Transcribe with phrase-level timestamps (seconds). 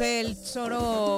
[0.00, 0.54] amigos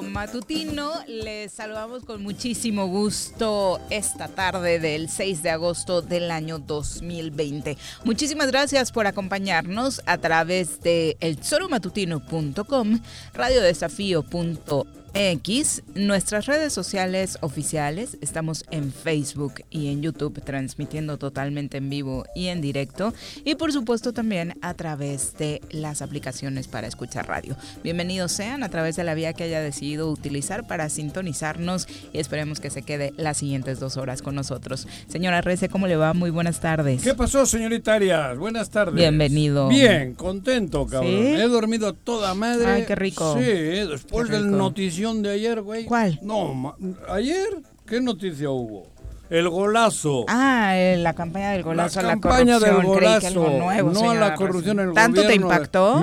[0.02, 6.58] del Matutino, les saludamos con muchísimo gusto esta tarde del 6 de agosto del año
[6.58, 7.76] 2020.
[8.04, 13.00] Muchísimas gracias por acompañarnos a través de elchoromatutino.com,
[13.34, 21.88] radiodesafío.com X, nuestras redes sociales oficiales, estamos en Facebook y en YouTube transmitiendo totalmente en
[21.88, 27.28] vivo y en directo y por supuesto también a través de las aplicaciones para escuchar
[27.28, 27.56] radio.
[27.82, 32.60] Bienvenidos sean a través de la vía que haya decidido utilizar para sintonizarnos y esperemos
[32.60, 34.86] que se quede las siguientes dos horas con nosotros.
[35.08, 36.12] Señora Rece, ¿cómo le va?
[36.12, 37.02] Muy buenas tardes.
[37.02, 38.36] ¿Qué pasó, señorita Arias?
[38.36, 38.96] Buenas tardes.
[38.96, 39.68] Bienvenido.
[39.68, 41.10] Bien, contento, cabrón.
[41.10, 42.66] He dormido toda madre.
[42.66, 43.34] Ay, qué rico.
[43.38, 45.84] Sí, después del noticiero de ayer, güey.
[45.84, 46.18] ¿Cuál?
[46.22, 46.76] No,
[47.08, 48.86] ayer, ¿qué noticia hubo?
[49.28, 50.24] El golazo.
[50.28, 53.58] Ah, la campaña del golazo la a la campaña del golazo.
[53.58, 56.00] nuevo, no a la corrupción en el ¿Tanto te impactó?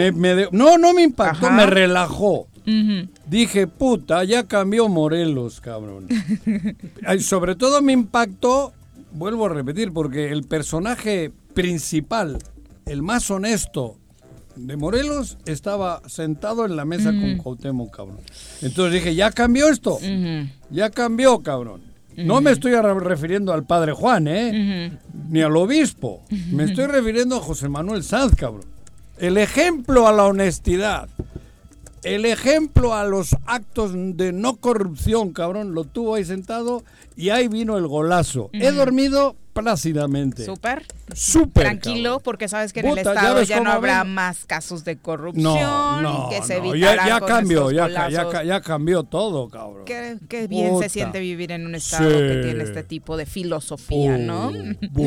[0.51, 2.47] no, no me impactó, me relajó.
[3.27, 6.07] Dije, puta, ya cambió Morelos, cabrón.
[7.19, 8.73] Sobre todo me impactó,
[9.11, 12.39] vuelvo a repetir, porque el personaje principal,
[12.85, 13.97] el más honesto,
[14.55, 18.19] de Morelos estaba sentado en la mesa con Cuauhtémoc, cabrón.
[18.61, 19.97] Entonces dije, ya cambió esto.
[20.69, 21.81] Ya cambió, cabrón.
[22.15, 24.91] No me estoy refiriendo al padre Juan, ¿eh?
[25.29, 26.21] Ni al obispo.
[26.51, 28.65] Me estoy refiriendo a José Manuel Sanz, cabrón.
[29.17, 31.09] El ejemplo a la honestidad.
[32.03, 36.83] El ejemplo a los actos de no corrupción, cabrón, lo tuvo ahí sentado
[37.15, 38.49] y ahí vino el golazo.
[38.51, 40.45] He dormido plácidamente.
[40.45, 40.85] Súper.
[41.13, 41.63] Súper.
[41.63, 45.43] Tranquilo, porque sabes que en el Estado ya, no habrá más casos de corrupción.
[45.43, 46.75] No, no, que se no.
[46.75, 49.85] Ya, ya cambió, ya, ya, ya, cambió todo, cabrón.
[49.85, 54.17] Qué, qué bien se siente vivir en un Estado que tiene este tipo de filosofía,
[54.17, 54.51] ¿no?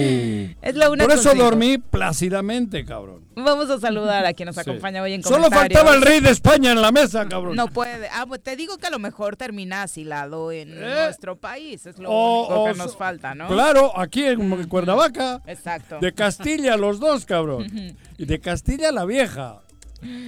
[0.62, 3.26] es la una Por eso dormí plácidamente, cabrón.
[3.34, 5.50] Vamos a saludar a quien nos acompaña hoy en comentarios.
[5.50, 7.54] Solo faltaba el rey de España en la mesa, cabrón.
[7.56, 8.08] No puede.
[8.10, 11.04] Ah, pues te digo que a lo mejor termina asilado en eh.
[11.04, 11.84] nuestro país.
[11.84, 13.48] Es lo único que nos falta, ¿no?
[13.48, 14.35] Claro, aquí en
[14.68, 15.42] Cuernavaca.
[15.46, 15.98] Exacto.
[16.00, 17.66] De Castilla los dos, cabrón.
[18.18, 19.62] Y de Castilla la vieja.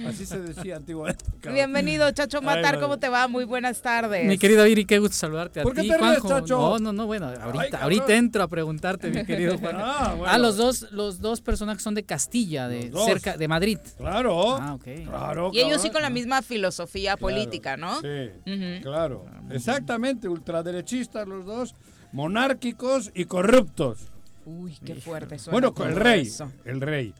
[0.07, 1.23] Así se decía antiguamente.
[1.51, 3.27] Bienvenido, Chacho Matar, ¿cómo te va?
[3.27, 4.25] Muy buenas tardes.
[4.25, 6.57] Mi querido Iri, qué gusto saludarte a ¿Por qué ti, te ríes, Chacho?
[6.57, 9.75] No, no, no, bueno, ahorita, ahorita entro a preguntarte, mi querido Juan.
[9.77, 10.33] Ah, bueno.
[10.33, 13.77] ah, los dos, los dos personajes son de Castilla, de cerca, de Madrid.
[13.97, 14.57] Claro.
[14.57, 14.87] Ah, ok.
[15.05, 18.01] Claro, y ellos sí con la misma filosofía política, ¿no?
[18.01, 19.25] Sí, claro.
[19.51, 21.75] Exactamente, ultraderechistas los dos,
[22.11, 24.09] monárquicos y corruptos.
[24.45, 26.27] Uy, qué fuerte Bueno, el rey,
[26.65, 27.13] el rey.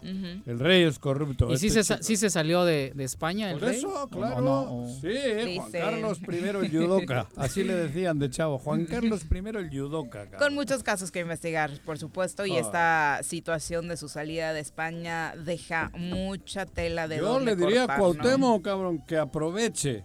[0.48, 1.52] El rey es corrupto.
[1.52, 4.88] ¿Y si este se, se salió de, de España el Por eso, claro.
[5.00, 7.28] Sí, Juan Carlos I el yudoka.
[7.36, 8.58] Así le decían de chavo.
[8.58, 10.26] Juan Carlos I el yudoka.
[10.38, 12.48] Con muchos casos que investigar, por supuesto.
[12.48, 12.62] Y ah.
[12.62, 17.98] esta situación de su salida de España deja mucha tela de Yo le diría a
[17.98, 20.04] Cuauhtémoc, cabrón, que aproveche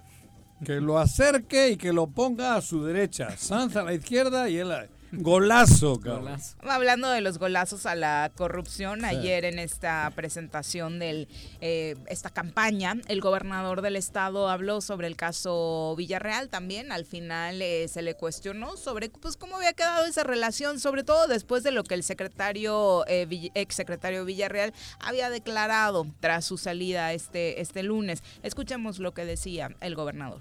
[0.64, 3.36] que lo acerque y que lo ponga a su derecha.
[3.36, 4.86] Sanz a la izquierda y él a
[5.18, 6.38] Golazo, cabrón.
[6.60, 11.28] Hablando de los golazos a la corrupción, ayer en esta presentación de
[11.60, 16.92] eh, esta campaña, el gobernador del estado habló sobre el caso Villarreal también.
[16.92, 21.26] Al final eh, se le cuestionó sobre pues cómo había quedado esa relación, sobre todo
[21.26, 27.12] después de lo que el secretario, eh, ex secretario Villarreal había declarado tras su salida
[27.12, 28.22] este, este lunes.
[28.42, 30.40] Escuchemos lo que decía el gobernador.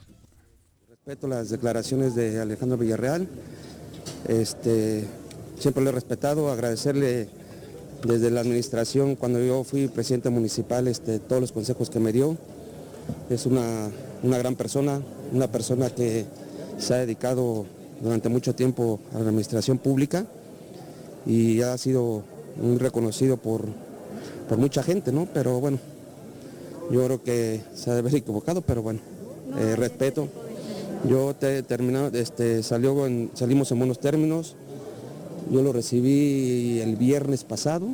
[0.90, 3.28] Respeto las declaraciones de Alejandro Villarreal.
[4.28, 5.06] Este,
[5.60, 7.28] siempre lo he respetado, agradecerle
[8.06, 12.38] desde la administración, cuando yo fui presidente municipal, este, todos los consejos que me dio.
[13.30, 13.90] Es una,
[14.24, 15.02] gran persona,
[15.32, 16.26] una persona que
[16.78, 17.66] se ha dedicado
[18.02, 20.26] durante mucho tiempo a la administración pública
[21.26, 22.24] y ha sido
[22.62, 23.66] muy reconocido por,
[24.50, 25.28] por mucha gente, ¿no?
[25.34, 25.80] Pero bueno,
[26.92, 29.00] yo creo que se ha de haber equivocado, pero bueno,
[29.58, 30.28] eh, respeto.
[31.08, 34.56] Yo te, terminado, este, salimos en buenos términos.
[35.52, 37.90] Yo lo recibí el viernes pasado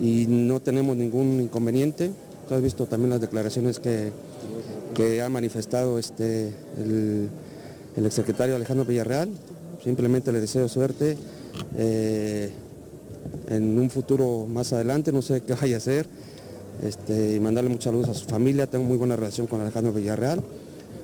[0.00, 2.10] y no tenemos ningún inconveniente.
[2.48, 4.12] Tú has visto también las declaraciones que,
[5.22, 7.30] ha manifestado este, el,
[8.04, 9.28] exsecretario Alejandro Villarreal.
[9.84, 11.16] Simplemente le deseo suerte
[11.76, 12.50] eh,
[13.48, 16.06] en un futuro más adelante, no sé qué vaya a hacer.
[16.82, 18.66] Este, y mandarle mucha luz a su familia.
[18.66, 20.42] Tengo muy buena relación con Alejandro Villarreal.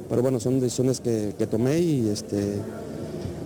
[0.09, 2.59] Pero bueno, son decisiones que, tomé y, este,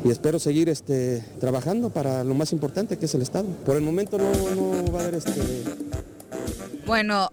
[0.05, 3.47] y espero seguir este, trabajando para lo más importante que es el Estado.
[3.65, 5.33] Por el momento no, va a haber este...
[6.87, 7.29] Bueno,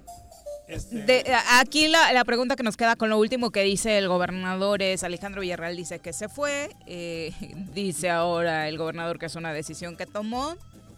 [0.67, 1.23] este,
[1.59, 5.41] aquí la, pregunta que nos queda con lo último que dice el gobernador es, Alejandro
[5.41, 7.31] Villarreal dice que se fue, eh,
[7.73, 10.55] dice ahora el gobernador que es una decisión que tomó,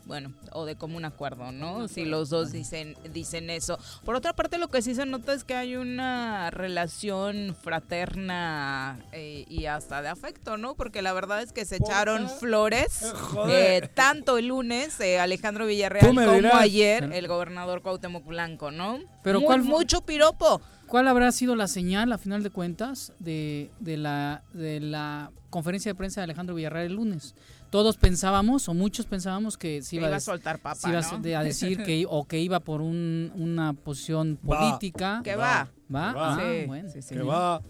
[0.08, 1.88] bueno, o de común acuerdo, ¿no?
[1.88, 3.78] Si los dos dicen, dicen eso.
[4.06, 9.46] Por otra parte, lo que sí se nota es que hay una relación fraterna eh,
[9.50, 10.76] y hasta de afecto, ¿no?
[10.76, 13.04] Porque la verdad es que se echaron flores,
[13.50, 19.00] eh, eh, tanto el lunes Alejandro Villarreal como ayer el gobernador Cuauhtémoc Blanco, ¿no?
[19.24, 20.62] Pero ¿cuál mucho piropo.
[20.88, 25.92] ¿Cuál habrá sido la señal, a final de cuentas, de, de, la, de la conferencia
[25.92, 27.36] de prensa de Alejandro Villarreal el lunes?
[27.70, 32.26] Todos pensábamos o muchos pensábamos que se iba, a soltar papa, a decir que o
[32.26, 35.22] que iba por una posición política.
[35.24, 35.70] Que va.
[35.94, 36.14] ¿Va?
[36.16, 36.90] Ah, bueno.
[36.92, 37.62] que va.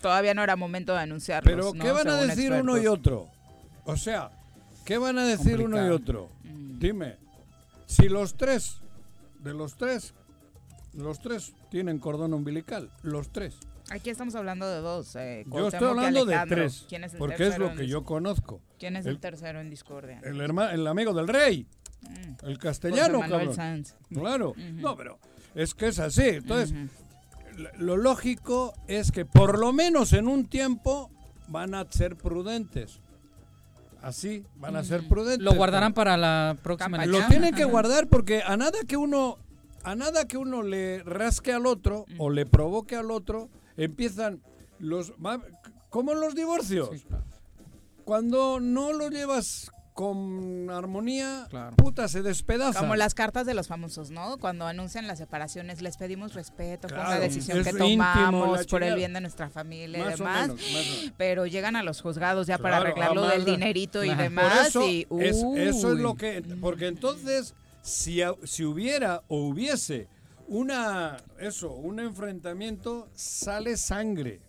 [0.00, 1.50] Todavía no era momento de anunciarlo.
[1.50, 3.28] Pero ¿qué van a decir uno y otro?
[3.84, 4.30] O sea,
[4.84, 6.30] ¿qué van a decir uno y otro?
[6.44, 6.78] Mm.
[6.78, 7.16] Dime,
[7.86, 8.76] si los tres,
[9.40, 10.14] de los tres,
[10.92, 13.56] los tres tienen cordón umbilical, los tres.
[13.90, 15.16] Aquí estamos hablando de dos.
[15.16, 16.84] Eh, yo estoy hablando de tres.
[16.88, 18.60] ¿Quién es el porque es lo que yo conozco.
[18.78, 20.20] ¿Quién es el, tercero en discordia?
[20.22, 21.66] El, hermano, el amigo del rey.
[22.02, 22.46] Mm.
[22.46, 23.84] El castellano, cabrón.
[24.10, 24.54] Claro.
[24.74, 25.18] No, pero
[25.54, 26.26] es que es así.
[26.26, 26.74] Entonces,
[27.78, 31.10] lo lógico es que por lo menos en un tiempo
[31.48, 33.00] van a ser prudentes.
[34.02, 35.44] Así, van a ser prudentes.
[35.44, 39.38] Lo guardarán para la próxima Lo tienen que guardar porque a nada que uno
[39.82, 44.42] a nada que uno le rasque al otro o le provoque al otro, empiezan
[44.78, 45.14] los...
[45.88, 46.90] como los divorcios.
[48.04, 52.78] Cuando no lo llevas con armonía, puta, se despedaza.
[52.78, 54.38] Como las cartas de los famosos, ¿no?
[54.38, 59.12] Cuando anuncian las separaciones, les pedimos respeto por la decisión que tomamos, por el bien
[59.12, 60.52] de nuestra familia y demás.
[61.16, 64.68] pero llegan a los juzgados ya para arreglarlo del dinerito y demás.
[64.68, 66.44] Eso, y, eso es lo que.
[66.60, 70.06] Porque entonces, si, si hubiera o hubiese
[70.48, 74.40] una, eso, un enfrentamiento, sale sangre.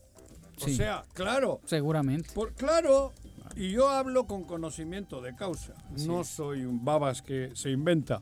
[0.62, 1.62] O sea, claro.
[1.66, 2.32] Seguramente.
[2.34, 3.14] Por, claro,
[3.56, 5.74] y yo hablo con conocimiento de causa.
[6.06, 8.22] No soy un babas que se inventa,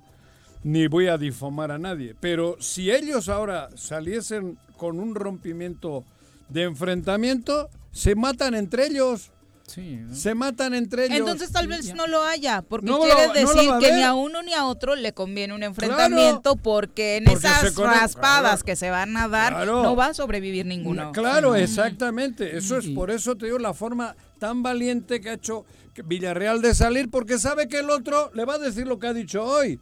[0.63, 2.15] ni voy a difamar a nadie.
[2.19, 6.03] Pero si ellos ahora saliesen con un rompimiento
[6.49, 9.31] de enfrentamiento, se matan entre ellos.
[9.67, 11.17] Se matan entre ellos.
[11.17, 14.65] Entonces tal vez no lo haya, porque quiere decir que ni a uno ni a
[14.65, 19.95] otro le conviene un enfrentamiento porque en esas raspadas que se van a dar no
[19.95, 21.11] va a sobrevivir ninguno.
[21.11, 22.57] Claro, exactamente.
[22.57, 25.65] Eso es por eso te digo la forma tan valiente que ha hecho
[26.05, 29.13] Villarreal de salir porque sabe que el otro le va a decir lo que ha
[29.13, 29.79] dicho hoy.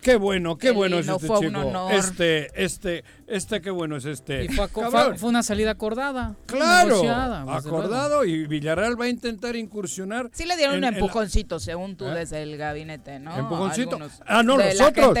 [0.00, 1.90] Qué bueno, qué bueno es este chico.
[1.90, 4.48] Este, este, este, qué bueno es este.
[4.48, 6.36] fue, una salida acordada.
[6.46, 7.02] Claro,
[7.50, 10.30] acordado y Villarreal va a intentar incursionar.
[10.32, 12.14] Sí le dieron un empujoncito, según tú, ¿Eh?
[12.14, 13.36] desde el gabinete, ¿no?
[13.36, 13.98] Empujoncito.
[14.26, 15.18] ah, no, los otros.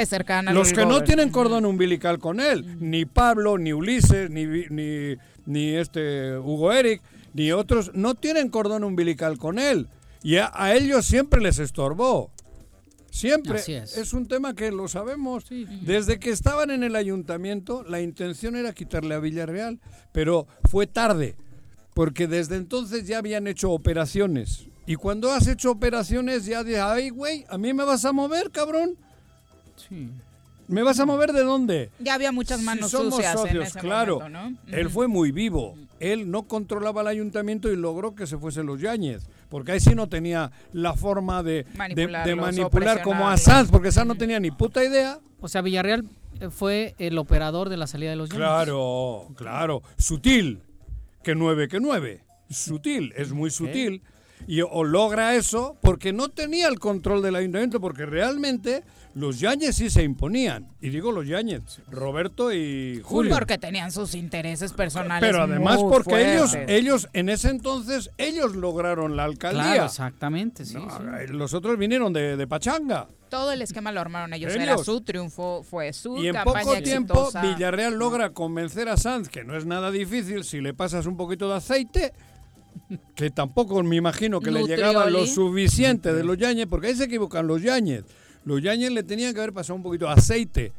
[0.52, 5.74] Los que no tienen cordón umbilical con él, ni Pablo, ni Ulises, ni, ni, ni
[5.74, 7.02] este Hugo Eric,
[7.34, 9.88] ni otros, no tienen cordón umbilical con él.
[10.22, 12.30] Y a ellos siempre les estorbó.
[13.10, 13.58] Siempre.
[13.58, 14.12] Es.
[14.12, 15.44] un tema que lo sabemos.
[15.82, 19.80] Desde que estaban en el ayuntamiento, la intención era quitarle a Villarreal,
[20.12, 21.36] pero fue tarde,
[21.94, 27.10] porque desde entonces ya habían hecho operaciones Y cuando has hecho operaciones ya de, ay,
[27.10, 28.96] güey, ¿a mí me vas a mover, cabrón?
[29.76, 30.10] Sí.
[30.68, 31.90] ¿Me vas a mover de dónde?
[31.98, 34.20] Ya había muchas manos si somos sucias socios, en ese claro.
[34.20, 34.76] momento, ¿no?
[34.76, 35.76] Él fue muy vivo.
[36.00, 39.26] Él no controlaba el ayuntamiento y logró que se fuesen los Yáñez.
[39.48, 41.66] Porque ahí sí no tenía la forma de,
[42.36, 43.36] manipular como a.
[43.36, 45.20] Sanz, porque Sanz no tenía ni puta idea.
[45.40, 46.04] O sea, Villarreal
[46.40, 48.46] eh, fue el operador de la salida de los Llanos.
[48.46, 49.82] Claro, claro.
[49.98, 50.62] Sutil.
[51.22, 52.24] Que nueve, que nueve.
[52.48, 54.02] Sutil, es muy sutil.
[54.46, 58.82] Y o logra eso porque no tenía el control del ayuntamiento, porque realmente
[59.14, 60.68] los Yáñez sí se imponían.
[60.80, 63.34] Y digo los Yáñez, Roberto y Julio.
[63.34, 65.28] Porque tenían sus intereses personales.
[65.28, 66.76] Pero además muy porque ellos, fuertes.
[66.76, 69.62] ellos en ese entonces, ellos lograron la alcaldía.
[69.62, 71.32] Claro, exactamente, sí, No, sí.
[71.32, 73.08] Los otros vinieron de, de Pachanga.
[73.28, 74.52] Todo el esquema lo armaron ellos.
[74.52, 74.62] Ellos.
[74.62, 77.42] Era su triunfo, fue su Y en campaña poco tiempo exitosa.
[77.42, 81.48] Villarreal logra convencer a Sanz, que no es nada difícil si le pasas un poquito
[81.48, 82.12] de aceite,
[83.14, 87.04] que tampoco me imagino que le llegaba lo suficiente de los Yañez, porque ahí se
[87.04, 88.04] equivocan los Yañez.
[88.44, 90.72] Los Yañez le tenían que haber pasado un poquito de aceite.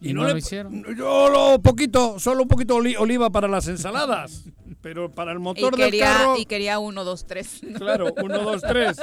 [0.00, 0.84] Y no lo le- hicieron.
[0.96, 4.44] Yo lo poquito, solo un poquito oli- oliva para las ensaladas,
[4.82, 7.60] pero para el y motor del quería, carro, y quería uno, dos, tres.
[7.76, 8.98] claro, uno, dos, tres.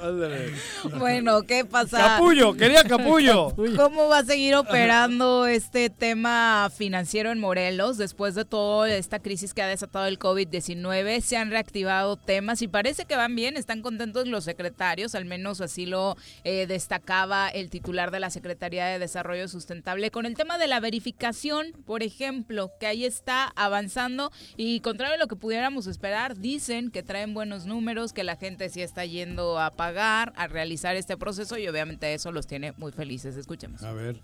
[0.00, 0.52] Ándale.
[0.98, 1.96] bueno, ¿qué pasa?
[1.98, 3.54] Capullo, quería capullo.
[3.76, 9.54] ¿Cómo va a seguir operando este tema financiero en Morelos después de toda esta crisis
[9.54, 11.20] que ha desatado el COVID-19?
[11.20, 15.60] Se han reactivado temas y parece que van bien, están contentos los secretarios, al menos
[15.60, 20.58] así lo eh, destacaba el titular de la Secretaría de Desarrollo Sustentable con el tema
[20.58, 25.86] de la verificación, por ejemplo, que ahí está avanzando y contrario a lo que pudiéramos
[25.86, 30.46] esperar, dicen que traen buenos números, que la gente sí está yendo a pagar, a
[30.46, 33.36] realizar este proceso y obviamente eso los tiene muy felices.
[33.36, 33.82] Escuchemos.
[33.82, 34.20] A ver.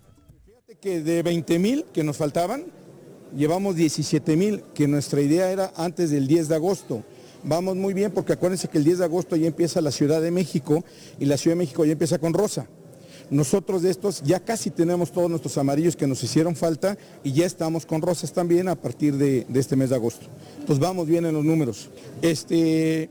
[0.81, 2.65] que de 20 mil que nos faltaban,
[3.35, 7.03] llevamos 17 mil, que nuestra idea era antes del 10 de agosto.
[7.43, 10.31] Vamos muy bien porque acuérdense que el 10 de agosto ya empieza la Ciudad de
[10.31, 10.83] México
[11.19, 12.67] y la Ciudad de México ya empieza con rosa.
[13.31, 17.45] Nosotros de estos ya casi tenemos todos nuestros amarillos que nos hicieron falta y ya
[17.45, 20.25] estamos con rosas también a partir de, este mes de agosto.
[20.59, 21.89] Entonces vamos bien en los números.
[22.21, 23.09] Este,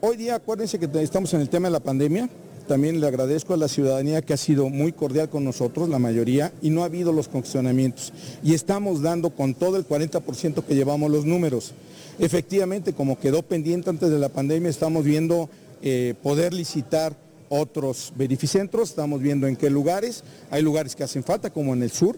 [0.00, 2.28] hoy día acuérdense que estamos en el tema de la pandemia.
[2.66, 6.52] También le agradezco a la ciudadanía que ha sido muy cordial con nosotros, la mayoría,
[6.60, 8.12] y no ha habido los congestionamientos.
[8.42, 11.74] Y estamos dando con todo el 40% que llevamos los números.
[12.18, 15.48] Efectivamente, como quedó pendiente antes de la pandemia, estamos viendo
[15.80, 17.16] eh, poder licitar
[17.50, 20.24] otros verificentros, estamos viendo en qué lugares.
[20.50, 22.16] Hay lugares que hacen falta, como en el sur,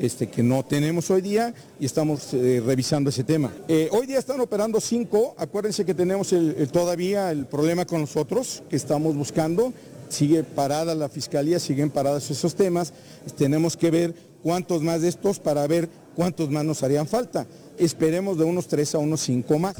[0.00, 3.52] este, que no tenemos hoy día y estamos eh, revisando ese tema.
[3.68, 6.34] Eh, hoy día están operando cinco, acuérdense que tenemos
[6.72, 9.72] todavía el problema con nosotros que estamos buscando,
[10.08, 12.94] sigue parada la fiscalía, siguen parados esos temas,
[13.36, 17.46] tenemos que ver cuántos más de estos para ver cuántos más nos harían falta.
[17.78, 19.76] Esperemos de unos tres a unos cinco más.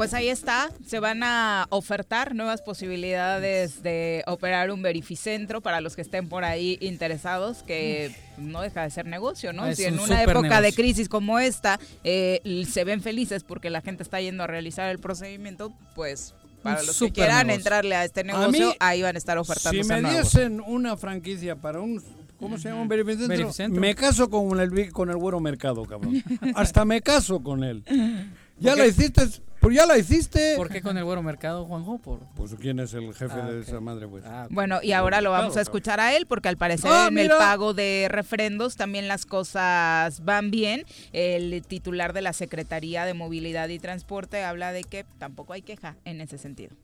[0.00, 5.94] Pues ahí está, se van a ofertar nuevas posibilidades de operar un verificentro para los
[5.94, 9.66] que estén por ahí interesados, que no deja de ser negocio, ¿no?
[9.66, 13.68] Es si en un una época de crisis como esta eh, se ven felices porque
[13.68, 17.58] la gente está yendo a realizar el procedimiento, pues para los que quieran negocio.
[17.58, 20.96] entrarle a este A negocio, mí, ahí van a estar ofertando Si me diesen una
[20.96, 22.02] franquicia para un.
[22.38, 23.28] ¿Cómo se llama un verificentro?
[23.28, 23.78] Verificentro.
[23.78, 26.24] Me caso con el, con el güero mercado, cabrón.
[26.54, 27.84] Hasta me caso con él.
[28.62, 29.22] Ya la hiciste.
[29.60, 30.54] Pues ya la hiciste.
[30.56, 31.98] ¿Por qué con el güero mercado, Juanjo?
[31.98, 32.20] Por...
[32.34, 34.24] Pues quién es el jefe Ah, de esa madre, pues.
[34.26, 34.46] Ah.
[34.50, 37.28] Bueno, y ahora lo vamos a escuchar a él porque al parecer Ah, en el
[37.28, 40.84] pago de refrendos también las cosas van bien.
[41.12, 45.96] El titular de la Secretaría de Movilidad y Transporte habla de que tampoco hay queja
[46.06, 46.74] en ese sentido.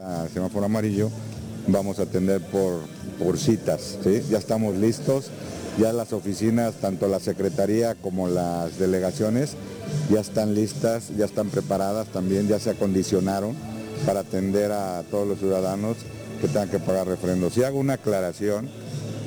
[0.00, 1.10] a semáforo amarillo,
[1.68, 2.80] vamos a atender por,
[3.18, 4.22] por citas, ¿sí?
[4.30, 5.30] Ya estamos listos,
[5.78, 9.56] ya las oficinas, tanto la Secretaría como las delegaciones,
[10.10, 13.54] ya están listas, ya están preparadas también, ya se acondicionaron
[14.04, 15.96] para atender a todos los ciudadanos
[16.40, 17.50] que tengan que pagar refrendo.
[17.50, 18.68] Si hago una aclaración,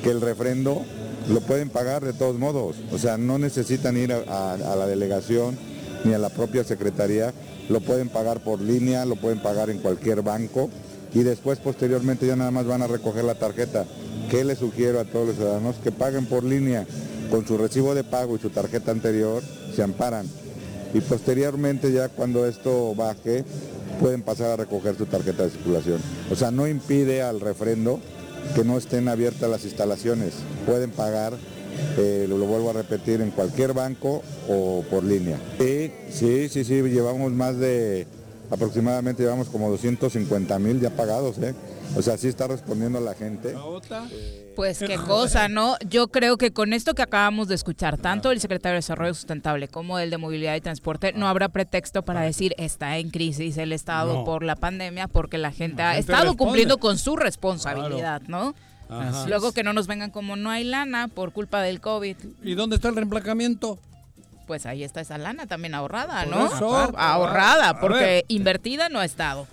[0.02, 0.82] que el refrendo
[1.28, 5.56] lo pueden pagar de todos modos, o sea, no necesitan ir a, la delegación
[6.04, 7.32] ni a la propia Secretaría,
[7.68, 10.70] lo pueden pagar por línea, lo pueden pagar en cualquier banco
[11.14, 13.84] y después posteriormente ya nada más van a recoger la tarjeta.
[14.30, 15.76] ¿Qué les sugiero a todos los ciudadanos?
[15.82, 16.86] Que paguen por línea
[17.32, 19.42] con su recibo de pago y su tarjeta anterior,
[19.74, 20.24] se amparan.
[20.94, 23.44] Y posteriormente ya cuando esto baje,
[23.98, 26.00] pueden pasar a recoger su tarjeta de circulación.
[26.30, 27.98] O sea, no impide al refrendo
[28.54, 30.34] que no estén abiertas las instalaciones.
[30.64, 31.34] Pueden pagar,
[31.98, 35.40] eh, lo, lo vuelvo a repetir, en cualquier banco o por línea.
[35.58, 38.06] Sí, sí, sí, sí, llevamos más de
[38.50, 41.54] aproximadamente llevamos como 250 mil ya pagados, ¿eh?
[41.96, 43.54] O sea, sí está respondiendo la gente.
[44.56, 45.76] Pues qué cosa, ¿no?
[45.88, 49.68] Yo creo que con esto que acabamos de escuchar, tanto el secretario de Desarrollo Sustentable
[49.68, 53.72] como el de Movilidad y Transporte, no habrá pretexto para decir está en crisis el
[53.72, 54.24] Estado No.
[54.24, 56.38] por la pandemia, porque la gente ha gente estado responde.
[56.44, 58.54] cumpliendo con su responsabilidad, ¿no?
[58.88, 59.26] Ajá.
[59.28, 62.16] Luego que no nos vengan como no hay lana por culpa del COVID.
[62.42, 63.78] ¿Y dónde está el reemplacamiento?
[64.50, 66.46] Pues ahí está esa lana también ahorrada, Por ¿no?
[66.48, 68.24] eso, ahorrada, porque ver.
[68.26, 69.46] invertida no ha estado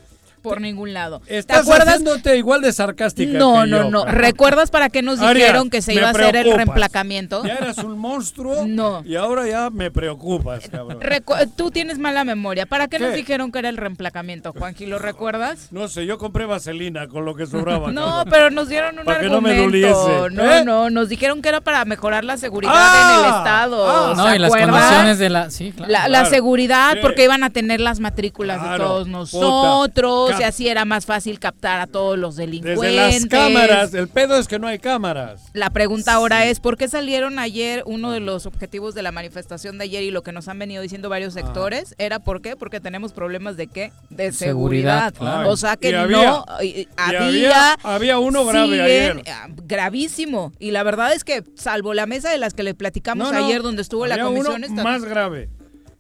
[0.48, 1.22] por ningún lado.
[1.28, 1.88] ¿Te Estás acuerdas?
[1.90, 4.06] haciéndote igual de sarcástica No, que no, yo, no.
[4.06, 7.44] ¿Recuerdas para qué nos Aria, dijeron que se iba a hacer el reemplacamiento?
[7.46, 9.02] Ya eras un monstruo No.
[9.06, 11.00] y ahora ya me preocupas, cabrón.
[11.02, 12.66] Recu- Tú tienes mala memoria.
[12.66, 14.86] ¿Para qué, nos dijeron que era el reemplacamiento, Juanji?
[14.86, 15.68] ¿Lo recuerdas?
[15.72, 17.92] No sé, yo compré vaselina con lo que sobraba.
[17.98, 18.28] No, cabrón.
[18.32, 19.98] pero nos dieron un Para que no me argumento.
[19.98, 20.66] doliese, No, ¿eh?
[20.66, 23.90] no, nos dijeron que era para mejorar la seguridad Ah, en el estado.
[23.90, 24.10] ah.
[24.16, 25.50] ¿se No, y las condiciones de la...
[25.50, 25.92] Sí, claro.
[25.92, 26.30] La, la Claro.
[26.30, 29.12] seguridad, porque iban a tener las matrículas de todos puta.
[29.18, 32.82] nosotros, y Cap- así era más fácil captar a todos los delincuentes.
[32.82, 35.44] Desde las cámaras, el pedo es que no hay cámaras.
[35.54, 39.78] La pregunta ahora es, ¿por qué salieron ayer uno de los objetivos de la manifestación
[39.78, 41.96] de ayer y lo que nos han venido diciendo varios sectores?
[41.98, 42.56] ¿Era por qué?
[42.56, 43.92] Porque tenemos problemas de qué?
[44.10, 44.48] De seguridad.
[44.48, 45.50] Seguridad, claro.
[45.50, 49.24] O sea que Y no, había- había, había- había uno grave siguen, ayer.
[49.28, 50.52] ah, Gravísimo.
[50.60, 53.46] Y la verdad es que, salvo la mesa de las que le platicamos No, no,
[53.46, 55.50] ayer donde estuvo la comisión uno esta- más grave.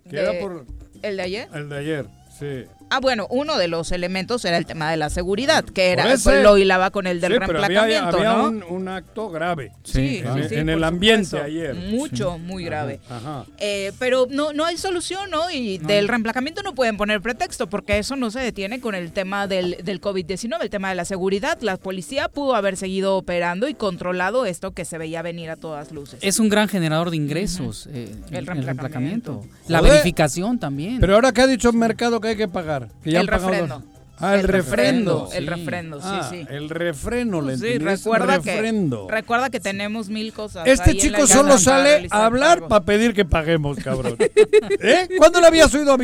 [0.09, 0.65] Que de- era por
[1.01, 1.47] ¿El de ayer?
[1.53, 2.05] el de ayer,
[2.39, 2.63] sí.
[2.89, 6.41] Ah, bueno, uno de los elementos era el tema de la seguridad, que era ese-
[6.41, 8.47] lo hilaba con el del Sí, pero había, reemplacamiento, había ¿no?
[8.47, 9.71] un, un acto grave.
[9.83, 11.45] Sí, en, sí, sí, en el ambiente supuesto.
[11.47, 11.75] ayer.
[11.75, 12.99] Mucho, muy grave.
[13.09, 13.45] Ajá.
[13.57, 15.49] Eh, pero no, no hay solución, ¿no?
[15.51, 19.47] Y del reemplacamiento no pueden poner pretexto, porque eso no se detiene con el tema
[19.47, 21.57] del, del COVID-19, el tema de la seguridad.
[21.61, 25.91] La policía pudo haber seguido operando y controlado esto que se veía venir a todas
[25.91, 26.19] luces.
[26.21, 29.43] Es un gran generador de ingresos, eh, El reemplacamiento.
[29.67, 30.99] La verificación también.
[30.99, 32.76] Pero ahora que ha dicho el mercado que hay que pagar.
[33.03, 33.75] Que ya el han pagado refrendo.
[33.79, 33.83] dos.
[34.19, 35.29] Ah, el, refrendo.
[35.31, 35.49] El sí.
[35.51, 36.43] refrendo, sí, Ah, sí.
[36.49, 39.05] el refrendo, le Sí, recuerda refrendo.
[39.05, 40.65] que, recuerda que tenemos mil cosas.
[40.65, 44.15] Este ahí en la chico solo sale a hablar para pedir que paguemos, cabrón.
[44.81, 45.07] ¿Eh?
[45.19, 45.95] ¿Cuándo le habías oído a,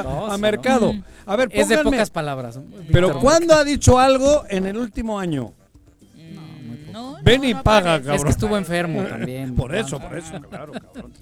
[0.00, 0.94] a- No, a sí, mercado?
[1.26, 2.58] A ver, es de pocas palabras.
[2.90, 3.20] Pero.
[3.20, 5.52] ¿cuándo ha dicho algo en el último año?
[6.90, 8.16] No, Ven no, y no paga, cabrón.
[8.16, 9.54] Es que estuvo enfermo también.
[9.56, 11.12] Por eso, por eso, claro, cabrón.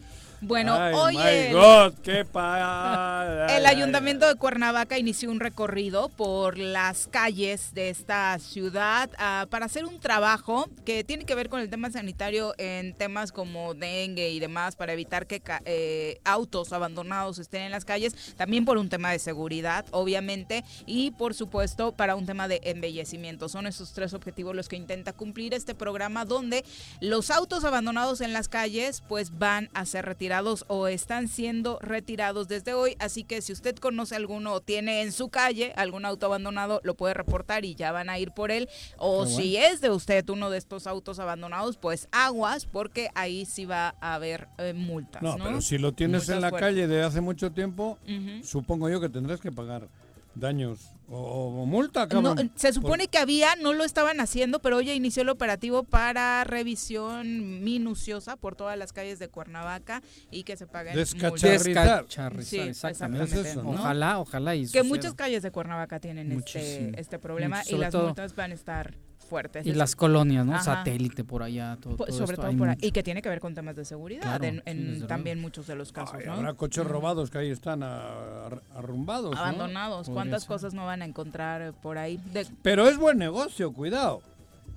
[0.42, 2.20] Bueno, Ay, hoy my el, God, qué
[3.57, 9.64] el ayuntamiento de Cuernavaca inició un recorrido por las calles de esta ciudad ah, para
[9.64, 14.29] hacer un trabajo que tiene que ver con el tema sanitario en temas como dengue
[14.29, 18.90] y demás para evitar que eh, autos abandonados estén en las calles, también por un
[18.90, 23.49] tema de seguridad, obviamente, y por supuesto para un tema de embellecimiento.
[23.49, 26.62] Son esos tres objetivos los que intenta cumplir este programa donde
[27.01, 30.26] los autos abandonados en las calles pues van a ser retirados
[30.69, 35.12] o están siendo retirados desde hoy, así que si usted conoce alguno o tiene en
[35.12, 38.69] su calle algún auto abandonado, lo puede reportar y ya van a ir por él,
[38.99, 43.65] o si es de usted uno de estos autos abandonados, pues aguas porque ahí sí
[43.65, 45.37] va a haber eh, multas, ¿no?
[45.37, 46.69] No, pero si lo tienes Multas en la fuertes.
[46.69, 47.99] calle de hace mucho tiempo,
[48.43, 49.89] supongo yo que tendrás que pagar
[50.35, 52.51] daños o, o multa, No, cabrón.
[52.57, 56.42] se supone que había, no lo estaban haciendo, pero hoy ya inició el operativo para
[56.45, 61.64] revisión minuciosa por todas las calles de Cuernavaca y que se paguen Descachar- multas.
[61.64, 63.25] Descacharrizar, Sí, exactamente.
[63.25, 63.71] exactamente, Es eso, ¿no?
[63.71, 64.85] Ojalá, ojalá y Que suceda.
[64.85, 66.92] muchas calles de Cuernavaca tienen este, Muchísimo.
[66.99, 68.95] este problema Mucho, y las todo- multas van a estar
[69.27, 69.67] fuertes.
[69.67, 70.55] Y las colonias, ¿no?
[70.55, 70.62] Ajá.
[70.62, 73.29] Satélite por allá, todo, todo sobre esto, todo hay por ahí, y que tiene que
[73.29, 76.27] ver con temas de seguridad Claro, en, sí, en también muchos de los casos, Ay,
[76.27, 76.35] ¿no?
[76.35, 79.37] habrá coches robados que ahí están ar- arrumbados.
[79.37, 80.49] Abandonados, ¿cuántas ser.
[80.49, 82.19] cosas no van a encontrar por ahí?
[82.33, 84.23] De- Pero es buen negocio, cuidado.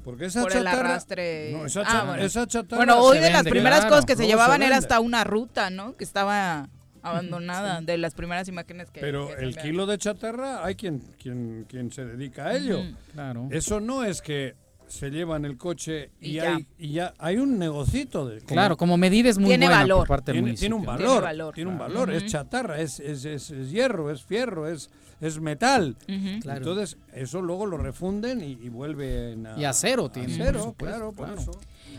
[0.03, 0.89] Porque esa por el chatarra.
[0.91, 1.51] arrastre.
[1.51, 2.23] No, esa, Ah, cha- bueno.
[2.23, 2.77] esa chatarra.
[2.77, 3.89] Bueno, hoy de las primeras claro.
[3.91, 5.95] cosas que se llevaban era hasta una ruta, ¿no?
[5.97, 6.69] Que estaba
[7.01, 11.65] abandonada de las primeras imágenes que Pero que el kilo de chatarra hay quien, quien,
[11.67, 12.81] quien se dedica a ello.
[13.13, 13.47] Claro.
[13.51, 14.55] Eso no es que
[14.87, 16.55] se llevan el coche y, Y ya.
[16.55, 18.37] hay, y ya hay un negocito de.
[18.39, 19.99] como- Claro, como medida es muy Tiene buena valor.
[19.99, 21.53] por parte del Tiene, tiene un valor, Tiene valor.
[21.53, 24.89] tiene un valor, es chatarra, es, es, es- es hierro, es fierro, es,
[25.21, 25.95] es metal.
[26.41, 26.57] Claro.
[26.57, 29.59] Entonces, eso luego lo refunden y, y vuelven a.
[29.59, 31.41] Y acero tiene, por Acero, supuesto, claro, por claro.
[31.41, 31.51] eso.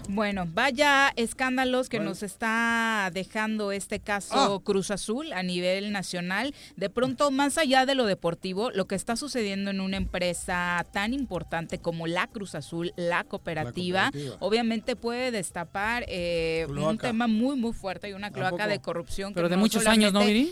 [0.08, 4.60] Bueno, vaya escándalos que nos está dejando este caso Ah.
[4.64, 6.52] Cruz Azul a nivel nacional.
[6.76, 11.12] De pronto, más allá de lo deportivo, lo que está sucediendo en una empresa tan
[11.14, 14.36] importante como la Cruz Azul, la cooperativa, La cooperativa.
[14.40, 19.46] obviamente puede destapar eh, un tema muy, muy fuerte y una cloaca de corrupción Pero
[19.46, 19.84] que de no muchos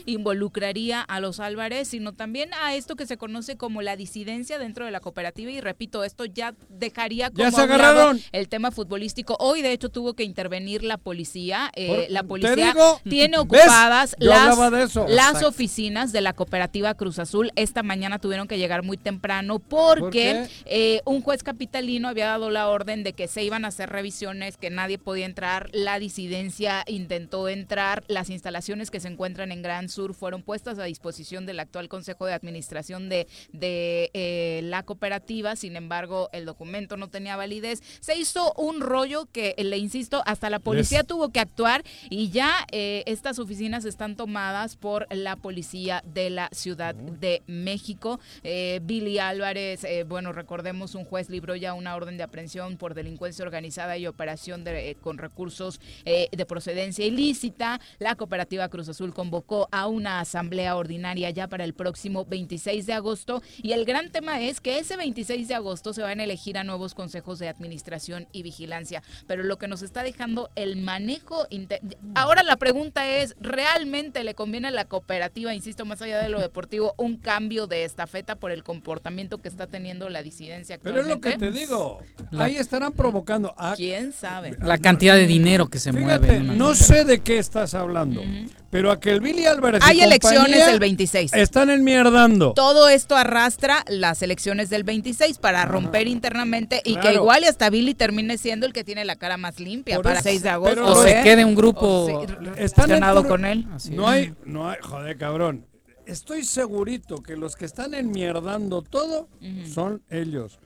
[0.07, 4.85] involucraría a los Álvarez, sino también a esto que se conoce como la disidencia dentro
[4.85, 5.51] de la cooperativa.
[5.51, 8.21] Y repito, esto ya dejaría como Ya se agarraron.
[8.33, 9.37] el tema futbolístico.
[9.38, 11.70] Hoy, de hecho, tuvo que intervenir la policía.
[11.74, 17.53] Eh, la policía digo, tiene ocupadas las, oficinas de la cooperativa Cruz Azul.
[17.57, 22.68] Esta mañana tuvieron que llegar muy temprano porque eh, un juez capitalino había dado la
[22.68, 25.70] orden de que se iban a hacer revisiones, que nadie podía entrar.
[25.72, 28.05] La disidencia intentó entrar.
[28.09, 32.27] Las instalaciones que se encuentran en Gran Sur fueron puestas a disposición del actual Consejo
[32.27, 35.57] de Administración de, de eh, la cooperativa.
[35.57, 37.83] Sin embargo, el documento no tenía validez.
[38.01, 42.31] Se hizo un rollo que, eh, le insisto, hasta la policía tuvo que actuar y
[42.31, 48.21] ya eh, estas oficinas están tomadas por la policía de la Ciudad de México.
[48.43, 52.95] Eh, Billy Álvarez, eh, bueno, recordemos, un juez libró ya una orden de aprehensión por
[52.95, 57.81] delincuencia organizada y operación de, con recursos de procedencia ilícita.
[57.99, 62.93] La cooperativa Cruz Azul convocó a una asamblea ordinaria ya para el próximo 26 de
[62.93, 66.59] agosto y el gran tema es que ese 26 de agosto se van a elegir
[66.59, 71.46] a nuevos consejos de administración y vigilancia, pero lo que nos está dejando el manejo
[71.50, 71.81] inter-
[72.14, 76.40] ahora la pregunta es ¿realmente le conviene a la cooperativa, insisto, más allá de lo
[76.40, 81.07] deportivo, un cambio de estafeta por el comportamiento que está teniendo la disidencia Pero es
[81.07, 81.98] lo que te digo.
[82.31, 83.54] La- Ahí estarán provocando.
[83.57, 84.57] a- ¿Quién sabe?
[84.61, 86.26] La cantidad de dinero que se mueve.
[86.26, 88.22] Fíjate, una no sé de qué estás hablando,
[88.70, 89.83] pero a que el Billy Álvarez.
[89.83, 91.33] y Hay elecciones el 26.
[91.35, 92.52] Están enmierdando.
[92.54, 97.70] Todo esto arrastra las elecciones del 26 para romper internamente y que igual y hasta
[97.70, 100.48] Billy termine siendo el que tiene la cara más limpia Por para eso- 6 de
[100.50, 100.74] agosto.
[100.74, 102.26] pero O se quede un grupo.
[102.26, 103.66] Relacionado con él.
[103.72, 104.28] Así No es.
[104.28, 105.64] hay, no hay, joder, cabrón.
[106.07, 109.28] Estoy segurito que los que están enmierdando todo
[109.72, 110.59] son ellos,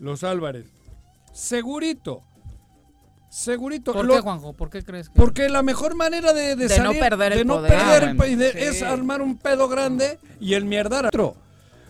[0.00, 0.66] los Álvarez.
[1.32, 2.22] Segurito.
[3.30, 3.92] Segurito.
[3.92, 4.52] ¿Por Lo- qué, Juanjo?
[4.54, 5.14] ¿Por qué crees que.?
[5.14, 7.70] Porque la mejor manera de, de De no salir- perder el de no poder.
[7.72, 8.36] perder Ah, el bueno.
[8.36, 8.58] poder Sí.
[8.64, 11.36] es armar un pedo grande y el mierdar a otro.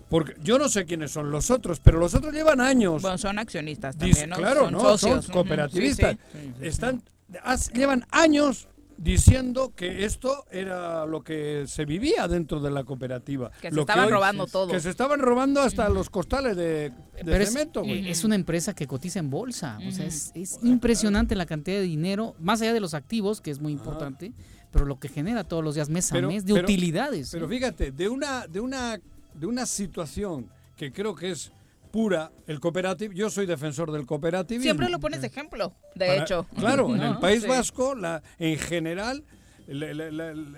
[0.08, 3.02] Porque yo no sé quiénes son los otros, pero los otros llevan años.
[3.02, 4.36] Bueno, son accionistas Dis- también, ¿no?
[4.36, 5.24] Claro, son no, socios.
[5.26, 6.16] son cooperativistas.
[6.32, 6.66] sí, sí.
[6.66, 7.02] Están,
[7.44, 8.68] has- llevan años
[8.98, 13.50] diciendo que esto era lo que se vivía dentro de la cooperativa.
[13.60, 14.72] Que se Lo estaban hoy- robando todo.
[14.72, 16.92] Que se estaban robando hasta los costales de, de
[17.24, 17.80] Pero es, cemento.
[17.82, 18.08] güey.
[18.08, 19.78] eh, es una empresa que cotiza en bolsa.
[19.86, 23.50] O sea, es, es impresionante la cantidad de dinero, más allá de los activos, que
[23.52, 24.32] es muy importante,
[24.72, 27.30] pero lo que genera todos los días, mes a Pero- mes, de pero- utilidades.
[27.30, 27.48] Pero ¿eh?
[27.48, 29.00] fíjate, de una, de una,
[29.32, 31.52] de una situación que creo que es
[31.90, 34.62] pura, el cooperativo, yo soy defensor del cooperativismo.
[34.62, 36.46] Siempre lo pones de ejemplo, de Para- hecho.
[36.56, 37.48] Claro, en el País Sí.
[37.48, 39.24] Vasco, la, en general,
[39.66, 40.56] el,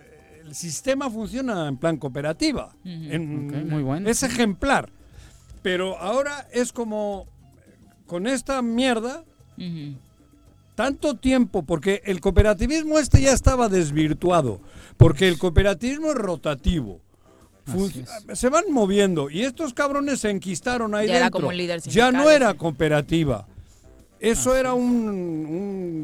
[0.52, 2.74] sistema funciona en plan cooperativa.
[2.84, 4.08] En- muy bueno.
[4.08, 4.90] Es ejemplar.
[5.62, 7.26] Pero ahora es como
[8.06, 9.24] con esta mierda,
[10.74, 14.60] tanto tiempo, porque el cooperativismo este ya estaba desvirtuado,
[14.96, 17.00] porque el cooperativismo es rotativo.
[17.66, 21.38] Así Se van moviendo y estos cabrones se enquistaron ahí Ya era dentro.
[21.40, 23.46] como un líder ya no era cooperativa.
[24.18, 24.86] Eso era un,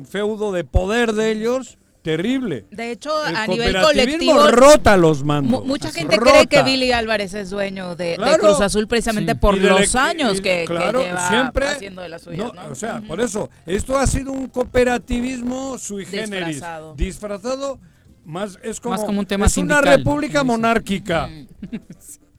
[0.00, 2.64] un feudo de poder de ellos terrible.
[2.70, 5.60] De hecho, El a nivel colectivo, rota los mandos.
[5.60, 6.30] mu- mucha gente rota.
[6.30, 8.16] cree que Billy Álvarez es dueño de.
[8.40, 9.38] Cruz Azul precisamente Sí.
[9.40, 12.70] por los años y- que, que claro, lleva siempre, haciendo de las suyas, no, ¿no?
[12.70, 16.46] O sea, por eso, esto ha sido un cooperativismo sui generis.
[16.56, 16.94] Disfrazado.
[16.94, 17.78] Disfrazado,
[18.26, 21.28] más es como, Más como un tema es una república monárquica.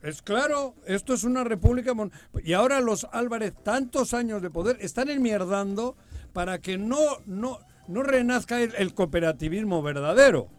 [0.00, 2.12] Es claro, esto es una república mon-
[2.44, 5.96] y ahora los Álvarez tantos años de poder están enmierdando
[6.32, 10.50] para que no no no renazca el, el cooperativismo verdadero.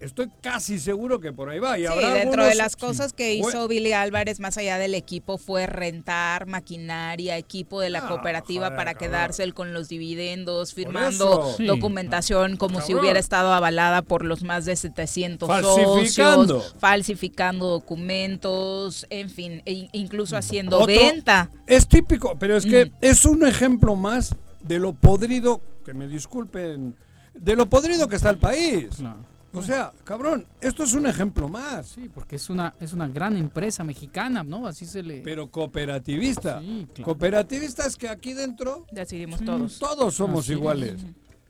[0.00, 1.78] Estoy casi seguro que por ahí va.
[1.78, 4.78] Y Sí, habrá dentro algunos- de las cosas que Fue- hizo Billy Álvarez, más allá
[4.78, 9.10] del equipo, fue rentar maquinaria, equipo de la Ah, cooperativa joder, para cabrón.
[9.10, 11.54] quedarse con los dividendos, firmando.
[11.56, 11.66] Sí.
[11.66, 16.60] documentación como si hubiera estado avalada por los más de 700 Falsificando.
[16.60, 21.50] socios, falsificando documentos, en fin, e incluso haciendo Otro- venta.
[21.66, 22.92] Es típico, pero es que Mm.
[23.02, 26.94] es un ejemplo más de lo podrido, que me disculpen,
[27.34, 28.88] de lo podrido que está el país.
[28.96, 29.28] Claro.
[29.52, 33.36] O sea, cabrón, esto es un ejemplo más, Sí, porque es una, es una gran
[33.36, 34.66] empresa mexicana, ¿no?
[34.66, 35.22] Así se le.
[35.22, 36.60] pero cooperativista.
[36.60, 37.04] Sí, claro.
[37.04, 39.78] Cooperativista es que aquí dentro Decidimos todos.
[39.78, 40.58] todos somos Así es.
[40.58, 40.96] iguales.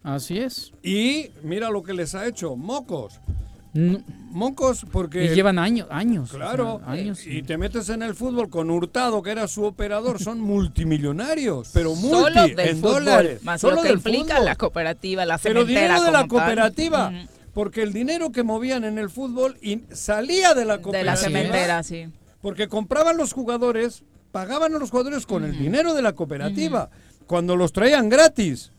[0.02, 0.72] Así es.
[0.82, 3.20] Y mira lo que les ha hecho, mocos.
[3.74, 5.24] No- Mocos porque...
[5.26, 6.32] y llevan años, años.
[6.32, 7.26] o Claro, sea, años.
[7.26, 10.40] y te metes en el fútbol con Hurtado, que era su operador, son
[10.94, 13.42] multimillonarios, pero multi, Solo del en fútbol, dólares.
[13.44, 14.44] más solo lo que del implica fútbol.
[14.44, 17.12] la cooperativa, la Pero dinero de la cooperativa.
[17.60, 19.58] Porque el dinero que movían en el fútbol
[19.92, 21.12] salía de la De cooperativa.
[21.12, 22.08] la cementera, sí.
[22.40, 26.88] Porque compraban los jugadores, pagaban a los jugadores con el dinero de la cooperativa.
[27.26, 28.72] Cuando los traían gratis.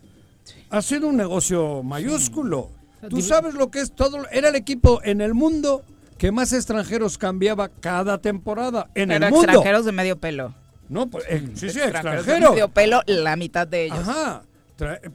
[0.71, 2.71] Ha sido un negocio mayúsculo.
[3.07, 4.27] Tú Div- sabes lo que es todo.
[4.31, 5.83] Era el equipo en el mundo
[6.17, 8.89] que más extranjeros cambiaba cada temporada.
[8.95, 9.45] En Pero el mundo.
[9.45, 10.55] extranjeros de medio pelo.
[10.89, 12.49] No, pues, eh, sí, sí, Extranjeros de extranjeros.
[12.51, 13.99] medio pelo, la mitad de ellos.
[13.99, 14.41] Ajá.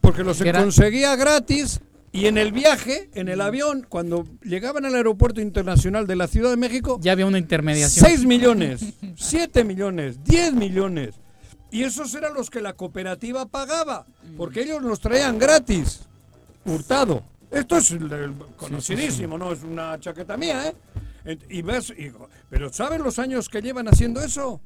[0.01, 1.81] porque los conseguía gratis
[2.17, 6.49] y en el viaje, en el avión, cuando llegaban al aeropuerto internacional de la Ciudad
[6.49, 6.99] de México...
[7.03, 8.07] Ya había una intermediación.
[8.07, 11.17] 6 millones, 7 millones, 10 millones.
[11.71, 14.07] Y esos eran los que la cooperativa pagaba,
[14.39, 16.07] porque ellos los traían gratis,
[16.65, 17.23] hurtado.
[17.51, 17.95] Esto es
[18.57, 20.73] conocidísimo, no es una chaqueta mía,
[21.25, 21.39] ¿eh?
[21.51, 21.93] Y ves,
[22.49, 24.63] pero ¿saben los años que llevan haciendo eso?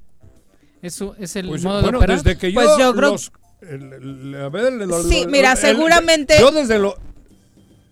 [0.83, 3.19] Eso es el pues, modo bueno, desde que pues yo, creo...
[3.19, 6.37] sí, mira, seguramente...
[6.39, 6.97] yo desde lo,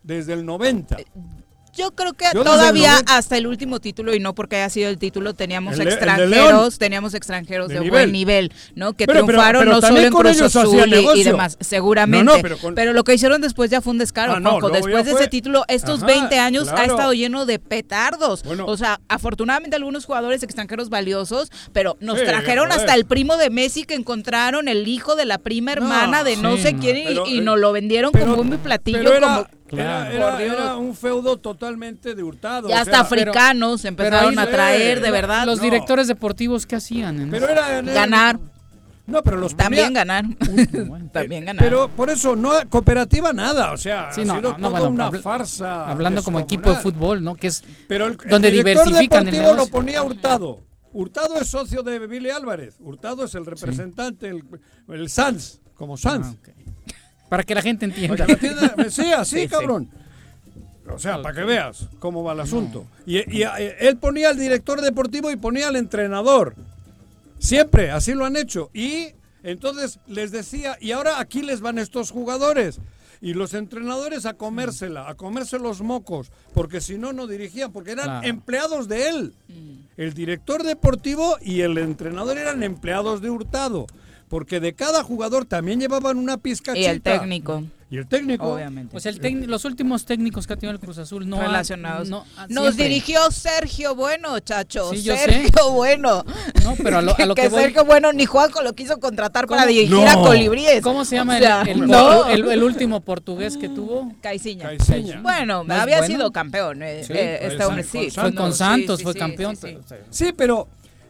[0.09, 0.97] desde el 90.
[1.75, 5.35] Yo creo que todavía hasta el último título, y no porque haya sido el título,
[5.35, 8.95] teníamos extranjeros, teníamos extranjeros de, buen nivel, ¿no?
[8.95, 12.43] Que triunfaron no solo en Cruz Azul y, demás, seguramente.
[12.75, 16.01] pero, lo que hicieron después ya fue un descaro, ah, Después de ese título, estos
[16.01, 18.43] 20 años ha estado lleno de petardos.
[18.45, 23.85] o sea, afortunadamente algunos jugadores extranjeros valiosos, pero nos trajeron hasta el primo de Messi
[23.85, 27.71] que encontraron, el hijo de la prima hermana de no sé quién, y, nos lo
[27.71, 32.69] vendieron como un platillo, como era, un feudo totalmente de hurtado.
[32.69, 35.47] Ya hasta africanos empezaron a traer, de verdad.
[35.47, 37.29] Los directores deportivos, ¿qué hacían?
[37.31, 38.39] pero era, ganar.
[39.07, 40.25] No, pero los también ganar.
[41.13, 41.65] también ganar.
[41.65, 44.55] Pero por eso no cooperativa nada, o sea, ha sido
[44.89, 45.91] una farsa.
[45.91, 47.35] Hablando como equipo de fútbol, ¿no?
[47.35, 49.57] Que es pero el, donde diversifican el negocio.
[49.57, 50.63] lo ponía Hurtado.
[50.93, 52.77] Hurtado es socio de Billy Álvarez.
[52.81, 54.45] Hurtado es el representante, el,
[54.89, 56.27] el Sanz, como Sanz.
[56.27, 56.53] Ah,
[57.29, 58.27] para que la gente entienda.
[58.91, 59.89] sí, así, cabrón.
[60.91, 62.87] O sea, para que veas cómo va el asunto.
[63.07, 66.55] Y, eh, él ponía al director deportivo y ponía al entrenador.
[67.39, 68.71] Siempre, así lo han hecho.
[68.73, 69.09] Y
[69.43, 72.81] entonces les decía, y ahora aquí les van estos jugadores.
[73.21, 77.93] Y los entrenadores a comérsela, a comerse los mocos, porque si no, no dirigían, porque
[77.93, 79.35] eran empleados de él.
[79.49, 80.01] Mm.
[80.01, 83.87] El director deportivo y el entrenador eran empleados de Hurtado
[84.29, 86.79] porque de cada jugador también llevaban una pizcachita.
[86.79, 87.65] Y el técnico.
[87.91, 88.47] Y el técnico.
[88.47, 88.93] Obviamente.
[88.93, 92.11] Pues el los últimos técnicos que ha tenido el Cruz Azul no relacionados.
[92.49, 94.91] Nos dirigió Sergio Bueno, chacho.
[94.95, 96.25] Sergio Bueno.
[96.65, 100.17] No, pero a lo, que, Sergio Bueno ni Juanjo lo quiso contratar para dirigir a
[100.17, 100.83] Colibríes.
[100.83, 104.13] ¿Cómo se llama el, último portugués que tuvo?
[104.21, 104.71] Caiciña.
[105.23, 106.83] Bueno, había sido campeón.
[106.83, 108.11] Eh, eh, este hombre sí.
[108.11, 109.57] Fue con Santos, fue campeón.
[110.11, 110.69] Sí, pero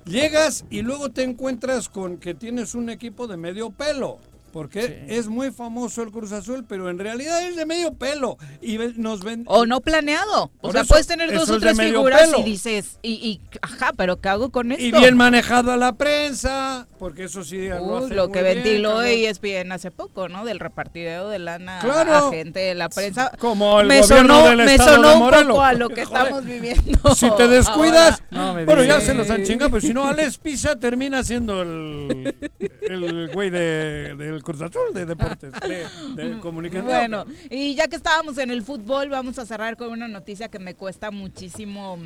[0.09, 4.17] Llegas y luego te encuentras con que tienes un equipo de medio pelo.
[4.59, 8.39] Porque es muy famoso el Cruz Azul, pero en realidad es de medio pelo.
[8.61, 9.45] Y nos ven...
[9.47, 10.51] O no planeado.
[10.63, 14.51] O sea, puedes tener dos o tres figuras y dices, y, ajá, pero ¿qué hago
[14.51, 14.85] con esto?
[14.85, 19.93] Y bien manejado a la prensa, porque eso sí lo, lo que ventiló ESPN hace
[19.93, 20.45] poco, ¿no?
[20.45, 23.31] Del repartideo de lana a gente de la prensa.
[23.39, 27.15] Como el me gobierno sonó, me sonó un poco a lo que estamos viviendo.
[27.15, 31.23] Si te descuidas, bueno, ya se los han chingado, pero si no, Alex Pisa termina
[31.23, 36.87] siendo el, el güey de, del Cruz Azul de deportes, de, comunicación.
[36.87, 40.59] Bueno, y ya que estábamos en el fútbol, vamos a cerrar con una noticia que
[40.59, 41.99] me cuesta muchísimo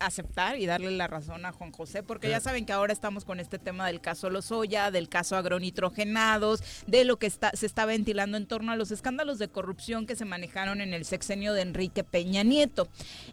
[0.00, 3.38] aceptar y darle la razón a Juan José, porque ya saben que ahora estamos con
[3.38, 8.36] este tema del caso Lozoya, del caso agronitrogenados, de lo que está, se está ventilando
[8.36, 12.02] en torno a los escándalos de corrupción que se manejaron en el sexenio de Enrique
[12.02, 12.88] Peña Nieto.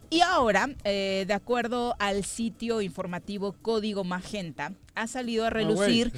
[0.08, 6.12] Y ahora, eh, de acuerdo al sitio informativo Código Magenta, ha salido a ah, relucir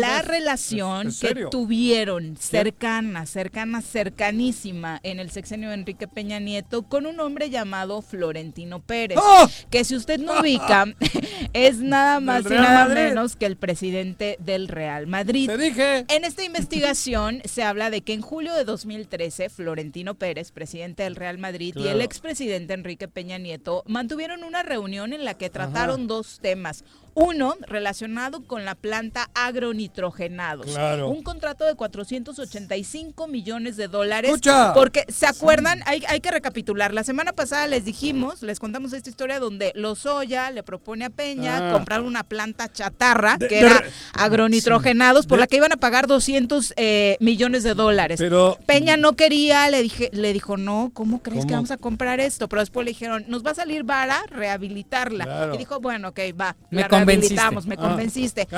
[0.00, 7.06] la relación que tuvieron cercana, cercana, cercanísima en el sexenio de Enrique Peña Nieto con
[7.06, 9.48] un hombre llamado Florentino Pérez, ¡Oh!
[9.70, 10.86] que si usted no ubica
[11.52, 15.50] es nada más y nada menos que el presidente del Real Madrid.
[15.50, 16.04] dije.
[16.08, 21.16] En esta investigación se habla de que en julio de 2013 Florentino Pérez, presidente del
[21.16, 26.06] Real Madrid, y el expresidente Enrique Peña Nieto mantuvieron una reunión en la que trataron
[26.06, 26.84] dos temas.
[27.14, 30.76] Uno, relacionado con la planta agronitrogenados.
[31.06, 34.32] Un contrato de 485 millones de dólares.
[34.74, 35.80] Porque, ¿se acuerdan?
[35.86, 36.92] Hay, hay, que recapitular.
[36.92, 41.70] La semana pasada les dijimos, les contamos esta historia donde Lozoya le propone a Peña
[41.70, 41.72] ah.
[41.72, 43.82] comprar una planta chatarra, que era
[44.14, 48.18] agronitrogenados, por la que iban a pagar 200 eh, millones de dólares.
[48.18, 52.20] Pero, Peña no quería, le, dije, le dijo, no, ¿cómo crees que vamos a comprar
[52.20, 52.48] esto?
[52.48, 55.50] Pero después le dijeron, nos va a salir vara rehabilitarla.
[55.54, 56.56] Y dijo, bueno, ok, va.
[56.70, 57.66] Me convenciste.
[57.66, 58.48] me ah, convenciste.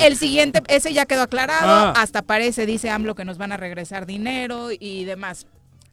[0.00, 1.92] El siguiente, ese ya quedó aclarado, ah.
[1.96, 5.46] hasta parece, dice AMLO, que nos van a regresar dinero y demás.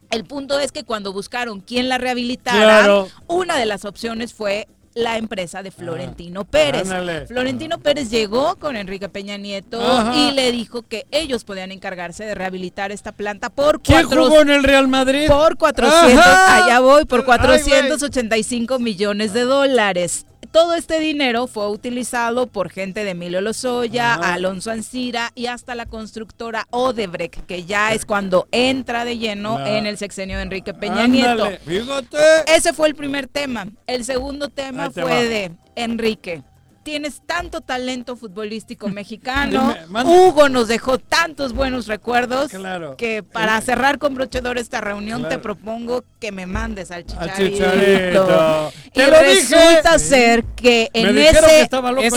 [0.10, 4.67] El punto es que cuando buscaron quién la rehabilitara, una de las opciones fue
[4.98, 6.89] la empresa de Florentino ah, Pérez.
[7.28, 9.80] Florentino Pérez llegó con Enrique Peña Nieto
[10.15, 14.50] y le dijo que ellos podían encargarse de rehabilitar esta planta por ¿Quién jugó en
[14.50, 15.28] el Real Madrid?
[15.28, 20.26] Por 400, allá voy, por 485 millones de dólares
[20.58, 24.34] todo este dinero fue utilizado por gente de Emilio Lozoya, Ah.
[24.34, 29.86] Alonso Ancira y hasta la constructora Odebrecht, que ya es cuando entra de lleno en
[29.86, 31.48] el sexenio de Enrique Peña Nieto.
[31.63, 32.17] Fíjate.
[32.48, 33.67] Ese fue el primer tema.
[33.86, 36.41] El segundo tema Ahí fue de Enrique.
[36.88, 39.76] Tienes tanto talento futbolístico mexicano.
[39.89, 42.95] Dime, Hugo nos dejó tantos buenos recuerdos Claro.
[42.95, 47.00] que para cerrar con broche de oro esta reunión te propongo que me mandes al
[47.00, 47.58] Al chicharito.
[47.58, 48.71] Chicharito.
[48.93, 50.00] Y lo resulta dije.
[50.00, 51.67] ser que en ese,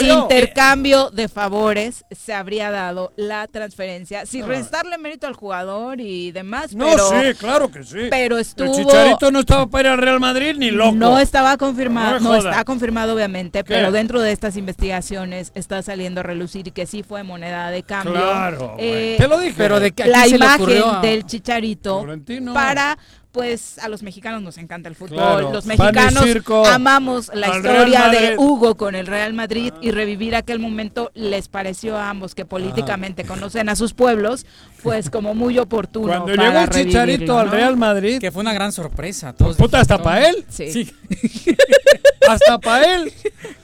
[0.08, 4.46] intercambio de favores se habría dado la transferencia, sin Ah.
[4.46, 8.06] restarle mérito al jugador y demás, No, pero, sí, claro que sí.
[8.08, 8.72] pero estuvo...
[8.78, 10.92] El Chicharito no estaba para ir al Real Madrid ni loco.
[10.94, 13.74] No estaba confirmado, No está confirmado obviamente, ¿Qué?
[13.74, 18.12] pero dentro de estas investigaciones está saliendo a relucir que sí fue moneda de cambio.
[18.12, 19.16] Claro, eh.
[19.18, 19.54] Te lo dije.
[19.56, 22.54] Pero de que la le imagen ocurrió a- del chicharito Florentino.
[22.54, 22.96] para
[23.32, 28.08] pues a los mexicanos nos encanta el fútbol, Claro, los mexicanos circo amamos la historia
[28.08, 28.36] de.
[28.36, 33.24] Hugo con el Real Madrid y revivir aquel momento les pareció a ambos que políticamente
[33.24, 34.46] conocen a sus pueblos,
[34.82, 36.08] pues como muy oportuno.
[36.08, 37.50] Cuando para llegó el Chicharito al.
[37.50, 39.32] Real Madrid, Que fue una gran sorpresa.
[39.32, 40.90] Todos puta, hasta para él, Sí.
[42.28, 43.12] hasta para él.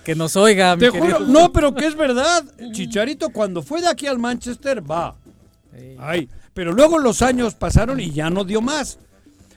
[0.04, 1.16] Que nos oiga, mi Te querido.
[1.18, 2.44] juro, no, pero que es verdad.
[2.72, 5.16] Chicharito cuando fue de aquí al Manchester va.
[5.76, 5.96] Sí.
[5.98, 8.98] Ay, pero luego los años pasaron y ya no dio más.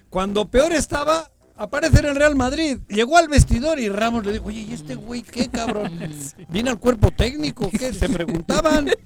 [0.10, 2.80] Cuando peor estaba, aparece en el Real Madrid.
[2.88, 6.00] Llegó al vestidor y Ramos le dijo, oye, ¿y este güey qué, cabrón?
[6.50, 7.70] ¿Viene al cuerpo técnico?
[7.70, 7.94] ¿Qué?
[7.94, 8.90] Se preguntaban.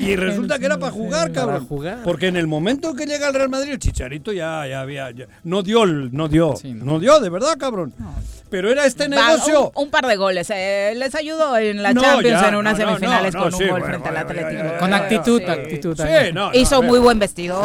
[0.00, 1.66] Y resulta que era para jugar, Para cabrón.
[1.66, 1.98] jugar.
[2.04, 5.10] Porque en el momento que llega al Real Madrid, el Chicharito ya, ya había...
[5.10, 6.54] ya- no dio, el- no dio.
[6.56, 6.84] Sí, no.
[6.84, 6.98] no.
[7.00, 7.92] dio, de verdad, cabrón.
[8.50, 9.72] Pero era este Va, negocio.
[9.74, 10.50] Un, un par de goles.
[10.50, 13.70] eh, les ayudó en la No, Champions ya, en unas semifinales con un sí, gol
[13.80, 14.72] bueno, frente al bueno, ya, Atlético.
[14.74, 14.78] ya.
[14.78, 15.44] Con actitud, sí.
[15.50, 15.96] actitud.
[16.52, 17.18] Hizo muy buen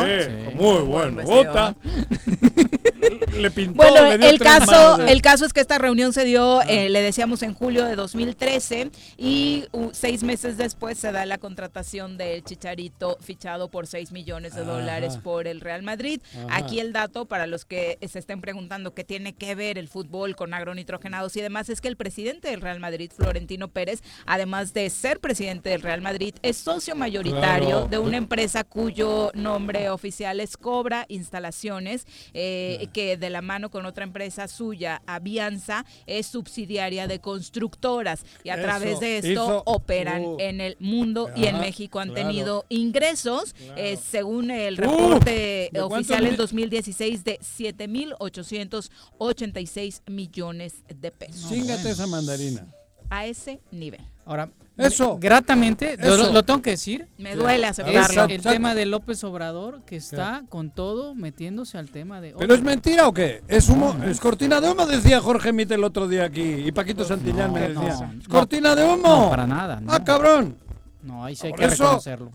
[0.08, 0.54] Sí.
[0.56, 1.18] muy bueno.
[1.18, 1.44] vestido.
[1.44, 1.76] Bota.
[3.38, 6.14] Le pintó, Bueno, le dio el caso, manos de- el caso es que esta reunión
[6.14, 11.12] se dio, eh, le decíamos, en julio de 2013 y uh, seis meses después se
[11.12, 16.20] da la contratación del Chicharito fichado por 6 millones de dólares por el Real Madrid.
[16.50, 20.36] Aquí el dato para los que se estén preguntando qué tiene que ver el fútbol
[20.36, 24.90] con agronitrogenados y demás es que el presidente del Real Madrid, Florentino Pérez, además de
[24.90, 27.88] ser presidente del Real Madrid, es socio mayoritario Claro.
[27.88, 33.86] de una empresa cuyo nombre oficial es Cobra Instalaciones, eh, que de la mano con
[33.86, 39.64] otra empresa suya, Avianza, es subsidiaria de constructoras y a Eso, través de esto hizo-
[39.66, 40.38] open uh.
[40.40, 42.28] en el mundo y en México han claro.
[42.28, 50.84] tenido ingresos, eh, según el Uh, reporte ¿de oficial en mil- 2016 de 7.886 millones
[50.88, 51.50] de pesos.
[51.50, 52.68] Chíngate esa mandarina.
[53.10, 54.02] A ese nivel.
[54.26, 55.18] Ahora, Eso.
[55.20, 56.32] gratamente, lo- Eso.
[56.32, 58.00] Lo, tengo que decir, Me duele es aceptarlo.
[58.02, 58.34] Exacto.
[58.34, 62.36] el tema de López Obrador que está con todo metiéndose al tema de...
[62.38, 63.42] ¿Pero es mentira o qué?
[63.48, 63.96] ¿Es humo?
[64.06, 64.86] ¿Es cortina de humo?
[64.86, 66.42] Decía Jorge Mite el otro día aquí.
[66.44, 67.76] Y Paquito Santillán me decía.
[68.08, 68.20] no.
[68.22, 68.98] ¿Es cortina de humo?
[69.24, 69.80] No, para nada.
[69.80, 70.56] No, Ah, cabrón.
[71.02, 72.32] no ahí sí hay Por que eso- reconocerlo.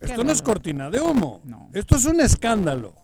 [0.00, 1.40] Esto no es cortina de humo.
[1.44, 1.68] No.
[1.72, 2.94] Esto es un escándalo.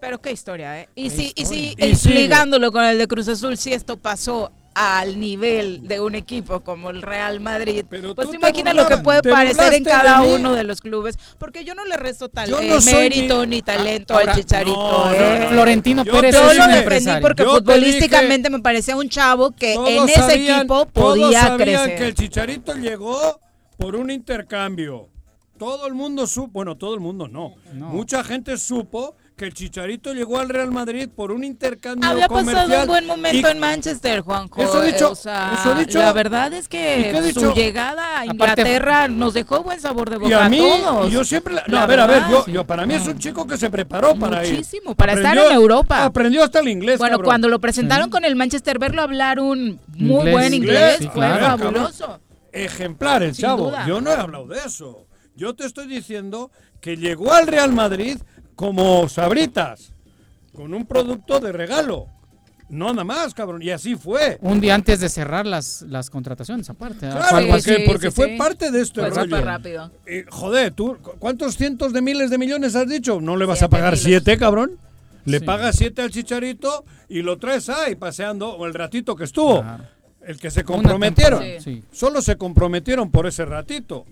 [0.00, 0.88] Pero qué historia, ¿eh?
[0.94, 5.18] Y si, y si Y ligándolo con el de Cruz Azul, si esto pasó al
[5.18, 9.74] nivel de un equipo como el Real Madrid, Pero pues imaginas lo que puede parecer
[9.74, 12.80] en cada de uno de los clubes, porque yo no le resto tal eh, no
[12.82, 14.76] mérito ni- ni, talento Ahora, al Chicharito.
[14.76, 15.38] no, ¿eh?
[15.42, 17.22] no, Florentino Yo Pérez Yo es lo un defendí empresario.
[17.26, 21.40] porque Yo futbolísticamente me parecía un chavo que Todos en ese sabían- equipo todos podía
[21.40, 21.98] sabían crecer.
[21.98, 23.40] que el Chicharito llegó
[23.78, 25.08] por un intercambio.
[25.58, 27.54] Todo el mundo supo, bueno, todo el mundo no.
[27.72, 27.88] No.
[27.88, 32.66] Mucha gente supo que el Chicharito llegó al Real Madrid por un intercambio Había comercial.
[32.66, 34.60] pasado un buen momento y- en Manchester, Juanjo.
[34.60, 35.98] Eso he dicho, O sea, eso dicho.
[36.00, 37.40] La verdad es ¿Y qué he que dicho?
[37.40, 41.08] su llegada a Aparte- Inglaterra nos dejó buen sabor de boca Y a mí, todos.
[41.08, 42.30] y yo siempre, la- no, La a ver, a ver, verdad.
[42.46, 44.54] yo, yo- para mí es un chico que se preparó para ir.
[44.54, 46.04] Muchísimo, para estar en Europa.
[46.04, 47.26] Aprendió hasta el inglés, Bueno, cabrón.
[47.28, 50.32] cuando lo presentaron con el Manchester, verlo hablar un muy Inglés.
[50.34, 52.20] buen inglés Sí, fue claro, fabuloso.
[52.52, 53.66] ejemplar el Sin chavo.
[53.70, 53.86] duda.
[53.86, 55.06] Yo no he hablado de eso.
[55.36, 58.18] Yo te estoy diciendo que llegó al Real Madrid
[58.58, 59.92] como sabritas,
[60.52, 62.06] con un producto de regalo.
[62.68, 63.62] No nada más, cabrón.
[63.62, 64.36] Y así fue.
[64.42, 67.06] Un día antes de cerrar las, las contrataciones, aparte.
[67.06, 67.10] ¿eh?
[67.10, 67.72] Claro, porque, así.
[67.86, 68.36] porque sí, fue sí.
[68.36, 69.22] parte de este rollo.
[69.22, 69.92] súper rápido.
[70.04, 73.20] Eh, joder, tú, ¿cu- ¿cuántos cientos de miles de millones has dicho?
[73.20, 74.02] ¿No le vas a pagar miles.
[74.02, 74.72] siete, cabrón?
[75.24, 75.44] Le Sí.
[75.44, 79.62] pagas siete al chicharito y lo traes ahí paseando o el ratito que estuvo.
[79.62, 79.84] Claro.
[80.26, 81.42] El que se comprometieron.
[81.92, 84.04] Solo se comprometieron por ese ratito.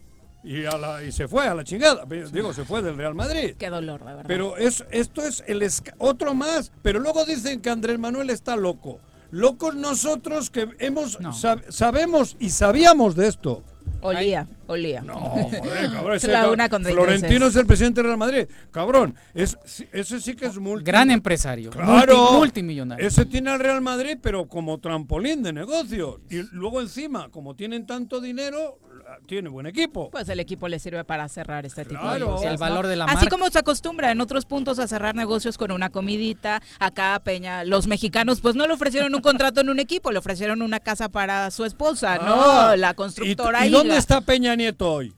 [0.47, 2.05] Y, a la- y se fue a la chingada.
[2.33, 3.57] Digo, se fue del Real Madrid.
[3.59, 4.25] Qué dolor, de verdad.
[4.29, 5.67] Pero es, esto es el
[5.99, 6.71] otro más.
[6.83, 9.01] Pero luego dicen que Andrés Manuel está loco.
[9.33, 11.33] Locos nosotros que hemos No.
[11.33, 13.65] sab- sabemos y sabíamos de esto.
[14.03, 15.01] Olía, olía.
[15.01, 16.13] No, joder, cabrón.
[16.17, 18.47] Es ese la una Florentino es el presidente del Real Madrid.
[18.71, 19.57] Cabrón, es,
[19.93, 20.85] ese sí que es multi.
[20.85, 21.71] Gran empresario.
[21.71, 22.17] Claro.
[22.17, 23.05] multi- multimillonario.
[23.07, 26.21] Ese tiene al Real Madrid, pero como trampolín de negocios.
[26.31, 28.79] Y luego encima, como tienen tanto dinero,
[29.27, 30.11] tiene buen equipo.
[30.11, 32.51] Pues el equipo le sirve para cerrar este tipo de negocios.
[32.53, 33.31] El valor de la Así marca.
[33.31, 37.87] como se acostumbra en otros puntos a cerrar negocios con una comidita, acá Peña, los
[37.87, 41.51] mexicanos pues no le ofrecieron un contrato en un equipo, le ofrecieron una casa para
[41.51, 42.25] su esposa, Ah,
[42.73, 42.77] ¿no?
[42.77, 43.99] La ¿Y, constructora y dónde Higa.
[43.99, 45.15] está Peña Nieto hoy?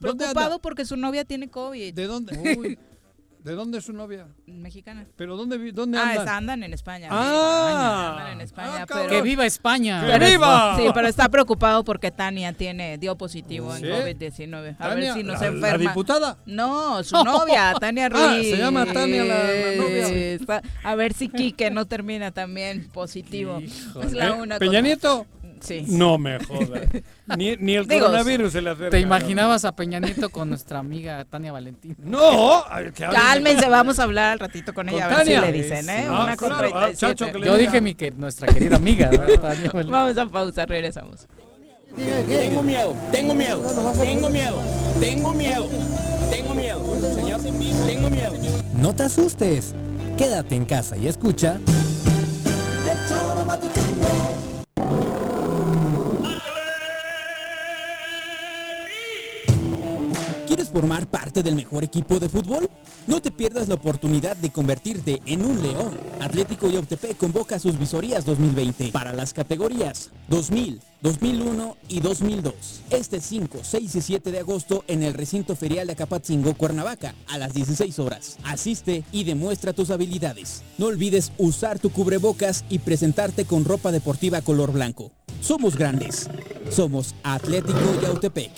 [0.00, 0.24] ¿Dónde?
[0.24, 1.92] Preocupado porque su novia tiene COVID.
[1.94, 2.56] ¿De dónde?
[2.58, 2.78] Uy,
[3.44, 4.26] ¿De dónde es su novia?
[4.46, 5.06] Mexicana.
[5.16, 6.18] ¿Pero dónde, dónde Ah, andan?
[6.18, 7.08] está- andan en España.
[7.10, 8.16] Ah.
[8.18, 9.08] andan en España, Ah, pero...
[9.08, 10.02] Que viva España.
[10.04, 10.76] ¡Que pero- viva!
[10.76, 13.86] Sí, pero está preocupado porque Tania tiene dio positivo ¿Sí?
[13.86, 14.74] en COVID-19.
[14.78, 15.90] A Tania, ver si no la- se la enferma.
[15.90, 16.38] diputada?
[16.44, 18.22] No, su novia, Tania Ruiz.
[18.22, 20.08] Ah, se llama Tania la- la novia.
[20.08, 23.58] Está- A ver si Quique no termina también positivo.
[24.02, 24.32] Es la ¿Eh?
[24.32, 25.26] una ¿Peña cosa- Nieto?
[25.60, 25.84] Sí.
[25.88, 26.82] No me jodas.
[27.36, 28.90] Ni, ni el Digo, coronavirus se le acerca.
[28.90, 31.96] ¿Te imaginabas a Peña Nieto con nuestra amiga Tania Valentín?
[32.02, 32.64] No,
[32.96, 35.40] Cálmense, vamos a hablar al ratito con ella, a ver si Tania.
[35.42, 36.06] le dicen, ¿eh?
[36.08, 36.96] Ah, Una con claro, ah, 37.
[36.96, 39.26] chacho, que le Yo dije mi que nuestra querida amiga, ¿verdad?
[39.40, 39.92] Tania Valentín.
[39.92, 41.26] Vamos a pausa, regresamos.
[41.96, 43.62] Tengo miedo, tengo miedo,
[44.00, 44.62] tengo miedo,
[45.00, 45.68] tengo miedo,
[46.30, 48.32] tengo miedo, señor, tengo miedo.
[48.74, 49.74] No te asustes.
[50.16, 51.58] Quédate en casa y escucha.
[60.60, 62.68] ¿Quieres formar parte del mejor equipo de fútbol?
[63.06, 65.98] No te pierdas la oportunidad de convertirte en un león.
[66.20, 72.54] Atlético Yautepec convoca sus visorías 2020 para las categorías 2000, 2001 y 2002.
[72.90, 77.38] Este 5, 6 y 7 de agosto en el recinto ferial de Acapatzingo, Cuernavaca, a
[77.38, 78.36] las 16 horas.
[78.44, 80.62] Asiste y demuestra tus habilidades.
[80.76, 85.10] No olvides usar tu cubrebocas y presentarte con ropa deportiva color blanco.
[85.40, 86.28] Somos grandes.
[86.70, 88.50] Somos Atlético Yautepec.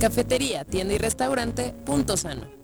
[0.00, 2.63] Cafetería, tienda y restaurante Punto Sano.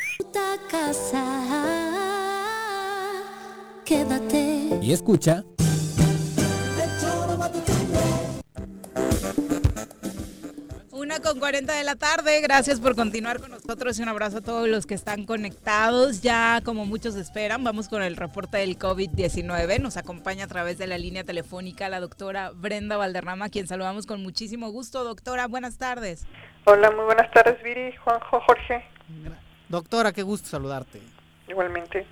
[0.69, 1.23] casa.
[3.85, 4.79] Quédate.
[4.81, 5.43] Y escucha.
[10.91, 12.39] Una con 40 de la tarde.
[12.41, 16.21] Gracias por continuar con nosotros y un abrazo a todos los que están conectados.
[16.21, 19.79] Ya como muchos esperan, vamos con el reporte del COVID-19.
[19.79, 24.21] Nos acompaña a través de la línea telefónica la doctora Brenda Valderrama, quien saludamos con
[24.23, 25.03] muchísimo gusto.
[25.03, 26.25] Doctora, buenas tardes.
[26.65, 28.85] Hola, muy buenas tardes, Viri, Juanjo, Jorge.
[29.71, 31.01] Doctora, qué gusto saludarte.
[31.47, 32.05] Igualmente.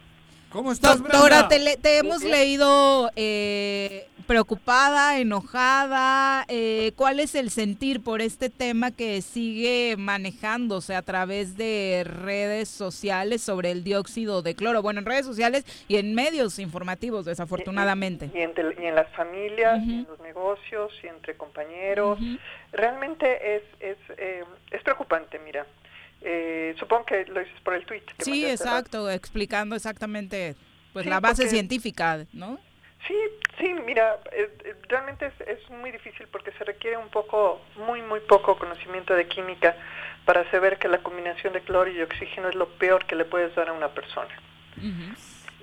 [0.49, 1.47] ¿Cómo estás, Doctora, Brenda?
[1.49, 6.43] te, le- te hemos leído eh, preocupada, enojada.
[6.47, 12.68] eh, ¿Cuál es el sentir por este tema que sigue manejándose a través de redes
[12.70, 14.82] sociales sobre el dióxido de cloro?
[14.82, 18.32] Bueno, en redes sociales y en medios informativos, desafortunadamente.
[18.34, 22.18] Y, entre- y en las familias, y en los negocios, y entre compañeros.
[22.72, 25.68] Realmente es, es, eh, es preocupante, mira.
[26.22, 28.01] Eh, supongo que lo dices por el tweet.
[28.17, 30.55] que Sí, exacto, explicando exactamente
[30.93, 32.59] pues Sí, la base porque- científica, ¿no?
[33.07, 33.15] Sí,
[33.57, 38.20] sí, mira, eh, realmente es, es muy difícil porque se requiere un poco, muy, muy
[38.20, 39.76] poco conocimiento de química
[40.26, 43.55] para saber que la combinación de cloro y oxígeno es lo peor que le puedes
[43.55, 44.30] dar a una persona.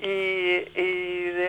[0.00, 0.96] Y,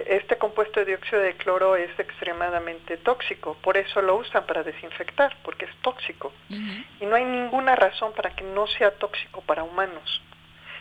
[0.08, 5.36] este compuesto de dióxido de cloro es extremadamente tóxico, por eso lo usan para desinfectar,
[5.44, 6.32] porque es tóxico.
[6.50, 10.22] Y no hay ninguna razón para que no sea tóxico para humanos.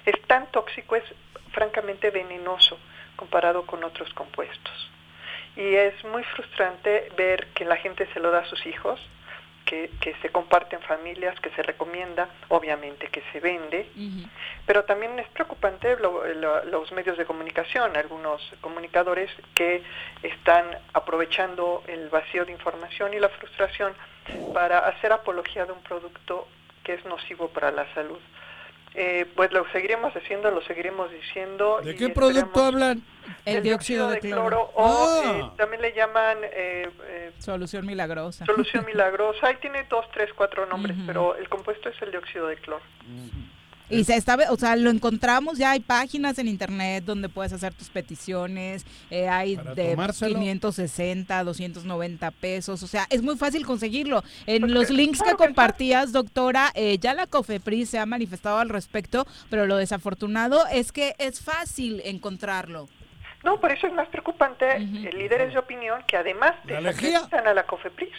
[0.04, 1.04] Es tan tóxico, es
[1.52, 2.78] francamente venenoso
[3.16, 4.90] comparado con otros compuestos.
[5.56, 9.00] Y es muy frustrante ver que la gente se lo da a sus hijos,
[9.66, 13.90] que, que se comparte en familias, que se recomienda, obviamente que se vende,
[14.64, 19.82] pero también es preocupante lo- lo- los medios de comunicación, algunos comunicadores que
[20.22, 20.64] están
[20.94, 23.92] aprovechando el vacío de información y la frustración
[24.54, 26.48] para hacer apología de un producto
[26.84, 28.18] que es nocivo para la salud.
[28.99, 31.80] Eh, pues lo seguiremos haciendo, lo seguiremos diciendo.
[31.84, 33.03] ¿De qué producto hablan?
[33.44, 34.70] El dióxido de cloro.
[34.74, 35.22] o Ah.
[35.24, 38.47] eh, también le llaman eh, eh, Solución milagrosa.
[38.47, 39.49] solución milagrosa.
[39.49, 42.82] Ahí tiene dos, tres, cuatro nombres, pero el compuesto es el dióxido de cloro.
[43.89, 47.72] Y se está, o sea, lo encontramos, ya hay páginas en internet donde puedes hacer
[47.72, 50.34] tus peticiones, eh, hay Para de tomárselo.
[50.34, 54.22] 560, 290 pesos, o sea, es muy fácil conseguirlo.
[54.47, 59.26] En los links que compartías, doctora, eh, ya la COFEPRIS se ha manifestado al respecto,
[59.51, 62.89] pero lo desafortunado es que es fácil encontrarlo.
[63.45, 67.64] No, por eso es más preocupante eh, líderes de opinión que además desacreditan a la
[67.64, 68.14] COFEPRIS.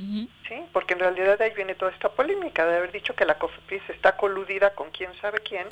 [0.00, 0.26] Ah.
[0.48, 3.38] Sí, porque en realidad de ahí viene toda esta polémica de haber dicho que la
[3.38, 5.68] COFEPRIS está coludida con quién sabe quién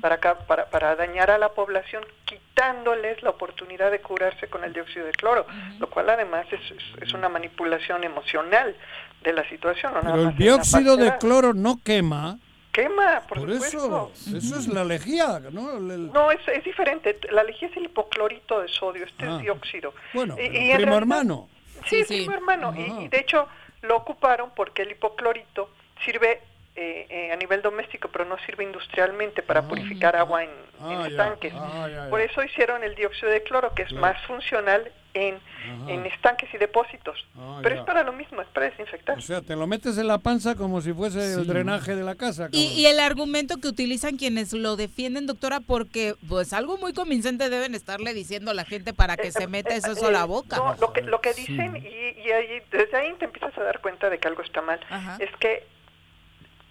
[0.00, 4.72] para, acá- para, para dañar a la población, quitándoles la oportunidad de curarse con el
[4.72, 5.46] dióxido de cloro,
[5.78, 8.74] lo cual además es, es- es una manipulación emocional
[9.22, 9.92] de la situación.
[9.94, 12.38] No nada Pero más el dióxido de cloro no quema.
[12.72, 14.12] Quema, por, Por supuesto.
[14.14, 15.76] eso, eso es la lejía, ¿no?
[15.78, 17.18] El- No, es, es diferente.
[17.30, 19.36] La lejía es el hipoclorito de sodio, este Ah.
[19.36, 19.94] es dióxido.
[20.14, 21.48] Bueno, Y- primo realidad- hermano.
[21.86, 22.72] Sí, primo hermano.
[22.76, 23.48] Y, y de hecho
[23.82, 25.70] lo ocuparon porque el hipoclorito
[26.04, 26.40] sirve
[26.76, 31.06] eh, eh, a nivel doméstico, pero no sirve industrialmente para purificar agua en, en Ah,
[31.08, 31.52] estanques.
[31.56, 32.10] Ah, ya, ya.
[32.10, 34.00] Por eso hicieron el dióxido de cloro, que es Claro.
[34.02, 37.26] más funcional en, estanques y depósitos.
[37.36, 37.80] Ah, pero ya.
[37.80, 39.18] es para lo mismo, es para desinfectar.
[39.18, 42.14] O sea, te lo metes en la panza como si fuese el drenaje de la
[42.14, 42.48] casa.
[42.52, 47.74] Y, el argumento que utilizan quienes lo defienden, doctora, porque pues algo muy convincente deben
[47.74, 50.56] estarle diciendo a la gente para que se meta eso a la boca.
[50.56, 53.62] Eh, No, lo que, lo que dicen, y, y ahí- desde ahí te empiezas a
[53.62, 54.80] dar cuenta de que algo está mal,
[55.18, 55.64] es que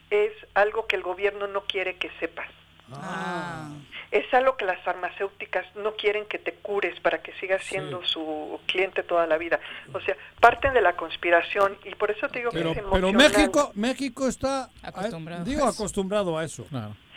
[0.10, 2.48] es algo que el gobierno no quiere que sepas.
[2.94, 3.70] Ah.
[4.10, 8.58] Es algo que las farmacéuticas no quieren que te cures para que sigas siendo su
[8.66, 9.60] cliente toda la vida.
[9.94, 13.12] O sea, parten de la conspiración y por eso te digo Pero, que es pero.
[13.12, 15.42] México, México está Acostumbrado.
[15.42, 16.66] a- digo acostumbrado a eso.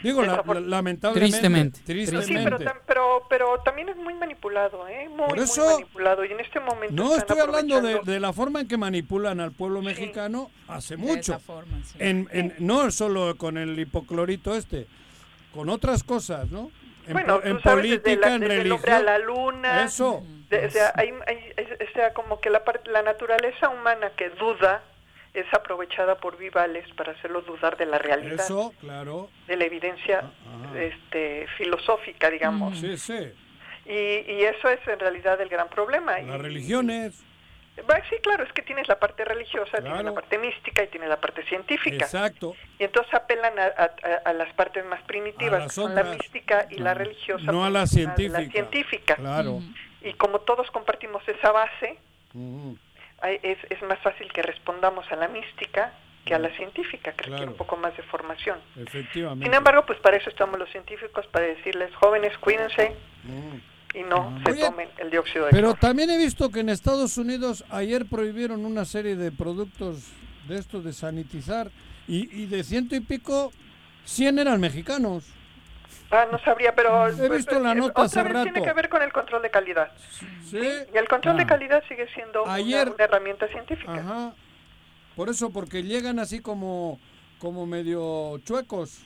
[0.02, 1.30] Digo, la- la- lamentablemente.
[1.38, 1.80] Tristemente.
[1.84, 2.26] Tristemente.
[2.26, 5.08] Sí, pero, pero, pero también es muy manipulado, ¿eh?
[5.10, 6.24] Muy, Por muy eso- manipulado.
[6.24, 9.38] Y en este momento No están estoy hablando de, de la forma en que manipulan
[9.40, 11.34] al pueblo mexicano hace De mucho.
[11.34, 11.96] esa forma, sí.
[12.00, 14.86] en, en- no solo con el hipoclorito este,
[15.54, 16.70] con otras cosas, ¿no?
[17.06, 19.04] En, bueno, en política, la- en a religión.
[19.04, 19.84] la luna.
[19.84, 20.22] Eso.
[20.48, 21.54] De- o sea, hay- hay-
[21.88, 24.82] o sea, como que la, la naturaleza humana que duda
[25.32, 29.28] es aprovechada por vivales para hacerlo dudar de la realidad, Eso, claro.
[29.46, 30.24] de la evidencia
[30.76, 32.78] este, filosófica, digamos.
[32.78, 33.32] Sí, sí.
[33.86, 33.92] Y,
[34.32, 36.20] y eso es en realidad el gran problema.
[36.20, 37.22] Y- Las religiones.
[37.88, 40.08] Va, sí, claro, es que tienes la parte religiosa, tienes Claro.
[40.08, 42.04] la parte mística y tienes la parte científica.
[42.04, 42.54] Exacto.
[42.78, 43.90] Y entonces apelan a,
[44.24, 47.50] a- las partes más primitivas, las que son la mística y la religiosa.
[47.52, 48.40] No a la pues, científica.
[48.40, 49.14] La científica.
[49.16, 49.60] Claro.
[50.02, 51.98] Y como todos compartimos esa base,
[53.22, 55.92] es, es más fácil que respondamos a la mística
[56.24, 58.58] que a la científica, que requiere un poco más de formación.
[58.76, 59.44] Efectivamente.
[59.44, 63.56] Sin embargo, pues para eso estamos los científicos, para decirles, jóvenes, cuídense Mm.
[63.94, 65.80] Y no se Oye, tomen el dióxido de Pero cloro.
[65.80, 70.04] también he visto que en Estados Unidos ayer prohibieron una serie de productos
[70.48, 71.70] de esto de sanitizar
[72.08, 73.52] y, y de ciento y pico,
[74.04, 75.24] 100 eran mexicanos.
[76.12, 77.06] Ah, no sabría, pero...
[77.08, 78.44] He visto la eh, nota otra hace vez rato.
[78.52, 79.92] tiene que ver con el control de calidad.
[80.44, 80.58] Sí.
[80.92, 81.46] Y el control de Ah.
[81.46, 83.94] calidad sigue siendo una- Ayer- una, herramienta científica.
[83.94, 84.34] Ajá.
[85.14, 86.98] Por eso, porque llegan así como,
[87.38, 89.02] como medio chuecos.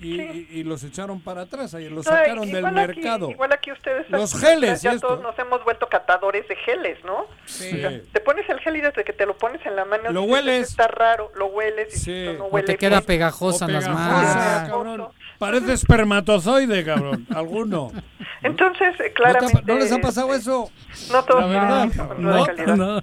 [0.00, 3.30] Y, y- y los echaron para atrás, ahí los No, sacaron del igual aquí- mercado.
[3.30, 5.08] igual aquí ustedes Los ya- geles, ya y esto.
[5.08, 7.26] todos nos hemos vuelto catadores de geles, ¿no?
[7.44, 7.70] Sí.
[7.74, 10.10] O sea, te pones el gel y desde que te lo pones en la mano
[10.10, 10.70] Lo hueles.
[10.70, 12.34] está raro, lo hueles y Sí.
[12.38, 13.04] no O huele te queda bien".
[13.06, 14.68] pegajosa en las manos.
[14.68, 15.08] cabrón.
[15.38, 17.26] Parece espermatozoide, cabrón.
[17.34, 17.90] Alguno.
[18.42, 19.62] Entonces, eh, ¿No, te claramente...
[19.66, 20.70] no les ha pasado eso?
[21.10, 21.82] No todos La tienen verdad.
[21.82, 22.76] el mismo control No, de calidad.
[22.76, 22.98] no.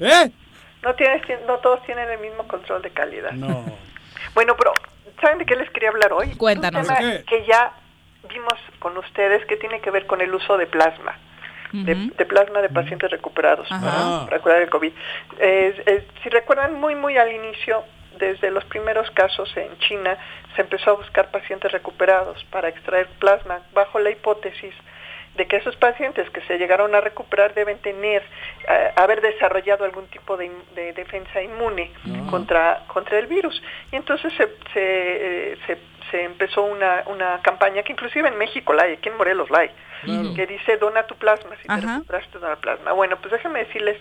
[0.00, 0.32] ¿Eh?
[0.82, 3.32] No, tienes, no todos tienen el mismo control de calidad.
[3.32, 3.64] No.
[4.34, 4.72] Bueno, pero
[5.22, 6.34] ¿saben de qué les quería hablar hoy?
[6.36, 6.86] Cuéntanos.
[6.86, 7.72] Un tema que ya
[8.28, 11.16] vimos con ustedes que tiene que ver con el uso de plasma.
[11.72, 14.92] De, de plasma de pacientes recuperados para curar el COVID.
[15.38, 17.82] Eh, eh, si recuerdan muy, muy al inicio,
[18.18, 20.18] desde los primeros casos en China,
[20.54, 24.74] se empezó a buscar pacientes recuperados para extraer plasma bajo la hipótesis
[25.34, 28.22] de que esos pacientes que se llegaron a recuperar deben tener,
[28.68, 30.50] eh, haber desarrollado algún tipo de,
[30.94, 31.90] defensa inmune
[32.30, 33.62] contra, contra el virus.
[33.90, 35.78] Y entonces se, se, eh, se,
[36.10, 39.60] se empezó una, una campaña que inclusive en México la hay, aquí en Morelos la
[39.60, 39.70] hay,
[40.02, 40.34] Claro.
[40.34, 41.94] que dice dona tu plasma, si te Ajá.
[41.98, 42.92] recuperaste dona plasma.
[42.92, 43.96] Bueno, pues déjenme decirles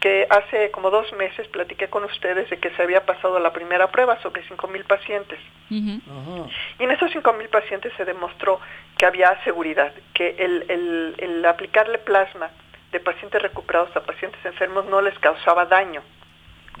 [0.00, 3.90] que hace como dos meses platiqué con ustedes de que se había pasado la primera
[3.90, 5.38] prueba sobre 5.000 pacientes.
[5.70, 8.60] Y en esos 5.000 pacientes se demostró
[8.98, 12.50] que había seguridad, que el, el, el aplicarle plasma
[12.92, 16.02] de pacientes recuperados a pacientes enfermos no les causaba daño.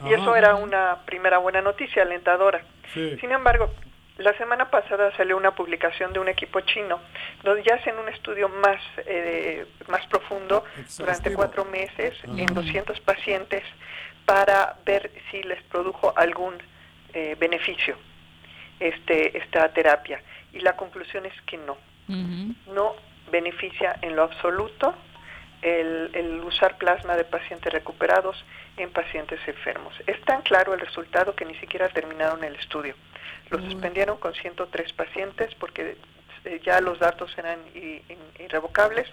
[0.04, 0.22] Y Ajá.
[0.22, 2.60] eso era una primera buena noticia alentadora.
[2.92, 3.16] Sí.
[3.20, 3.70] Sin embargo,
[4.18, 7.00] la semana pasada salió una publicación de un equipo chino
[7.42, 10.64] donde ya hacen un estudio más, eh, más profundo
[10.96, 12.32] durante cuatro meses Ajá.
[12.36, 13.62] en 200 pacientes
[14.24, 16.54] para ver si les produjo algún
[17.12, 17.96] eh, beneficio
[18.80, 20.22] este, esta terapia.
[20.52, 21.76] Y la conclusión es que no
[22.08, 22.94] no
[23.32, 24.94] beneficia en lo absoluto
[25.62, 28.36] el, el usar plasma de pacientes recuperados
[28.76, 29.92] en pacientes enfermos.
[30.06, 32.94] Es tan claro el resultado que ni siquiera terminaron el estudio.
[33.50, 35.96] Lo suspendieron con 103 pacientes porque
[36.44, 38.02] eh, ya los datos eran i-
[38.40, 39.06] irrevocables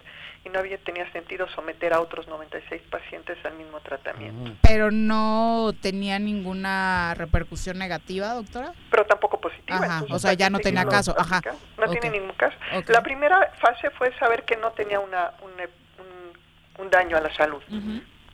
[0.44, 4.52] y no había tenía sentido someter a otros 96 pacientes al mismo tratamiento.
[4.62, 8.72] Pero no tenía ninguna repercusión negativa, doctora.
[8.90, 9.76] Pero tampoco positiva.
[9.78, 11.40] Ajá, entonces o sea, ya no tenía caso, ajá.
[11.78, 12.56] No tiene ningún caso.
[12.88, 17.32] La primera fase fue saber que no tenía una, un, un- un daño a la
[17.34, 17.62] salud,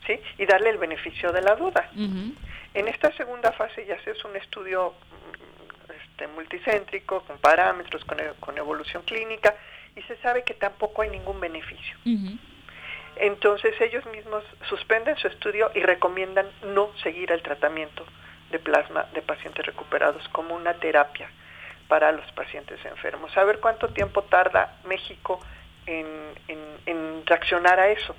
[0.07, 0.18] ¿sí?
[0.38, 1.90] Y darle el beneficio de la duda.
[2.74, 5.49] En esta segunda fase ya se hace un estudio mm,
[6.20, 9.54] este, multicéntrico, con parámetros, con, e- con evolución clínica,
[9.96, 11.96] y se sabe que tampoco hay ningún beneficio.
[13.16, 18.06] Entonces ellos mismos suspenden su estudio y recomiendan no seguir el tratamiento
[18.50, 21.28] de plasma de pacientes recuperados como una terapia
[21.88, 23.36] para los pacientes enfermos.
[23.36, 25.40] A ver cuánto tiempo tarda México
[25.86, 26.06] en,
[26.48, 28.14] en- en reaccionar a eso.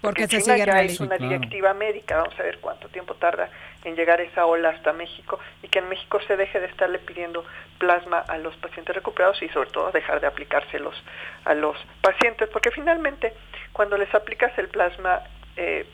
[0.00, 1.38] Porque en se China sigue ya es reali- una Sí, claro.
[1.38, 3.48] directiva médica, vamos a ver cuánto tiempo tarda
[3.84, 7.44] en llegar esa ola hasta México y que en México se deje de estarle pidiendo
[7.78, 10.94] plasma a los pacientes recuperados y sobre todo dejar de aplicárselos
[11.44, 13.32] a los pacientes, porque finalmente
[13.72, 15.20] cuando les aplicas el plasma
[15.56, 15.86] eh,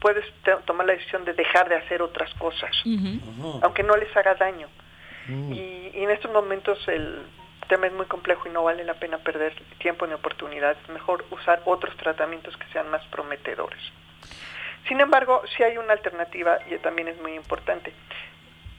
[0.00, 0.24] puedes
[0.66, 2.70] tomar la decisión de dejar de hacer otras cosas,
[3.62, 4.68] aunque no les haga daño.
[5.28, 7.18] Y, y en estos momentos el
[7.66, 10.76] tema es muy complejo y no vale la pena perder tiempo ni oportunidad.
[10.82, 13.80] Es mejor usar otros tratamientos que sean más prometedores.
[14.88, 17.92] Sin embargo, si hay una alternativa y también es muy importante.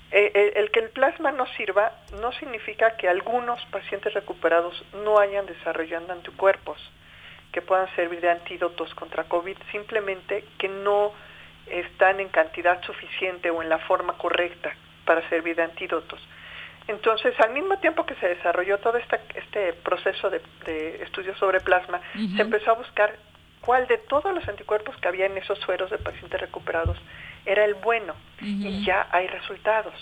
[0.10, 5.20] Eh, eh, el que el plasma no sirva no significa que algunos pacientes recuperados no
[5.20, 6.78] hayan desarrollado anticuerpos
[7.52, 11.12] que puedan servir de antídotos contra COVID, simplemente que no
[11.66, 14.74] están en cantidad suficiente o en la forma correcta
[15.06, 16.26] para servir de antídotos.
[16.88, 21.60] Entonces, al mismo tiempo que se desarrolló todo esta, este proceso de, de estudios sobre
[21.60, 22.00] plasma,
[22.36, 23.14] se empezó a buscar
[23.62, 26.98] cuál de todos los anticuerpos que había en esos sueros de pacientes recuperados
[27.46, 28.16] era el bueno.
[28.42, 29.94] Y ya hay resultados.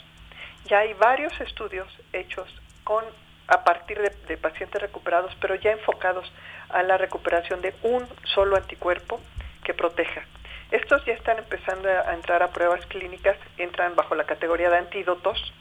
[0.65, 2.47] Ya hay varios estudios hechos
[2.83, 3.03] con
[3.47, 6.31] a partir de, de pacientes recuperados, pero ya enfocados
[6.69, 9.21] a la recuperación de un solo anticuerpo
[9.63, 10.23] que proteja.
[10.71, 14.77] Estos ya están empezando a, a entrar a pruebas clínicas, entran bajo la categoría de
[14.77, 15.53] antídotos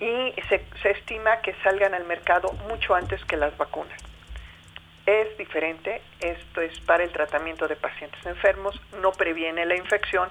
[0.00, 4.00] y se, se estima que salgan al mercado mucho antes que las vacunas.
[5.06, 10.28] Es diferente, esto es para el tratamiento de pacientes enfermos, no previene la infección,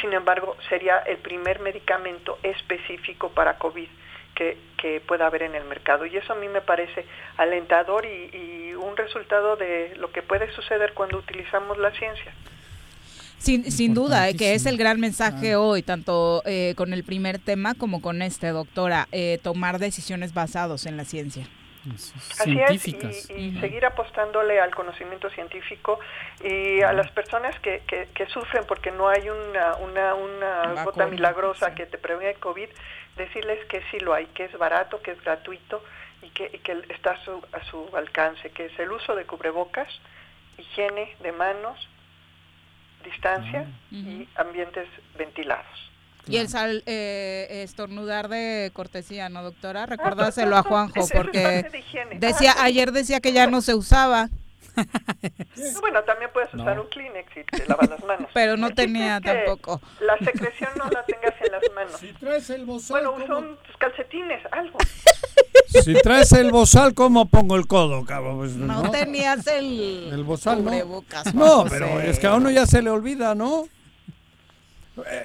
[0.00, 3.88] sin embargo sería el primer medicamento específico para COVID
[4.34, 6.04] que, que pueda haber en el mercado.
[6.04, 7.06] Y eso a mí me parece
[7.38, 12.34] alentador y, y un resultado de lo que puede suceder cuando utilizamos la ciencia.
[13.38, 17.38] Sin, sin duda, eh, que es el gran mensaje hoy, tanto eh, con el primer
[17.38, 21.46] tema como con este, doctora, eh, tomar decisiones basadas en la ciencia.
[21.94, 22.86] Así es,
[23.30, 25.98] y, seguir apostándole al conocimiento científico
[26.44, 31.74] y a las personas que, que, sufren porque no hay una, una, una gota milagrosa
[31.74, 32.68] que te prevenga el COVID,
[33.16, 35.82] decirles que sí lo hay, que es barato, que es gratuito
[36.20, 39.24] y que, y que está a su, a su alcance, que es el uso de
[39.24, 39.88] cubrebocas,
[40.58, 41.88] higiene de manos,
[43.04, 43.94] distancia ah.
[43.94, 45.66] y ambientes ventilados.
[46.26, 49.86] Y el sal, eh, estornudar de cortesía, ¿no, doctora?
[49.86, 51.64] Recuérdaselo a Juanjo, porque
[52.16, 54.28] decía ayer decía que ya no se usaba.
[55.80, 58.30] bueno, también puedes usar un Kleenex y te lavas las manos.
[58.34, 59.80] Pero no tenía tampoco.
[60.00, 62.00] La secreción no la tengas en las manos.
[62.00, 64.78] Si traes el bozal, bueno, son tus calcetines, algo.
[65.68, 68.38] Si traes el bozal, ¿cómo pongo el codo, cabrón?
[68.38, 70.70] Pues, no, tenías el, el bozal, ¿no?
[71.34, 73.68] No, pero es que a uno ya se le olvida, ¿no?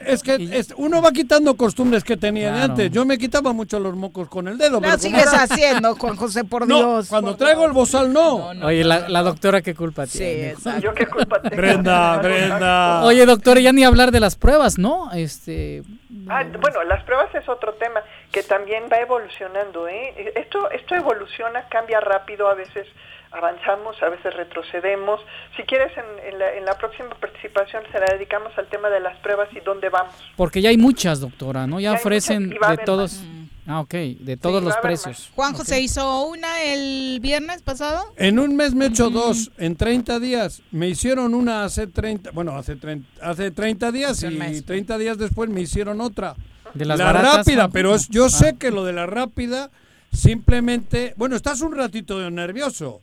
[0.05, 2.91] Es que uno va quitando costumbres que tenía de antes.
[2.91, 4.79] Yo me quitaba mucho los mocos con el dedo.
[4.79, 7.07] Lo sigues haciendo, Juan José, por Dios.
[7.09, 8.47] cuando traigo el bozal, no.
[8.63, 10.55] Oye, la, doctora, ¿qué culpa tiene?
[10.55, 11.55] Sí, Yo qué culpa tengo.
[11.55, 13.03] Brenda, Brenda.
[13.03, 15.11] Oye, doctora, ya ni hablar de las pruebas, ¿no?
[15.13, 15.83] Este...
[16.29, 18.01] Ah, bueno, las pruebas es otro tema
[18.31, 19.87] que también va evolucionando.
[19.87, 20.33] ¿eh?
[20.35, 22.87] Esto, esto evoluciona, cambia rápido a veces
[23.33, 25.19] avanzamos, a veces retrocedemos.
[25.57, 29.59] Si quieres, en, la, próxima participación se la dedicamos al tema de las pruebas y
[29.59, 30.13] dónde vamos.
[30.35, 31.79] Porque ya hay muchas, doctora, ¿no?
[31.79, 33.23] Ya, ofrecen de todos.
[33.65, 35.31] Ah, ok, de todos los precios.
[35.35, 38.03] Juan José hizo una el viernes pasado.
[38.17, 40.61] En un mes me he hecho dos, en 30 días.
[40.71, 45.49] Me hicieron una hace 30, bueno, hace 30, hace 30 días y 30 días después
[45.49, 46.35] me hicieron otra.
[46.73, 48.57] De las la rápida, pero yo sé ah.
[48.59, 49.69] que lo de la rápida
[50.11, 52.99] simplemente, bueno, estás un ratito nervioso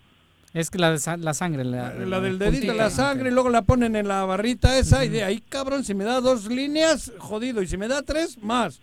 [0.52, 1.64] es que la, la sangre.
[1.64, 5.24] La, del dedito, la sangre, y luego la ponen en la barrita esa, y de
[5.24, 8.80] ahí, cabrón, si me da dos líneas, jodido, y si me da tres, más.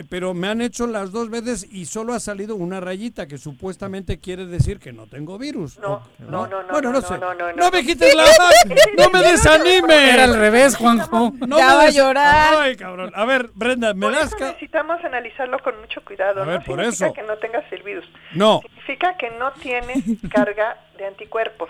[0.00, 3.36] Eh, pero me han hecho las dos veces y solo ha salido una rayita que
[3.36, 5.78] supuestamente quiere decir que no tengo virus.
[5.78, 6.68] No, no, no, no.
[6.70, 7.18] Bueno, no, sé.
[7.18, 10.14] No, no, me quites la mano, no me desanime.
[10.14, 11.32] Era al revés, Juanjo.
[11.46, 12.54] No ya va a llorar.
[12.60, 13.12] Ay, cabrón.
[13.14, 14.34] A ver, Brenda, me das.
[14.40, 16.42] necesitamos analizarlo con mucho cuidado.
[16.42, 17.14] A ver, no por significa eso.
[17.14, 18.04] que no tengas el virus.
[18.32, 18.62] No.
[18.62, 21.68] Significa que no tienes carga de anticuerpos.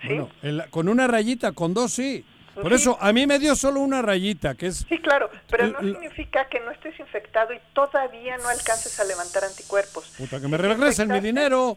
[0.02, 0.08] ¿Sí?
[0.42, 2.24] Bueno, con una rayita, con dos sí.
[2.62, 4.86] Por eso, a mí me dio solo una rayita, que es...
[4.88, 9.44] Sí, claro, pero no significa que no estés infectado y todavía no alcances a levantar
[9.44, 10.14] anticuerpos.
[10.18, 11.76] Puta, que me regresen mi dinero.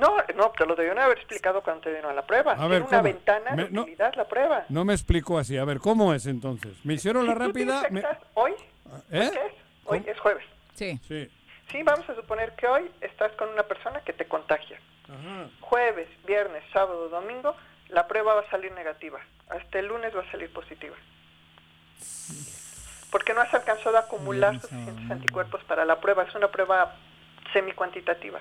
[0.00, 2.52] no, no, te lo debieron haber explicado cuando te dieron la prueba.
[2.52, 4.64] A ver, una ventana de utilidad la prueba.
[4.68, 5.56] No me explicó así.
[5.56, 6.72] A ver, ¿cómo es entonces?
[6.84, 7.82] Me hicieron la rápida...
[8.34, 8.52] ¿Hoy?
[9.10, 9.30] ¿Eh?
[9.32, 9.52] ¿Qué es?
[9.84, 10.44] Hoy es jueves.
[10.74, 11.00] Sí.
[11.06, 11.28] Sí.
[11.70, 14.78] Sí, vamos a suponer que hoy estás con una persona que te contagia.
[15.08, 15.48] Ajá.
[15.60, 17.56] Jueves, viernes, sábado, domingo,
[17.88, 20.96] la prueba va a salir negativa hasta el lunes va a salir positiva.
[23.10, 26.24] Porque no has alcanzado a acumular suficientes anticuerpos para la prueba.
[26.24, 26.96] Es una prueba
[27.52, 28.40] semi-cuantitativa.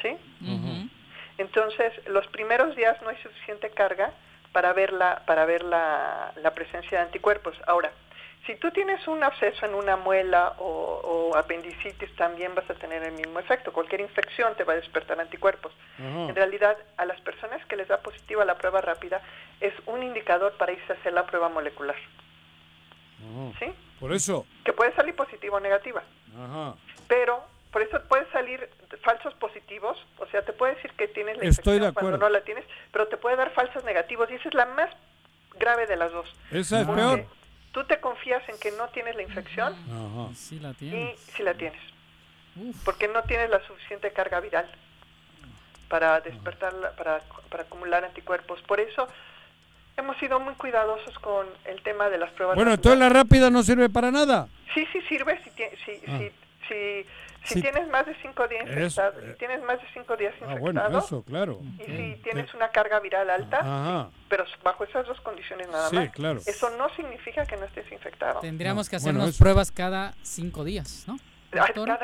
[0.00, 0.16] ¿Sí?
[1.36, 4.12] Entonces, los primeros días no hay suficiente carga
[4.52, 7.56] para ver la, para ver la, la presencia de anticuerpos.
[7.66, 7.92] Ahora,
[8.46, 13.12] si tú tienes un absceso en una muela o, apendicitis, también vas a tener el
[13.12, 13.72] mismo efecto.
[13.72, 15.72] Cualquier infección te va a despertar anticuerpos.
[15.98, 19.20] En realidad, a las personas que les da positiva la prueba rápida,
[19.60, 21.96] es un indicador para irse a hacer la prueba molecular.
[23.58, 23.66] ¿Sí?
[24.00, 24.46] Por eso.
[24.64, 26.02] Que puede salir positiva o negativa.
[27.06, 28.70] Pero, por eso puede salir
[29.02, 32.64] falsos positivos, o sea, te puede decir que tienes la infección cuando no la tienes,
[32.92, 34.90] pero te puede dar falsos negativos, y esa es la más
[35.58, 36.32] grave de las dos.
[36.50, 37.37] Esa es peor
[37.78, 39.72] tú te confías en que no tienes la infección
[40.32, 41.14] y sí la tienes.
[41.14, 41.80] Y sí la tienes.
[42.84, 44.68] Porque no tienes la suficiente carga viral
[45.88, 48.60] para despertar, para, para acumular anticuerpos.
[48.62, 49.06] Por eso
[49.96, 52.56] hemos sido muy cuidadosos con el tema de las pruebas.
[52.56, 54.48] Bueno, entonces la rápida no sirve para nada.
[54.74, 56.18] Sí, sí sirve si, si, ah.
[56.18, 56.32] si,
[56.68, 57.06] si
[57.48, 60.98] si tienes más de cinco días infectado, si tienes más de cinco días ah, bueno,
[60.98, 61.60] eso, claro.
[61.78, 66.40] y si tienes una carga viral alta, pero bajo esas dos condiciones nada más, claro.
[66.46, 68.40] eso no significa que no estés infectado.
[68.40, 71.18] Tendríamos que hacernos pruebas cada cinco días, ¿no?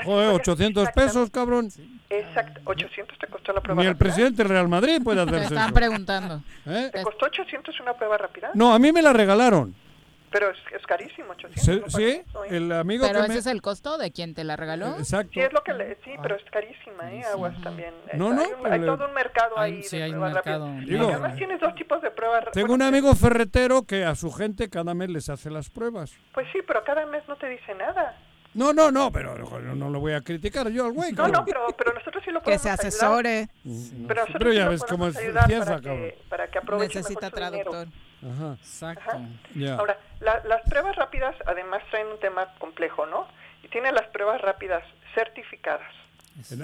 [0.04, 1.68] Joder, 800 pesos, cabrón.
[2.08, 5.54] Exacto, 800 te costó la prueba Ni el presidente del Real Madrid puede hacerse Te
[5.54, 6.42] están preguntando.
[6.66, 6.90] ¿Eh?
[6.92, 8.50] ¿Te costó 800 una prueba rápida?
[8.54, 9.74] No, a mí me la regalaron.
[10.34, 11.92] Pero es, es carísimo, 800.
[11.92, 12.20] Sí,
[12.50, 14.96] el amigo Pero ese es el costo de quien te la regaló.
[14.98, 15.30] Exacto.
[15.32, 17.22] Sí, es lo que le, sí, pero es carísima, ¿eh?
[17.22, 17.94] Aguas también.
[18.14, 18.42] No, no.
[18.68, 20.74] Hay, todo un mercado ahí sí, de hay pruebas mercado.
[20.84, 22.46] Digo, además tienes dos tipos de pruebas.
[22.52, 26.10] Tengo un amigo ferretero que a su gente cada mes les hace las pruebas.
[26.32, 28.18] Pues sí, pero cada mes no te dice nada.
[28.54, 31.12] No, no, no, pero no, no lo voy a criticar yo al güey.
[31.12, 33.50] No, no, pero, pero nosotros sí lo podemos Que se asesore.
[34.08, 36.12] Pero, pero ya ves cómo es fiesta, cabrón.
[36.28, 37.86] para que aproveche Necesita traductor.
[38.32, 38.56] Ajá.
[38.60, 39.18] Exacto.
[39.54, 39.76] Ya.
[39.76, 43.26] Ahora, la- las pruebas rápidas además traen un tema complejo, ¿no?
[43.62, 44.82] Y tiene las pruebas rápidas
[45.14, 45.90] certificadas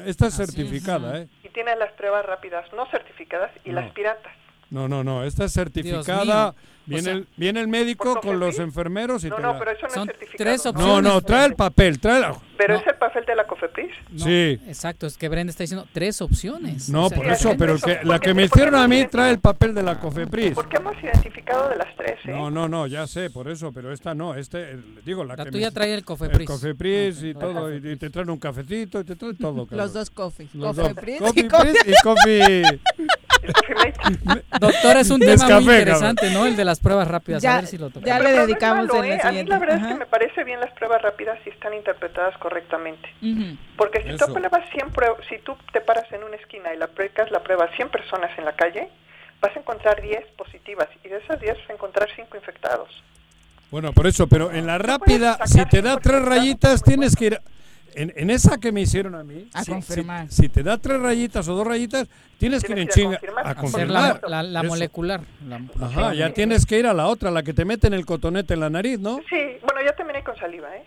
[0.06, 1.28] Esta es certificada, ¿eh?
[1.44, 3.80] y tiene las pruebas rápidas no certificadas y No.
[3.80, 4.32] las piratas.
[4.70, 6.50] No, no, no, esta es certificada.
[6.50, 6.54] O
[6.86, 9.58] Viene, sea, el, viene el médico ¿por con los enfermeros y No, te no, la-
[9.58, 10.44] pero eso no Son es certificado.
[10.50, 11.02] tres opciones.
[11.02, 12.80] No, no, trae el papel, trae la- Pero no.
[12.80, 13.90] es el papel de la COFEPRIS.
[14.10, 14.60] No, Sí.
[14.66, 16.88] Exacto, es que Brenda está diciendo tres opciones.
[16.90, 19.06] No, O sea, por Sí, eso, es pero que, la que me hicieron a mí
[19.06, 20.52] trae el papel de la COFEPRIS.
[20.54, 22.30] Porque hemos identificado de las tres, ¿eh?
[22.32, 25.44] No, no, no, ya sé, por eso, pero esta no, este, el- digo, la, La
[25.44, 26.40] que tuya me- trae el Cofepris.
[26.40, 29.64] El Cofepris y Ok, todo, y, y te traen un cafecito y te traen todo.
[29.66, 29.78] cabrón.
[29.78, 30.48] Los dos coffee.
[30.52, 30.88] Los dos.
[30.88, 31.72] Cofepris Coffee y coffee.
[31.72, 32.80] Pris y coffee.
[34.60, 36.46] Doctor, es un tema Descafé, muy interesante, ¿no?
[36.46, 37.42] El de las pruebas rápidas.
[37.42, 38.06] Ya- a ver si lo tocamos.
[38.06, 39.20] ya le no es dedicamos malo, en la ¿eh?
[39.20, 39.50] A mí siguiente.
[39.52, 39.92] la verdad es Ajá.
[39.92, 42.49] que me parece bien las pruebas rápidas si están interpretadas correctamente.
[42.50, 43.56] Ujú.
[43.76, 44.26] Porque si Eso.
[44.26, 47.42] tú pruebas 100 prue- si tú te paras en una esquina y la aplicas la
[47.42, 48.88] prueba a 100 personas en la calle,
[49.40, 53.02] vas a encontrar 10 positivas y de esas 10 vas a encontrar 5 infectados.
[53.70, 57.40] Bueno, por eso, pero en la rápida, si te da tres rayitas, tienes que ir.
[57.94, 60.28] En, en esa que me hicieron a mí, A si, confirmar.
[60.28, 63.00] si- si te da tres rayitas o dos rayitas, tienes que ir en Tienes que
[63.00, 63.46] ir chinga a confirmar.
[63.46, 64.20] a Hacer Hacer confirmar.
[64.22, 65.20] la, la- la molecular.
[65.48, 66.32] la- Ajá, ya molecular.
[66.34, 69.00] tienes que ir a la otra, la que te meten el cotonete en la nariz,
[69.00, 69.18] ¿no?
[69.28, 70.84] Sí, bueno, ya terminé con saliva, ¿eh?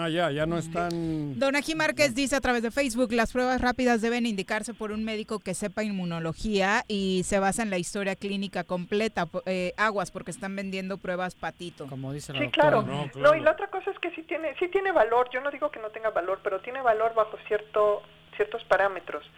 [0.00, 1.36] Ah, ya, ya no están.
[1.40, 5.02] Don Ají Márquez dice a través de Facebook, las pruebas rápidas deben indicarse por un
[5.04, 9.26] médico que sepa inmunología y se basa en la historia clínica completa.
[9.46, 11.88] eh, aguas, porque están vendiendo pruebas patito.
[11.88, 12.68] Como dice la Sí, doctora.
[12.70, 12.82] claro.
[12.82, 15.30] No, No, y la otra cosa es que sí tiene, sí tiene valor.
[15.32, 18.02] Yo no digo que no tenga valor, pero tiene valor bajo cierto,
[18.36, 19.28] ciertos parámetros.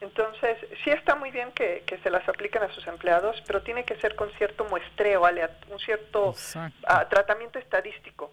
[0.00, 3.84] Entonces, sí está muy bien que, que se las apliquen a sus empleados, pero tiene
[3.84, 5.22] que ser con cierto muestreo,
[5.70, 6.34] un cierto
[6.86, 8.30] ah, tratamiento estadístico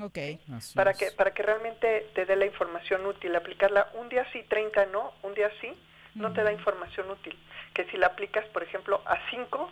[0.00, 0.18] Ok.
[0.54, 0.98] Así para es.
[0.98, 3.34] que para que realmente te dé la información útil.
[3.34, 5.68] Aplicarla un día sí, 30 no, un día sí,
[6.14, 7.36] no te da información útil.
[7.74, 9.70] Que si la aplicas, por ejemplo, a 5,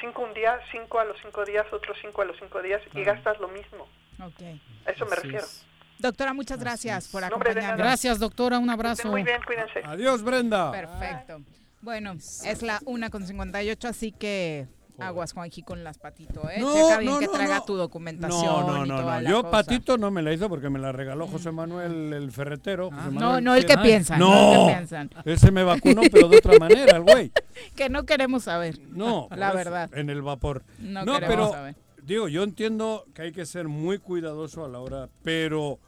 [0.00, 3.02] 5 un día, 5 a los 5 días, otros 5 a los 5 días y
[3.02, 3.88] gastas lo mismo.
[4.20, 4.40] Ok.
[4.86, 5.44] A eso me Así refiero.
[5.44, 5.64] es.
[5.98, 7.78] Doctora, muchas gracias por acompañarnos.
[7.78, 8.58] Gracias, doctora.
[8.58, 9.08] Un Estén abrazo.
[9.08, 9.82] muy bien, cuídense.
[9.84, 10.70] Adiós, Brenda.
[10.70, 11.40] Perfecto.
[11.80, 14.66] Bueno, es la una con 58, así que
[15.00, 16.58] aguas, Juanji, con las patito, ¿eh?
[16.60, 17.64] No, Checa bien no, que no, traiga no.
[17.64, 19.20] tu documentación No, no, y no, toda no.
[19.22, 19.50] la Yo cosa.
[19.50, 22.90] patito no me la hizo porque me la regaló José Manuel el ferretero.
[22.90, 25.10] José No, Manuel no el que piensan, no, el que piensan.
[25.24, 27.32] ese me vacunó, pero de otra manera, el güey.
[27.76, 28.78] Que no queremos saber.
[28.90, 29.90] No, La verdad.
[29.94, 30.62] En el vapor.
[30.78, 31.76] No, queremos pero saber.
[32.02, 35.78] digo, yo entiendo que hay que ser muy cuidadoso a la hora, pero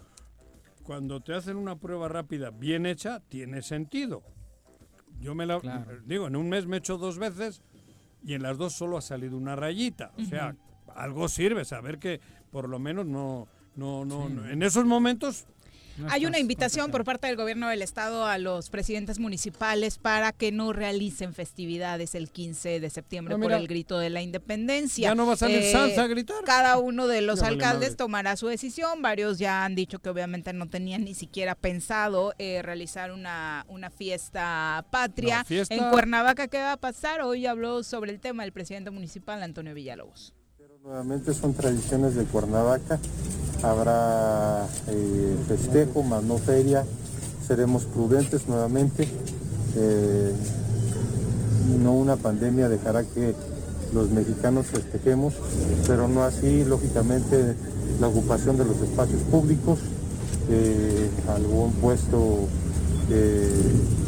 [0.82, 4.22] cuando te hacen una prueba rápida bien hecha, tiene sentido.
[5.20, 5.84] Yo me la Claro.
[6.06, 7.62] digo, en un mes me he hecho dos veces
[8.24, 10.12] y en las dos solo ha salido una rayita.
[10.18, 10.54] O sea,
[10.94, 13.46] algo sirve saber que por lo menos no
[13.76, 15.46] no no, no- en esos momentos
[16.00, 20.32] No Hay una invitación por parte del gobierno del estado a los presidentes municipales para
[20.32, 25.08] que no realicen festividades el 15 de septiembre Ah, por el grito de la independencia.
[25.10, 26.42] ya no va a salir Eh, salsa a gritar.
[26.44, 29.02] Cada uno de los alcaldes tomará su decisión.
[29.02, 33.90] Varios ya han dicho que obviamente no tenían ni siquiera pensado eh, realizar una, una
[33.90, 35.44] fiesta patria.
[35.44, 37.20] Fiesta- En Cuernavaca, ¿qué va a pasar?
[37.22, 40.34] Hoy habló sobre el tema el presidente municipal, Antonio Villalobos.
[40.82, 42.98] Nuevamente son tradiciones de Cuernavaca,
[43.62, 46.86] habrá eh, festejo, más no feria,
[47.46, 49.06] seremos prudentes nuevamente,
[49.76, 50.32] eh,
[51.82, 53.34] no una pandemia dejará que
[53.92, 55.34] los mexicanos festejemos,
[55.86, 57.54] pero no así, lógicamente,
[58.00, 59.80] la ocupación de los espacios públicos,
[60.48, 62.48] eh, algún puesto
[63.10, 63.50] eh,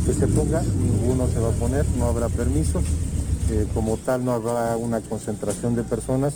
[0.06, 2.82] que se ponga, ninguno se va a poner, no habrá permisos,
[3.74, 6.32] como tal no habrá una concentración de personas,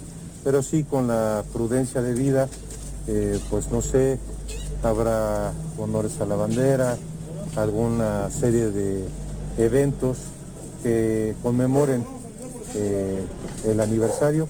[0.47, 2.49] pero sí con la prudencia debida,
[3.09, 4.17] eh, pues no sé,
[4.81, 6.97] habrá honores a la bandera,
[7.57, 9.05] alguna serie de
[9.59, 10.19] eventos
[10.85, 12.05] que conmemoren
[12.77, 13.25] eh,
[13.65, 14.49] el aniversario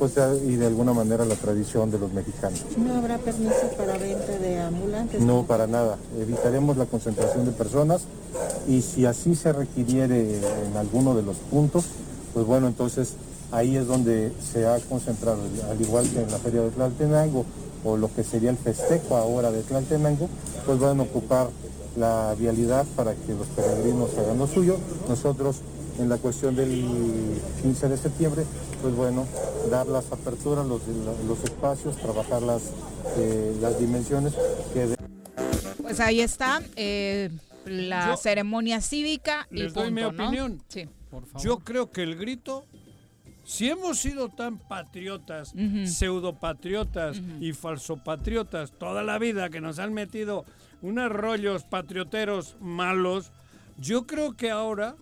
[0.00, 2.64] pues, y de alguna manera la tradición de los mexicanos.
[2.76, 5.20] ¿No habrá permiso para venta de ambulantes?
[5.20, 5.96] No, para nada.
[6.20, 8.02] Evitaremos la concentración de personas
[8.66, 11.84] y si así se requiriere en alguno de los puntos,
[12.34, 13.14] pues bueno, entonces
[13.52, 15.40] ahí es donde se ha concentrado,
[15.70, 17.44] al igual que en la feria de Tlaltenango
[17.84, 20.28] o lo que sería el festejo ahora de Tlaltenango,
[20.64, 21.48] pues van a ocupar
[21.96, 24.76] la vialidad para que los peregrinos hagan lo suyo.
[25.08, 25.60] Nosotros
[25.98, 26.84] en la cuestión del
[27.62, 28.44] 15 de septiembre,
[28.82, 29.26] pues bueno,
[29.70, 30.82] dar las aperturas, los,
[31.26, 32.62] los espacios, trabajar las,
[33.16, 34.34] eh, las dimensiones
[34.74, 34.96] que de-
[35.80, 37.30] Pues ahí está eh,
[37.64, 40.24] la Yo ceremonia cívica y les doy mi punto, ¿no?
[40.28, 40.62] opinión.
[40.68, 40.86] Sí.
[41.10, 41.42] Por favor.
[41.42, 42.64] Yo creo que el grito,
[43.46, 50.44] si hemos sido tan patriotas, pseudopatriotas y falsopatriotas toda la vida que nos han metido
[50.82, 53.30] unos rollos patrioteros malos,
[53.78, 54.96] yo creo que ahora,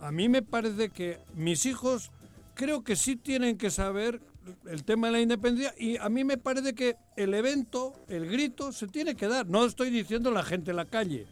[0.00, 2.10] a mí me parece que mis hijos
[2.52, 4.20] creo que sí tienen que saber
[4.66, 8.70] el tema de la independencia y a mí me parece que el evento, el grito,
[8.70, 9.46] se tiene que dar.
[9.46, 11.26] No estoy diciendo la gente en la calle.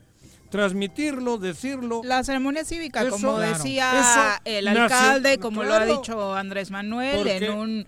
[0.51, 2.03] Transmitirlo, decirlo.
[2.05, 7.87] La ceremonia cívica, como decía el alcalde, como lo ha dicho Andrés Manuel, en un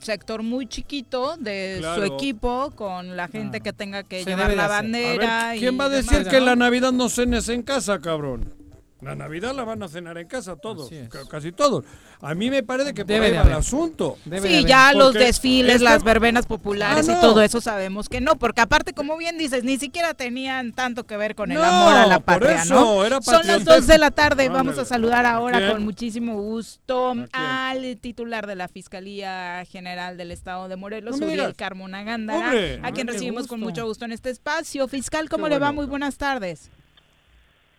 [0.00, 5.52] sector muy chiquito de su equipo con la gente que tenga que llevar la bandera.
[5.58, 8.61] ¿Quién va a decir que la Navidad no cenes en casa, cabrón?
[9.02, 10.88] La Navidad la van a cenar en casa todos,
[11.28, 11.84] casi todos.
[12.20, 14.16] A mí me parece que Debe por ahí el asunto.
[14.40, 18.60] sí, ya los desfiles, las verbenas populares ah, y todo eso sabemos que no, porque
[18.60, 22.20] aparte, como bien dices, ni siquiera tenían tanto que ver con el amor a la
[22.20, 23.02] patria, ¿no?
[23.22, 28.46] Son las dos de la tarde, vamos a saludar ahora con muchísimo gusto al titular
[28.46, 32.52] de la Fiscalía General del Estado de Morelos, Uriel Carmona Gándara,
[32.84, 34.86] a quien recibimos con mucho gusto en este espacio.
[34.86, 35.72] Fiscal, ¿cómo le va?
[35.72, 36.70] Muy buenas tardes.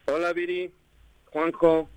[0.05, 0.82] Hola, Viri.
[1.33, 1.89] Juanjo,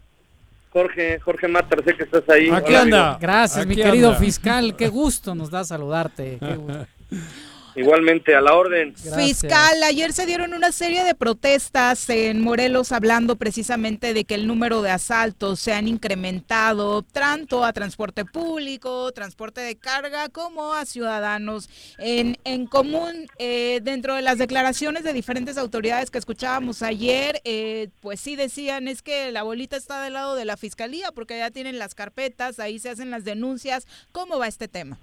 [0.72, 2.50] Jorge, Jorge Mata, sé que estás ahí.
[2.50, 3.18] Aquí anda.
[3.20, 4.74] Gracias, mi querido fiscal.
[4.74, 6.38] Qué gusto nos da saludarte.
[7.76, 8.96] Igualmente, a la orden.
[8.96, 14.46] Fiscal, ayer se dieron una serie de protestas en Morelos hablando precisamente de que el
[14.46, 20.86] número de asaltos se han incrementado tanto a transporte público, transporte de carga, como a
[20.86, 21.68] ciudadanos.
[21.98, 27.90] En, en común, eh, dentro de las declaraciones de diferentes autoridades que escuchábamos ayer, eh,
[28.00, 31.50] pues sí decían es que la bolita está del lado de la fiscalía porque ya
[31.50, 33.86] tienen las carpetas, ahí se hacen las denuncias.
[34.12, 34.98] ¿Cómo va este tema?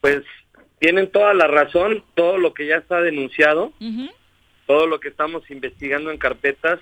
[0.00, 0.22] Pues
[0.78, 3.72] tienen toda la razón, todo lo que ya está denunciado,
[4.66, 6.80] todo lo que estamos investigando en carpetas,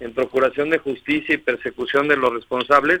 [0.00, 3.00] en procuración de justicia y persecución de los responsables,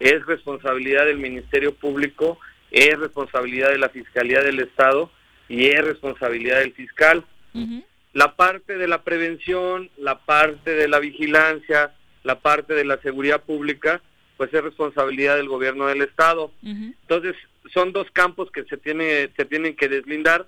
[0.00, 2.38] es responsabilidad del Ministerio Público,
[2.70, 5.10] es responsabilidad de la Fiscalía del Estado
[5.48, 7.24] y es responsabilidad del fiscal.
[8.12, 11.94] La parte de la prevención, la parte de la vigilancia,
[12.24, 14.02] la parte de la seguridad pública,
[14.36, 16.50] pues es responsabilidad del gobierno del Estado.
[16.62, 17.36] Entonces,
[17.72, 20.46] son dos campos que se, tiene, se tienen que deslindar,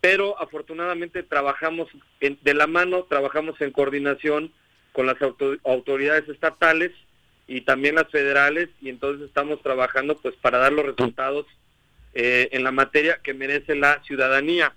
[0.00, 1.88] pero afortunadamente trabajamos
[2.20, 4.52] de la mano, trabajamos en coordinación
[4.92, 5.16] con las
[5.64, 6.92] autoridades estatales
[7.46, 11.46] y también las federales y entonces estamos trabajando pues para dar los resultados
[12.14, 14.74] eh, en la materia que merece la ciudadanía.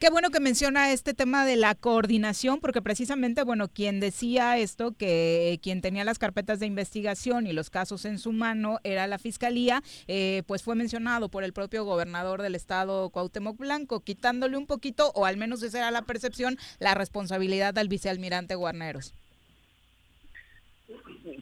[0.00, 4.94] Qué bueno que menciona este tema de la coordinación, porque precisamente, bueno, quien decía esto,
[4.98, 9.18] que quien tenía las carpetas de investigación y los casos en su mano era la
[9.18, 14.66] fiscalía, eh, pues fue mencionado por el propio gobernador del estado, Cuauhtémoc Blanco, quitándole un
[14.66, 19.12] poquito, o al menos esa era la percepción, la responsabilidad al vicealmirante Guarneros.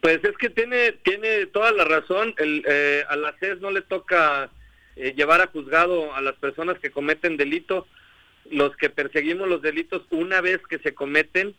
[0.02, 2.34] Pues es que tiene tiene toda la razón.
[2.38, 4.50] El, eh, a la CES no le toca
[4.96, 7.86] eh, llevar a juzgado a las personas que cometen delito
[8.50, 11.54] los que perseguimos los delitos una vez que se cometen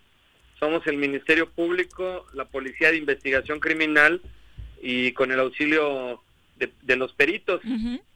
[0.60, 4.22] somos el Ministerio Público, la Policía de Investigación Criminal
[4.82, 6.22] y con el auxilio
[6.58, 7.62] de, los peritos.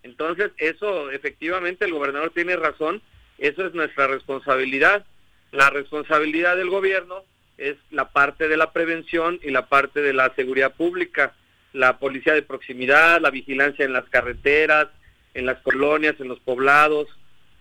[0.03, 3.01] Entonces, eso efectivamente el gobernador tiene razón,
[3.37, 5.05] eso es nuestra responsabilidad.
[5.51, 7.23] La responsabilidad del gobierno
[7.57, 11.33] es la parte de la prevención y la parte de la seguridad pública,
[11.71, 14.89] la policía de proximidad, la vigilancia en las carreteras,
[15.33, 17.07] en las colonias, en los poblados.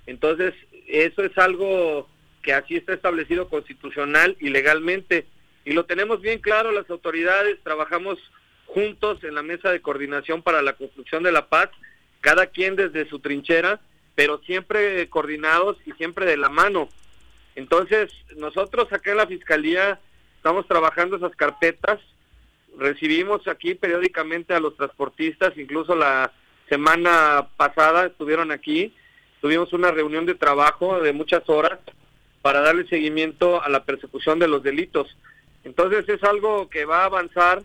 [0.06, 0.54] Entonces,
[0.92, 2.08] eso es algo
[2.42, 5.26] que así está establecido constitucional y legalmente.
[5.64, 8.18] Y lo tenemos bien claro las autoridades, trabajamos
[8.66, 11.70] juntos en la mesa de coordinación para la construcción de la paz,
[12.20, 13.80] cada quien desde su trinchera,
[14.14, 16.88] pero siempre coordinados y siempre de la mano.
[17.54, 20.00] Entonces, nosotros acá en la Fiscalía
[20.36, 22.00] estamos trabajando esas carpetas,
[22.78, 26.32] recibimos aquí periódicamente a los transportistas, incluso la
[26.68, 28.94] semana pasada estuvieron aquí,
[29.42, 31.80] tuvimos una reunión de trabajo de muchas horas
[32.42, 35.08] para darle seguimiento a la persecución de los delitos.
[35.64, 37.62] Entonces es algo que va a avanzar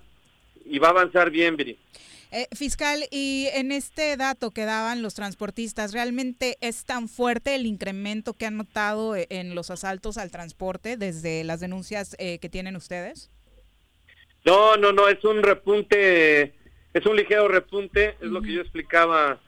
[0.65, 1.77] y va a avanzar bien, Viri.
[2.31, 7.65] Eh, fiscal, y en este dato que daban los transportistas, ¿realmente es tan fuerte el
[7.65, 12.49] incremento que han notado eh, en los asaltos al transporte desde las denuncias eh, que
[12.49, 13.29] tienen ustedes?
[14.45, 16.55] No, no, no, es un repunte,
[16.93, 19.39] es un ligero repunte, es lo que yo explicaba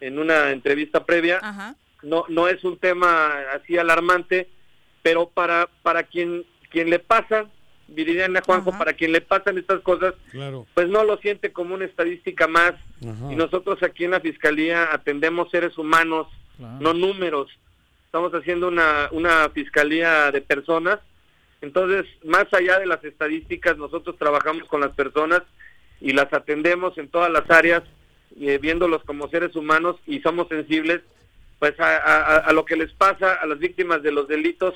[0.00, 1.76] en una entrevista previa.
[2.02, 4.48] No, no es un tema así alarmante,
[5.02, 7.46] pero para, para quien, quien le pasa,
[7.88, 10.14] Viridiana Juanjo, para quien le pasan estas cosas,
[10.74, 12.74] pues no lo siente como una estadística más.
[13.00, 16.26] Y nosotros aquí en la Fiscalía atendemos seres humanos,
[16.58, 17.50] no números.
[18.06, 20.98] Estamos haciendo una, una fiscalía de personas.
[21.60, 25.42] Entonces, más allá de las estadísticas, nosotros trabajamos con las personas
[26.00, 27.82] y las atendemos en todas las áreas
[28.38, 31.02] eh, viéndolos como seres humanos y somos sensibles
[31.58, 34.74] pues a, lo que les pasa a las víctimas de los delitos.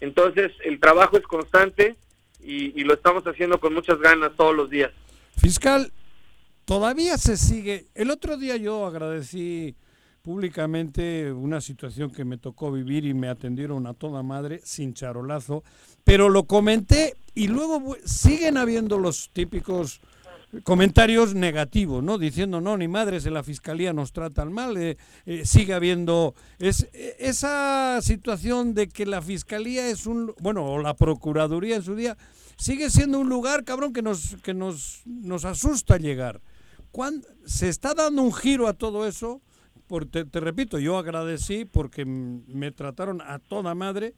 [0.00, 1.96] Entonces el trabajo es constante
[2.42, 4.90] y, lo estamos haciendo con muchas ganas todos los días.
[5.36, 5.92] Fiscal,
[6.64, 7.88] todavía se sigue.
[7.94, 9.76] El otro día yo agradecí
[10.22, 15.62] públicamente una situación que me tocó vivir y me atendieron a toda madre sin charolazo,
[16.04, 20.00] pero lo comenté y luego siguen habiendo los típicos
[20.62, 22.18] comentarios negativos, ¿no?
[22.18, 24.96] Diciendo, no, ni madres, en la fiscalía nos tratan mal, eh,
[25.26, 26.88] eh, sigue habiendo es,
[27.18, 32.16] esa situación de que la fiscalía es un, bueno, o la procuraduría en su día,
[32.56, 36.40] sigue siendo un lugar, cabrón, que nos, que nos, nos asusta llegar.
[36.92, 39.40] ¿Cuándo, ¿Se está dando un giro a todo eso?
[40.10, 44.14] te, repito, yo agradecí porque me trataron a toda madre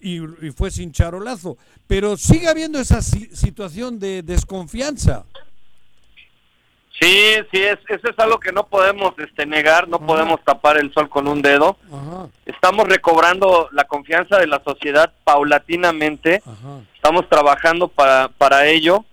[0.00, 0.18] y,
[0.56, 1.56] fue sin charolazo,
[1.86, 5.24] pero sigue habiendo esa situación de desconfianza.
[7.00, 10.92] Sí, sí, es, eso es algo que no podemos este, negar, no podemos tapar el
[10.92, 11.76] sol con un dedo.
[12.44, 16.42] Estamos recobrando la confianza de la sociedad paulatinamente,
[16.94, 19.04] estamos trabajando para, para ello.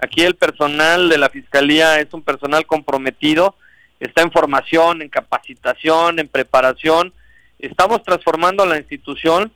[0.00, 3.54] Aquí el personal de la Fiscalía es un personal comprometido,
[4.00, 7.12] está en formación, en capacitación, en preparación.
[7.58, 9.52] Estamos transformando la institución.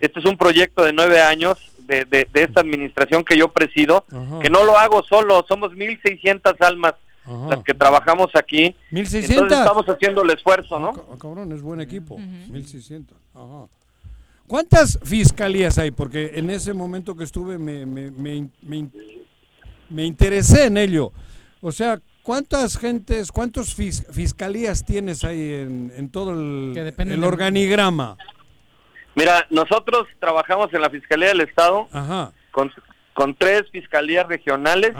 [0.00, 4.04] Este es un proyecto de nueve años de, de, esta administración que yo presido,
[4.40, 6.94] que no lo hago solo, somos 1.600 almas
[7.26, 8.74] las que trabajamos aquí.
[8.90, 9.30] 1.600.
[9.30, 10.92] Entonces estamos haciendo el esfuerzo, ¿no?
[11.18, 12.16] Cabrón, es buen equipo.
[12.16, 13.06] 1.600.
[13.34, 13.68] Ajá.
[14.46, 15.90] ¿Cuántas fiscalías hay?
[15.92, 18.88] Porque en ese momento que estuve me, me, me,
[19.88, 21.12] me interesé en ello.
[21.60, 28.16] O sea, ¿Cuántas gentes, cuántos fiscalías tienes ahí en, todo el, el organigrama?
[29.16, 31.88] Mira, nosotros trabajamos en la Fiscalía del Estado
[32.52, 32.70] Con,
[33.12, 34.92] con tres fiscalías regionales.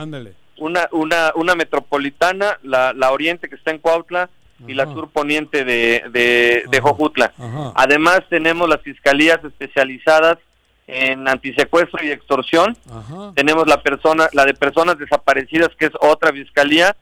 [0.59, 4.30] Una, una, una metropolitana, la, la Oriente que está en Cuautla
[4.66, 7.32] y la Sur Poniente de, de, de Jojutla.
[7.74, 10.38] Además tenemos las fiscalías especializadas
[10.86, 12.76] en antisecuestro y extorsión.
[13.34, 16.94] Tenemos la persona, la de personas desaparecidas, que es otra fiscalía,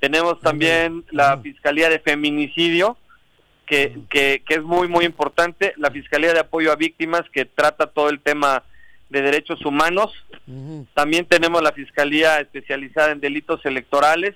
[0.00, 2.96] tenemos también la Fiscalía de Feminicidio,
[3.66, 5.74] que, que, es muy, muy importante.
[5.76, 8.64] La Fiscalía de Apoyo a Víctimas, que trata todo el tema
[9.10, 10.12] de derechos humanos.
[10.94, 14.34] También tenemos la Fiscalía especializada en delitos electorales.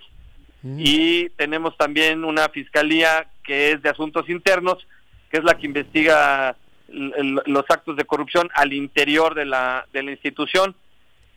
[0.78, 4.86] Y tenemos también una Fiscalía que es de asuntos internos,
[5.30, 6.56] que es la que investiga
[6.88, 10.74] los actos de corrupción al interior de la, de la institución.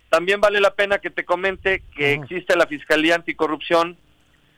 [0.09, 3.97] También vale la pena que te comente que existe la Fiscalía Anticorrupción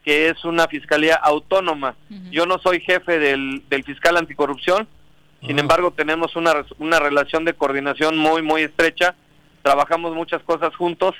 [0.03, 1.95] que es una fiscalía autónoma.
[2.31, 4.87] Yo no soy jefe del, del fiscal anticorrupción,
[5.45, 9.15] sin embargo tenemos una, una relación de coordinación muy, muy estrecha,
[9.61, 11.15] trabajamos muchas cosas juntos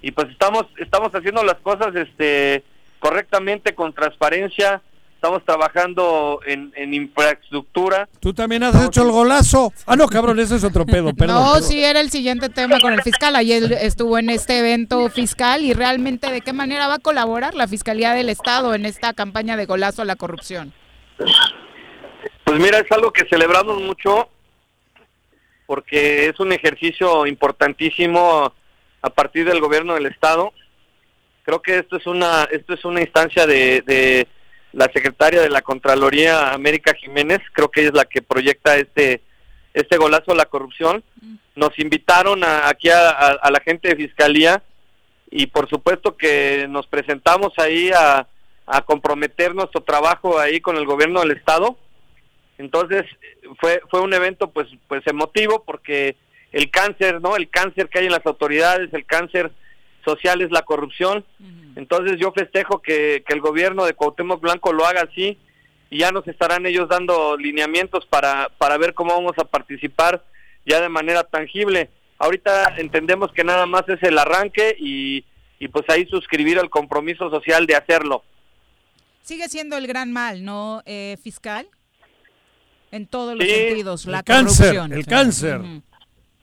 [0.00, 2.64] y pues estamos, estamos haciendo las cosas este,
[2.98, 4.82] correctamente, con transparencia,
[5.14, 8.08] estamos trabajando en, infraestructura.
[8.18, 9.72] ¿Tú también has hecho el golazo?
[9.86, 11.36] Ah, no, cabrón, ese es otro pedo, perdón.
[11.36, 13.36] No, sí, era el siguiente tema con el fiscal.
[13.36, 17.68] Ayer estuvo en este evento fiscal y realmente de qué manera va a colaborar la
[17.68, 20.72] Fiscalía del Estado en esta campaña de golazo a la corrupción.
[22.52, 24.28] Pues mira, es algo que celebramos mucho
[25.64, 28.52] porque es un ejercicio importantísimo
[29.00, 30.52] a partir del gobierno del Estado.
[31.44, 34.28] Creo que esto es una, esto es una instancia de
[34.72, 39.22] la secretaria de la Contraloría, América Jiménez, creo que ella es la que proyecta este,
[39.72, 41.02] este golazo a la corrupción.
[41.54, 44.62] Nos invitaron aquí a, la gente de Fiscalía
[45.30, 48.26] y por supuesto que nos presentamos ahí a,
[48.66, 51.78] a comprometer nuestro trabajo ahí con el gobierno del Estado.
[52.58, 53.04] Entonces
[53.58, 56.16] fue, fue un evento pues, pues emotivo porque
[56.52, 57.36] el cáncer, ¿no?
[57.36, 59.50] El cáncer que hay en las autoridades, el cáncer
[60.04, 61.24] social es la corrupción.
[61.76, 65.38] Entonces yo festejo que, el gobierno de Cuauhtémoc Blanco lo haga así
[65.90, 70.24] y ya nos estarán ellos dando lineamientos para, para ver cómo vamos a participar
[70.66, 71.90] ya de manera tangible.
[72.18, 75.24] Ahorita entendemos que nada más es el arranque y,
[75.58, 78.22] y pues ahí suscribir al compromiso social de hacerlo.
[79.22, 81.68] Sigue siendo el gran mal, ¿no, eh, fiscal?
[82.92, 84.92] En todos los sentidos, la cáncer, corrupción.
[84.92, 85.60] El cáncer.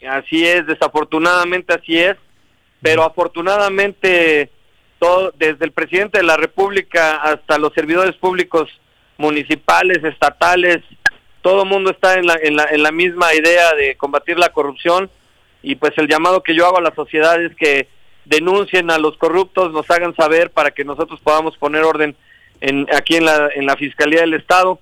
[0.06, 2.18] Así es, desafortunadamente así es
[2.82, 4.50] pero afortunadamente
[5.00, 8.70] todo, desde el presidente de la República hasta los servidores públicos
[9.18, 10.80] municipales, estatales,
[11.42, 14.50] todo el mundo está en la, en, la, en la misma idea de combatir la
[14.50, 15.10] corrupción
[15.62, 17.88] y pues el llamado que yo hago a la sociedad es que
[18.26, 22.16] denuncien a los corruptos, nos hagan saber para que nosotros podamos poner orden
[22.62, 24.80] en, aquí en la, en la Fiscalía del Estado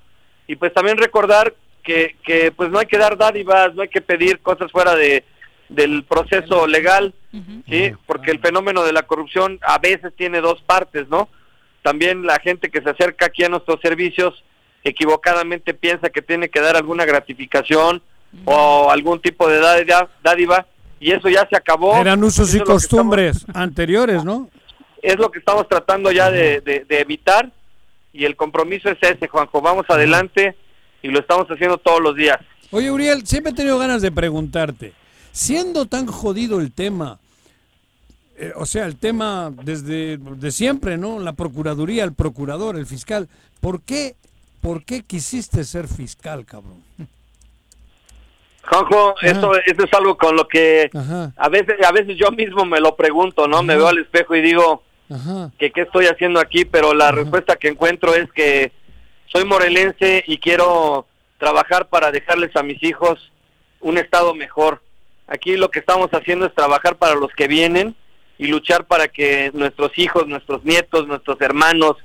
[0.47, 1.53] y pues también recordar
[1.83, 5.23] que, que pues no hay que dar dádivas, no hay que pedir cosas fuera de,
[5.69, 7.13] del proceso legal,
[7.69, 7.91] ¿sí?
[8.05, 11.29] Porque el fenómeno de la corrupción a veces tiene dos partes, ¿no?
[11.83, 14.43] También la gente que se acerca aquí a nuestros servicios
[14.83, 18.01] equivocadamente piensa que tiene que dar alguna gratificación
[18.45, 19.85] o algún tipo de
[20.23, 20.65] dádiva
[20.99, 21.95] y eso ya se acabó.
[21.97, 24.49] Eran usos y costumbres anteriores, ¿no?
[25.01, 27.51] es lo que estamos tratando ya de, de, de evitar
[28.17, 29.61] y el compromiso es ese, Juanjo.
[29.61, 30.55] Vamos adelante
[31.03, 32.39] y lo estamos haciendo todos los días.
[32.71, 34.93] Oye, Uriel, siempre he tenido ganas de preguntarte,
[35.31, 37.19] siendo tan jodido el tema,
[38.37, 41.19] eh, o sea, el tema desde de siempre, ¿no?
[41.19, 43.29] La Procuraduría, el procurador, el fiscal,
[43.61, 44.15] ¿por qué,
[44.61, 46.83] por qué quisiste ser fiscal, cabrón?
[48.63, 52.81] Juanjo, eso, eso es algo con lo que a veces, a veces yo mismo me
[52.81, 53.63] lo pregunto, ¿no?
[53.63, 54.83] Me veo al espejo y digo
[55.57, 58.71] que qué estoy haciendo aquí, pero la respuesta que encuentro es que
[59.27, 61.05] soy morelense y quiero
[61.37, 63.31] trabajar para dejarles a mis hijos
[63.79, 64.81] un estado mejor.
[65.27, 67.95] Aquí lo que estamos haciendo es trabajar para los que vienen
[68.37, 71.95] y luchar para que nuestros hijos, nuestros nietos, nuestros hermanos,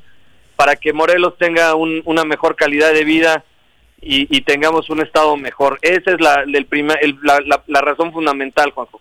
[0.56, 3.44] para que Morelos tenga un- una mejor calidad de vida
[4.00, 5.78] y, y tengamos un estado mejor.
[5.82, 9.00] Esa es la, el primer- el- la, la- la razón fundamental, Juanjo.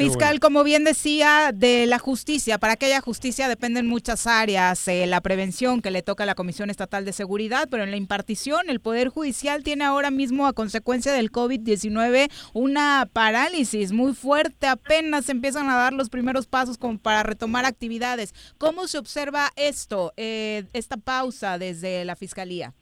[0.00, 5.06] Fiscal, como bien decía, de la justicia, para que haya justicia dependen muchas áreas, eh,
[5.06, 8.70] la prevención que le toca a la Comisión Estatal de Seguridad, pero en la impartición
[8.70, 15.28] el Poder Judicial tiene ahora mismo a consecuencia del COVID-19 una parálisis muy fuerte, apenas
[15.28, 18.32] empiezan a dar los primeros pasos como para retomar actividades.
[18.56, 22.72] ¿Cómo se observa esto, eh, esta pausa desde la Fiscalía?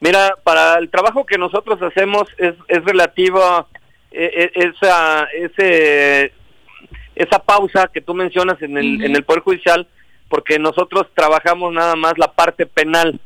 [0.00, 3.68] Mira, para el trabajo que nosotros hacemos es, es relativo a
[4.54, 6.32] esa, ese,
[7.14, 9.86] esa pausa que tú mencionas en el, en el Poder Judicial,
[10.28, 13.20] porque nosotros trabajamos nada más la parte penal.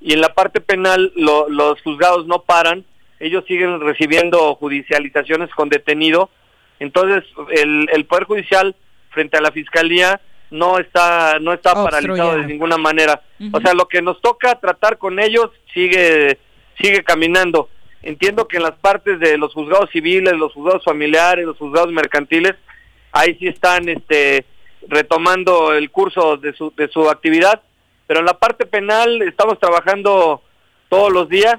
[0.00, 2.84] Y en la parte penal lo- los juzgados no paran,
[3.20, 6.30] ellos siguen recibiendo judicializaciones con detenido.
[6.78, 8.76] Entonces, el, el Poder Judicial
[9.10, 10.20] frente a la Fiscalía
[10.50, 13.22] no está no está paralizado de ninguna manera.
[13.52, 16.38] O sea, lo que nos toca tratar con ellos sigue
[16.80, 17.68] sigue caminando.
[18.02, 22.54] Entiendo que en las partes de los juzgados civiles, los juzgados familiares, los juzgados mercantiles,
[23.12, 24.44] ahí sí están este
[24.86, 27.60] retomando el curso de su de su actividad,
[28.06, 30.42] pero en la parte penal estamos trabajando
[30.88, 31.56] todos los días.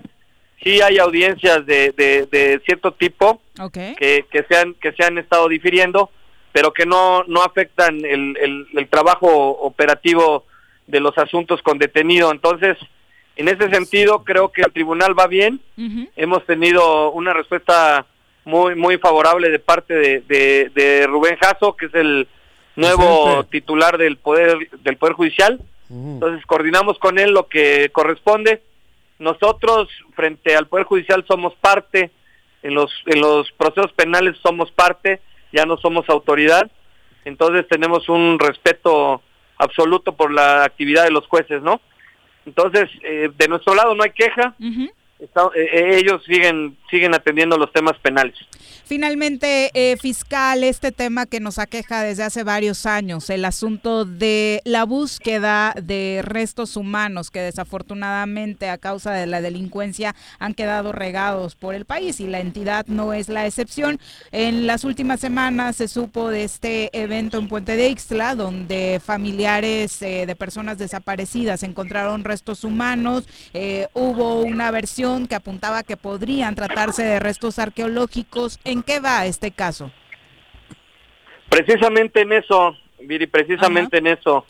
[0.64, 3.42] Sí hay audiencias de, de, de cierto tipo
[3.72, 6.10] que, que se han que se han estado difiriendo,
[6.52, 10.46] pero que no no afectan el, el, el trabajo operativo
[10.88, 12.32] de los asuntos con detenido.
[12.32, 12.78] Entonces,
[13.40, 15.62] en ese sentido, creo que el tribunal va bien.
[16.18, 18.06] Hemos tenido una respuesta
[18.44, 22.28] muy muy favorable de parte de, de, de Rubén Jasso, que es el
[22.76, 23.50] nuevo Presidente.
[23.52, 25.62] titular del poder del poder judicial.
[25.90, 28.62] Entonces coordinamos con él lo que corresponde.
[29.20, 32.12] Nosotros frente al poder judicial somos parte
[32.62, 35.22] en los en los procesos penales somos parte,
[35.54, 36.70] ya no somos autoridad.
[37.24, 39.22] Entonces tenemos un respeto
[39.58, 41.80] absoluto por la actividad de los jueces, ¿no?
[42.46, 44.56] Entonces, eh, de nuestro lado no hay queja.
[45.20, 48.36] Eh, eh, ellos siguen siguen atendiendo los temas penales.
[48.86, 54.62] Finalmente, eh, fiscal, este tema que nos aqueja desde hace varios años, el asunto de
[54.66, 61.54] la búsqueda de restos humanos que desafortunadamente a causa de la delincuencia han quedado regados
[61.54, 64.00] por el país y la entidad no es la excepción.
[64.32, 70.02] En las últimas semanas se supo de este evento en Puente de Ixtla, donde familiares
[70.02, 73.26] eh, de personas desaparecidas encontraron restos humanos.
[73.54, 78.60] Eh, hubo una versión que apuntaba que podrían tratarse de restos arqueológicos.
[78.64, 79.92] ¿En qué va este caso?
[81.50, 84.46] Precisamente en eso, Viri, precisamente en eso.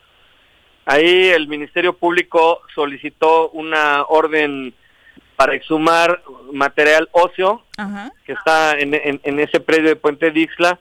[0.86, 4.74] Ahí el Ministerio Público solicitó una orden
[5.36, 6.22] para exhumar
[6.52, 7.64] material óseo
[8.26, 10.80] que está en, en- en ese predio de Puente Dixla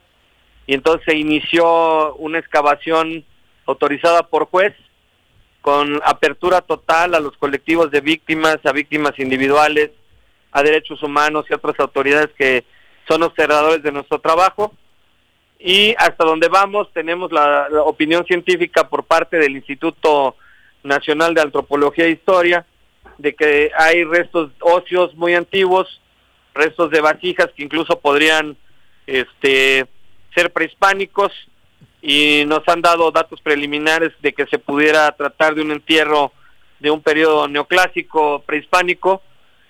[0.67, 3.25] y entonces se inició una excavación
[3.67, 4.75] autorizada por juez
[5.61, 9.91] con apertura total a los colectivos de víctimas, a víctimas individuales,
[10.53, 12.65] a derechos humanos y otras autoridades que
[13.07, 14.73] son observadores de nuestro trabajo.
[15.59, 20.37] Y hasta donde vamos tenemos la, la opinión científica por parte del Instituto
[20.85, 22.65] Nacional de Antropología e Historia
[23.19, 26.01] de que hay restos óseos muy antiguos,
[26.55, 28.57] restos de vasijas que incluso podrían
[29.07, 29.87] este,
[30.35, 31.33] ser prehispánicos
[32.01, 36.33] y nos han dado datos preliminares de que se pudiera tratar de un entierro
[36.79, 39.23] de un periodo neoclásico prehispánico,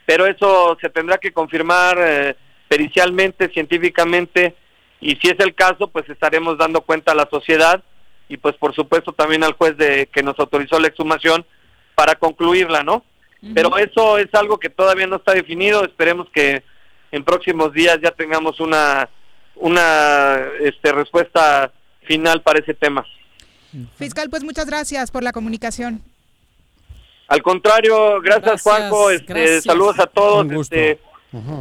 [0.04, 2.36] pero eso se tendrá que confirmar eh,
[2.68, 4.54] pericialmente, científicamente,
[5.00, 7.82] y si es el caso, pues estaremos dando cuenta a la sociedad
[8.28, 11.46] y pues por supuesto también al juez de que nos autorizó la exhumación
[11.94, 13.04] para concluirla, ¿no?
[13.54, 16.64] Pero eso es algo que todavía no está definido, esperemos que
[17.12, 19.08] en próximos días ya tengamos una
[19.54, 21.72] una este respuesta
[22.08, 23.06] final para ese tema.
[23.98, 26.02] Fiscal, pues muchas gracias por la comunicación.
[27.28, 29.64] Al contrario, gracias, Gracias, Juanjo, este, gracias.
[29.64, 30.74] saludos a todos, Un gusto.
[30.74, 30.98] este,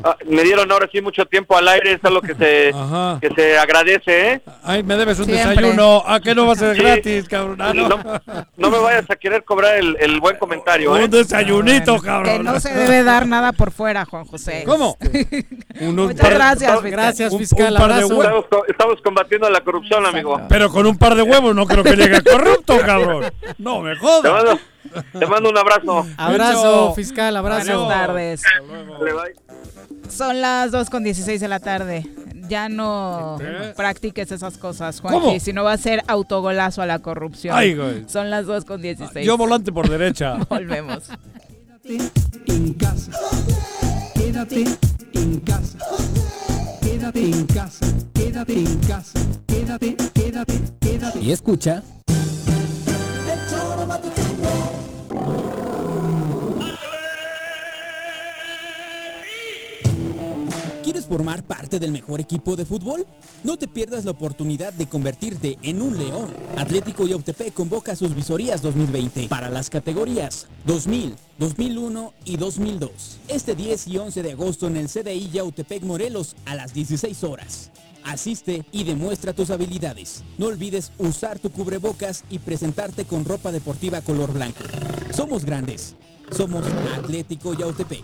[0.03, 2.71] Ah, me dieron ahora sí mucho tiempo al aire, es algo que se,
[3.21, 4.41] que se agradece, ¿eh?
[4.63, 6.03] Ay, me debes un desayuno.
[6.07, 6.81] ¿A qué no va a ser Sí.
[6.81, 7.61] gratis, cabrón?
[7.61, 7.87] Ah, no.
[7.89, 8.01] No,
[8.55, 11.03] no me vayas a querer cobrar el, el buen comentario, ¿eh?
[11.05, 12.43] Un desayunito, Que cabrón.
[12.45, 14.63] no se debe dar nada por fuera, Juan José.
[14.65, 14.97] ¿Cómo?
[15.81, 16.91] Unos Muchas gracias, fiscal.
[16.91, 17.73] Gracias, Un- fiscal.
[17.73, 18.15] un par de abrazo.
[18.15, 18.23] huevos.
[18.25, 20.41] Estamos, co- estamos combatiendo la corrupción, amigo.
[20.49, 23.25] Pero con un par de huevos no creo que llegue corrupto, cabrón.
[23.57, 24.57] No me Te jodas.
[25.17, 26.05] Te mando un abrazo.
[26.17, 27.85] Abrazo, fiscal, abrazo.
[27.85, 28.41] Buenas tardes.
[30.09, 32.05] Son las 2 con 16 de la tarde.
[32.49, 33.37] Ya no
[33.75, 35.39] practiques esas cosas, Juanji, ¿Cómo?
[35.39, 37.57] si no va a ser autogolazo a la corrupción.
[37.57, 38.05] Ay, güey.
[38.07, 39.25] Son las 2 con 16.
[39.25, 40.37] Yo volante por derecha.
[40.49, 41.09] Volvemos.
[41.83, 43.11] en casa.
[44.13, 44.63] Quédate
[45.13, 45.77] en casa.
[46.81, 47.85] Quédate en casa.
[48.13, 49.19] Quédate en casa.
[49.47, 51.19] Quédate, quédate, quédate.
[51.19, 51.83] Y escucha.
[60.83, 63.05] ¿Quieres formar parte del mejor equipo de fútbol?
[63.43, 66.33] No te pierdas la oportunidad de convertirte en un león.
[66.55, 73.19] Atlético Yautepec convoca sus visorías 2020 para las categorías 2000, 2001 y 2002.
[73.27, 77.69] Este 10 y 11 de agosto en el CDI Yautepec Morelos a las 16 horas.
[78.07, 80.23] Asiste y demuestra tus habilidades.
[80.37, 84.63] No olvides usar tu cubrebocas y presentarte con ropa deportiva color blanco.
[85.13, 85.95] Somos grandes.
[86.31, 86.65] Somos
[86.97, 88.03] Atlético Yautepec.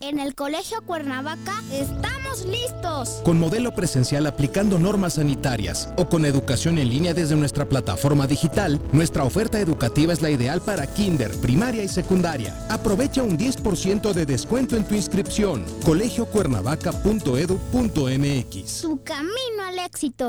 [0.00, 3.20] En el Colegio Cuernavaca estamos listos.
[3.22, 8.80] Con modelo presencial aplicando normas sanitarias o con educación en línea desde nuestra plataforma digital,
[8.92, 12.56] nuestra oferta educativa es la ideal para kinder, primaria y secundaria.
[12.70, 15.66] Aprovecha un 10% de descuento en tu inscripción.
[15.84, 20.28] colegiocuernavaca.edu.mx Su camino al éxito.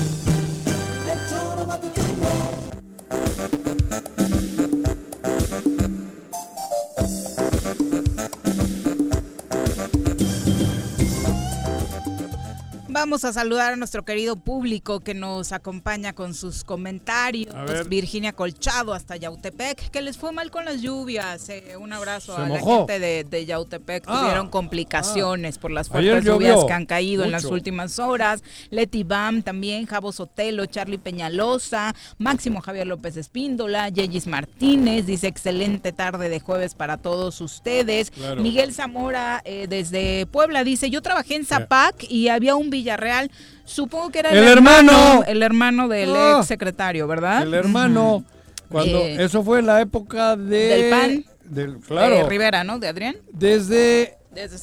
[13.11, 17.53] Vamos a saludar a nuestro querido público que nos acompaña con sus comentarios.
[17.89, 21.49] Virginia Colchado hasta Yautepec, que les fue mal con las lluvias.
[21.49, 24.05] Eh, un abrazo Se a la gente de, de Yautepec.
[24.07, 28.45] Ah, Tuvieron complicaciones por las fuertes lluvias que han caído en las últimas horas.
[28.69, 35.91] Leti Bam también, Javo Sotelo, Charlie Peñalosa, Máximo Javier López Espíndola, Yeyis Martínez, dice excelente
[35.91, 38.09] tarde de jueves para todos ustedes.
[38.11, 38.41] Claro.
[38.41, 43.31] Miguel Zamora eh, desde Puebla dice, yo trabajé en Zapac y había un Villarreal Villarreal.
[43.65, 45.23] Supongo que era ¡El hermano!
[45.27, 46.37] el hermano del Ah.
[46.39, 47.43] ex secretario, ¿verdad?
[47.43, 48.23] El hermano.
[48.69, 51.25] Cuando Eh, eso fue en la época de Del PAN.
[51.43, 52.15] del claro.
[52.15, 52.79] De Rivera, ¿no?
[52.79, 53.15] De Adrián.
[53.33, 54.17] Desde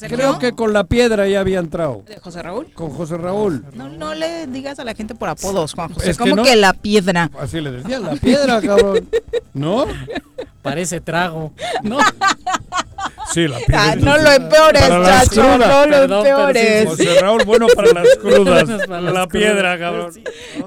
[0.07, 2.01] creo que con la piedra ya había entrado.
[2.07, 2.73] De José Raúl.
[2.73, 3.63] Con José Raúl.
[3.75, 6.09] No, no le digas a la gente por apodos, Juan José.
[6.09, 7.29] Es que como no- que la piedra.
[7.39, 9.07] Así le decían, la piedra, cabrón.
[9.53, 9.85] ¿No?
[10.63, 11.53] Parece trago.
[11.83, 11.99] No.
[13.33, 13.83] Sí, la piedra.
[13.91, 16.85] Ah, no lo empeores, chacho, no lo Perdón, pero sí, empeores.
[16.87, 18.87] José Raúl, bueno para las crudas.
[18.87, 20.11] Para la piedra, cabrón.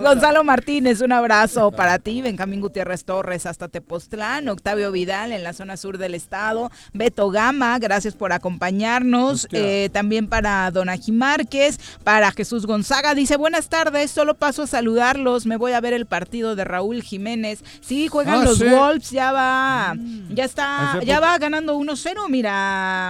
[0.01, 2.23] Gonzalo Martínez, un abrazo para ti.
[2.23, 4.49] Benjamín Gutiérrez Torres hasta Tepoztlán.
[4.49, 6.71] Octavio Vidal en la zona sur del estado.
[6.93, 9.49] Beto Gama, gracias por acompañarnos.
[9.53, 11.79] Eh, también para Donaji Márquez.
[12.05, 13.15] Para Jesús Gonzaga.
[13.15, 15.47] Dice, buenas tardes, solo paso a saludarlos.
[15.47, 17.65] Me voy a ver el partido de Raúl Jiménez.
[17.81, 18.65] Sí, juegan Ah, los sí.
[18.65, 19.11] Wolves.
[19.11, 19.95] Ya va,
[20.31, 22.29] ya está, ya va ganando 1-0.
[22.29, 22.52] Mira,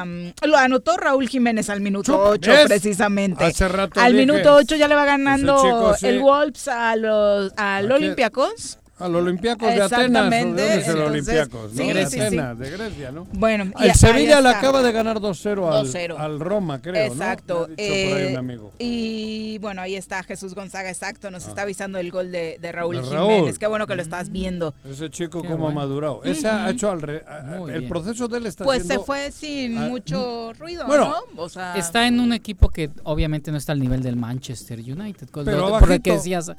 [0.06, 2.66] mm, lo anotó Raúl Jiménez al minuto Chup, 8 ¿ves?
[2.66, 3.44] precisamente.
[3.44, 6.06] Hace rato al dije, minuto 8 ya le va ganando chico, sí.
[6.06, 7.90] el Wolves a los al.
[7.90, 8.78] Olympiacos.
[9.02, 9.92] A los Olympiacos de Atenas.
[9.92, 11.70] ¿o Exactamente, ¿De dónde es el Olympiacos?
[11.72, 11.94] sí, ¿no?
[11.94, 12.20] de sí, sí.
[12.20, 13.26] Atenas, de Grecia, ¿no?
[13.32, 16.16] Bueno, El Sevilla le acaba de ganar 2-0 al, 2-0.
[16.18, 17.66] al Roma, creo, Exacto.
[17.68, 17.74] ¿no?
[17.74, 18.72] Ha por ahí un eh, amigo.
[18.78, 21.30] Y bueno, ahí está Jesús Gonzaga, exacto.
[21.30, 23.18] Nos está avisando el gol de, de Raúl De Jiménez.
[23.44, 23.58] Raúl.
[23.58, 24.74] Qué bueno que lo estás viendo.
[24.88, 25.80] Ese chico Qué como ha bueno.
[25.80, 26.22] madurado.
[26.24, 29.78] Ese ha hecho al re- a- el proceso de él está Pues se fue sin
[29.78, 31.42] Ah, mucho ruido, Bueno, ¿no?
[31.42, 35.28] O sea, Está en un equipo que obviamente no está al nivel del Manchester United.
[35.32, 36.50] Pero lo- abajito, porque decías,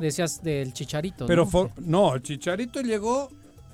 [0.00, 1.26] decías del Chicharito.
[1.26, 1.46] Pero.
[1.50, 3.30] For- no, el Chicharito llegó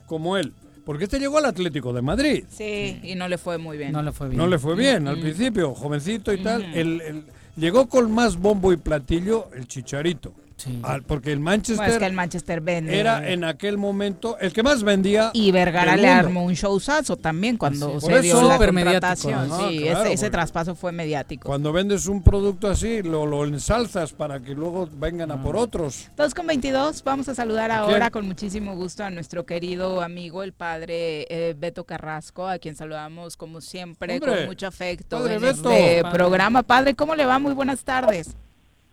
[0.06, 0.52] como él.
[0.84, 2.44] Porque este llegó al Atlético de Madrid.
[2.48, 3.90] sí, y no le fue muy bien.
[3.92, 4.38] no le fue bien.
[4.38, 6.62] No le fue bien al principio, jovencito y tal.
[6.74, 7.24] El- el-
[7.56, 10.32] llegó con más bombo y platillo el Chicharito.
[10.56, 10.80] Sí.
[10.82, 12.98] Al- porque el Manchester es que el Manchester vende.
[12.98, 15.30] era en aquel momento el que más vendía.
[15.34, 19.48] Y Vergara le armó un showzazo también cuando Sí, se dio la contratación.
[19.48, 19.68] ¿no?
[19.68, 21.46] sí, claro, ese, traspaso fue mediático.
[21.46, 26.08] Cuando vendes un producto así, lo, lo ensalzas para que luego vengan a por otros.
[26.16, 30.42] 2 con 22, vamos a saludar ¿A ahora con muchísimo gusto a nuestro querido amigo,
[30.42, 35.34] el padre eh, Beto Carrasco, a quien saludamos como siempre Hombre, con mucho afecto padre
[35.34, 35.70] en Beto.
[35.70, 36.16] este Padre.
[36.16, 36.62] programa.
[36.62, 37.38] Padre, ¿cómo le va?
[37.38, 38.34] Muy buenas tardes.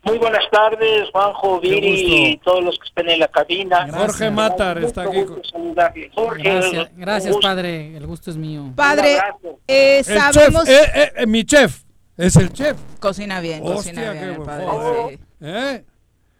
[0.03, 3.87] Muy buenas tardes, Juanjo, Viri y todos los que estén en la cabina.
[3.89, 5.25] Jorge Matar está aquí.
[6.13, 7.95] Jorge, Gracias, gracias padre.
[7.95, 8.71] El gusto es mío.
[8.75, 9.17] Padre,
[9.67, 10.65] eh, sabemos...
[10.65, 11.83] chef, eh, eh, mi chef,
[12.17, 12.77] es el chef.
[12.99, 15.19] Cocina bien, cocina Hostia, bien, qué el buen padre.
[15.79, 15.85] sí.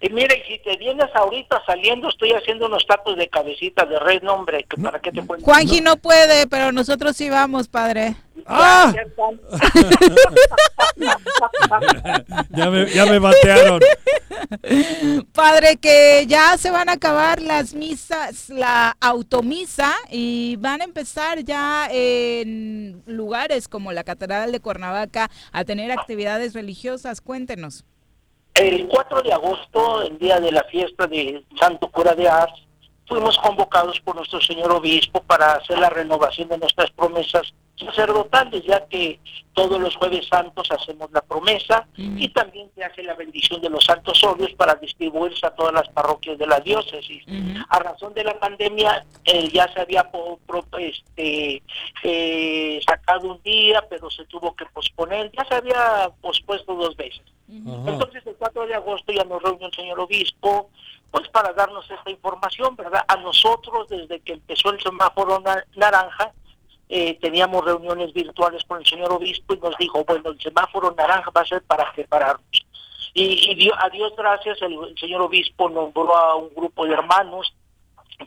[0.04, 3.98] Y mira, y si te vienes ahorita saliendo, estoy haciendo unos tacos de cabecita de
[4.00, 5.46] red, no, hombre, que para qué te cuento.
[5.46, 8.16] Juanji no puede, pero nosotros sí vamos, padre.
[8.46, 8.94] ¡Ah!
[12.52, 13.80] Ya, me, ya me batearon.
[15.34, 21.44] Padre, que ya se van a acabar las misas, la automisa, y van a empezar
[21.44, 27.22] ya en lugares como la Catedral de Cuernavaca a tener actividades religiosas.
[27.22, 27.86] Cuéntenos.
[28.54, 32.54] El 4 de agosto, el día de la fiesta de Santo Cura de Ars,
[33.08, 37.54] fuimos convocados por nuestro señor obispo para hacer la renovación de nuestras promesas
[37.86, 39.20] sacerdotales, ya que
[39.54, 41.88] todos los jueves santos hacemos la promesa
[42.18, 45.88] y también se hace la bendición de los santos óleos para distribuirse a todas las
[45.90, 47.24] parroquias de la diócesis.
[47.70, 51.62] A razón de la pandemia eh, ya se había po- pro- este,
[52.04, 57.22] eh, sacado un día, pero se tuvo que posponer, ya se había pospuesto dos veces.
[57.88, 60.70] Entonces el 4 de agosto ya nos reunió el señor obispo,
[61.12, 63.04] pues para darnos esta información, ¿verdad?
[63.08, 66.32] A nosotros, desde que empezó el semáforo na- naranja,
[66.90, 71.32] eh, teníamos reuniones virtuales con el señor obispo y nos dijo, bueno, el semáforo naranja
[71.36, 72.66] va a ser para prepararnos.
[73.16, 76.94] Y, y dio- a Dios gracias, el, el señor obispo nombró a un grupo de
[76.94, 77.54] hermanos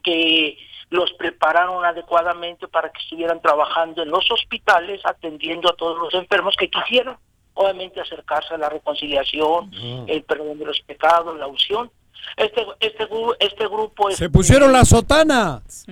[0.03, 0.57] que
[0.91, 6.55] los prepararon adecuadamente para que estuvieran trabajando en los hospitales, atendiendo a todos los enfermos
[6.57, 7.17] que quisieran,
[7.55, 9.71] obviamente acercarse a la reconciliación,
[10.07, 11.91] el perdón de los pecados, la unción.
[12.37, 14.11] Este, este, gru- este grupo...
[14.11, 15.63] Se pusieron la sotana.
[15.67, 15.89] Sí,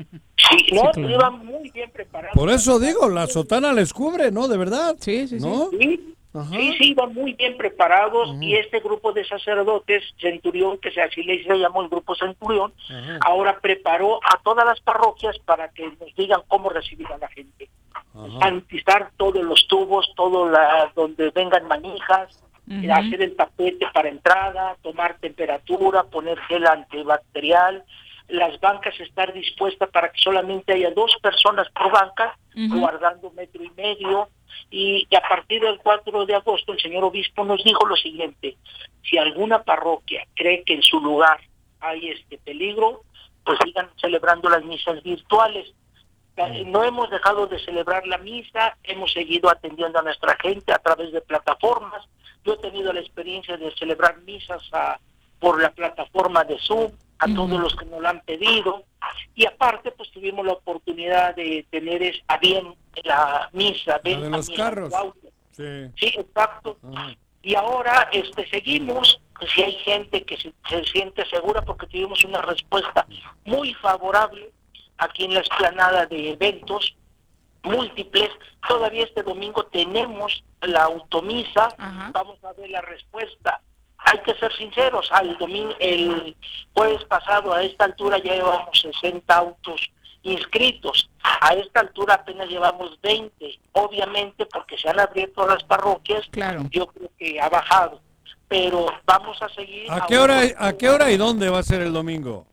[0.73, 1.11] no, claro.
[1.11, 2.35] iban muy bien preparados.
[2.37, 4.47] Por eso digo, la sotana les cubre, ¿no?
[4.49, 4.97] De verdad.
[5.01, 5.71] Sí, sí, ¿No?
[5.71, 6.15] Sí,
[6.51, 11.23] sí, sí, iban muy bien preparados y este grupo de sacerdotes, Centurión, que se así
[11.23, 12.73] le se llamó el grupo Centurión,
[13.21, 17.71] ahora preparó a todas las parroquias para que nos digan cómo recibir a la gente.
[18.41, 22.43] Sanitizar todos los tubos, todo la, donde vengan manijas,
[22.91, 27.85] Hacer el tapete para entrada, tomar temperatura, poner gel antibacterial,
[28.29, 32.39] las bancas estar dispuestas para que solamente haya dos personas por banca,
[32.81, 34.29] guardando metro y medio,
[34.71, 38.57] y, y a partir del 4 de agosto el señor obispo nos dijo lo siguiente,
[39.03, 41.41] si alguna parroquia cree que en su lugar
[41.81, 43.03] hay este peligro,
[43.45, 45.71] pues sigan celebrando las misas virtuales.
[46.37, 50.79] Eh, No hemos dejado de celebrar la misa, hemos seguido atendiendo a nuestra gente a
[50.79, 52.03] través de plataformas,
[52.45, 54.99] Yo he tenido la experiencia de celebrar misas a-
[55.41, 58.85] por la plataforma de Zoom a todos los que nos lo han pedido.
[59.35, 64.01] Y aparte, pues tuvimos la oportunidad de tener es- a bien la misa.
[64.05, 64.93] La de los misa carros.
[65.97, 66.77] Sí, exacto.
[67.43, 72.25] Y ahora este seguimos, pues, si hay gente que se, se siente segura porque tuvimos
[72.25, 73.07] una respuesta
[73.45, 74.51] muy favorable
[74.99, 76.97] aquí en la explanada de eventos
[77.65, 78.31] múltiples.
[78.67, 81.69] Todavía este domingo tenemos la automisa,
[82.13, 83.61] vamos a ver la respuesta.
[83.99, 86.37] Hay que ser sinceros, al domingo, el
[86.75, 89.91] jueves pasado a esta altura ya llevamos 60 autos
[90.23, 91.09] inscritos.
[91.41, 96.29] A esta altura apenas llevamos 20, obviamente porque se han abierto las parroquias,
[96.71, 98.01] yo creo que ha bajado.
[98.49, 99.91] Pero vamos a seguir.
[99.91, 102.47] ¿A qué hora, a qué hora y dónde va a ser el domingo?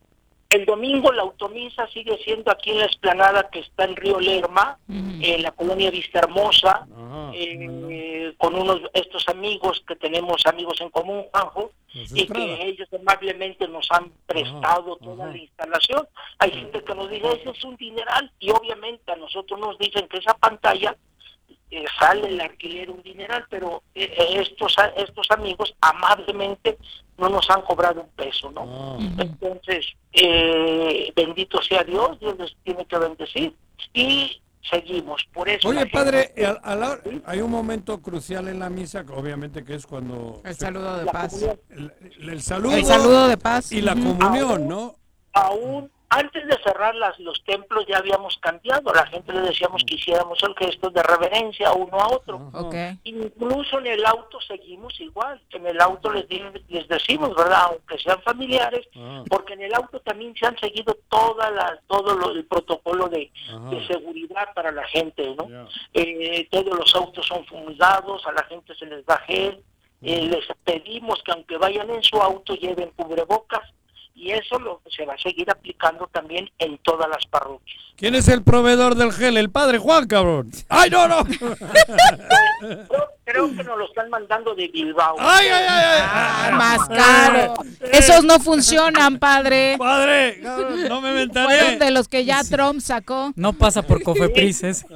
[0.52, 4.78] El domingo la automisa sigue siendo aquí en la explanada que está en Río Lerma,
[4.88, 6.86] en la colonia Vista Hermosa,
[7.34, 13.68] eh, con unos estos amigos que tenemos amigos en común, Juanjo, y que ellos amablemente
[13.68, 16.08] nos han prestado toda la instalación.
[16.40, 20.08] Hay gente que nos dice, ese es un dineral, y obviamente a nosotros nos dicen
[20.10, 20.96] que esa pantalla
[21.72, 26.78] eh, sale el alquiler un dineral, pero eh, estos estos amigos amablemente
[27.18, 28.98] no nos han cobrado un peso, ¿no?
[29.18, 33.56] Entonces, eh, bendito sea Dios, Dios les tiene que bendecir
[33.94, 35.24] y seguimos.
[35.34, 35.70] Por eso.
[35.70, 39.64] Oye, padre, gente- a- a la hay un momento crucial en la misa, que obviamente
[39.64, 40.42] que es cuando...
[40.46, 41.42] El se- saludo de paz.
[41.70, 41.94] El,
[42.30, 42.76] el saludo.
[42.76, 43.72] El saludo de paz.
[43.72, 44.96] Y la comunión, ¿no?
[45.34, 48.94] aún antes de cerrar las, los templos ya habíamos cambiado.
[48.94, 52.50] La gente le decíamos que hiciéramos el gesto de reverencia uno a otro.
[52.54, 52.76] Ok.
[53.06, 55.42] Incluso en el auto seguimos igual.
[55.52, 56.26] En el auto les,
[56.68, 57.62] les decimos, ¿verdad?
[57.70, 58.86] Aunque sean familiares,
[59.30, 63.32] porque en el auto también se han seguido toda la, todo lo, el protocolo de,
[63.70, 65.48] de seguridad para la gente, ¿no?
[65.94, 69.64] Eh, todos los autos son fumigados, a la gente se les da gel.
[70.02, 73.62] Eh, les pedimos que aunque vayan en su auto lleven cubrebocas
[74.14, 77.80] y eso lo se va a seguir aplicando también en todas las parroquias.
[77.96, 79.38] ¿Quién es el proveedor del gel?
[79.38, 80.52] El padre Juan, cabrón.
[80.70, 81.24] ¡Ay, no, no!
[81.26, 82.88] Creo,
[83.24, 85.16] creo que nos lo están mandando de Bilbao.
[85.20, 86.00] ¡Ay, ay, ay!
[86.02, 87.54] Ah, más caro.
[87.92, 89.76] Esos no funcionan, padre.
[89.78, 91.46] Padre, no me ventané.
[91.46, 93.32] Fueron de los que ya Trump sacó.
[93.36, 94.86] No pasa por Cofepris ese.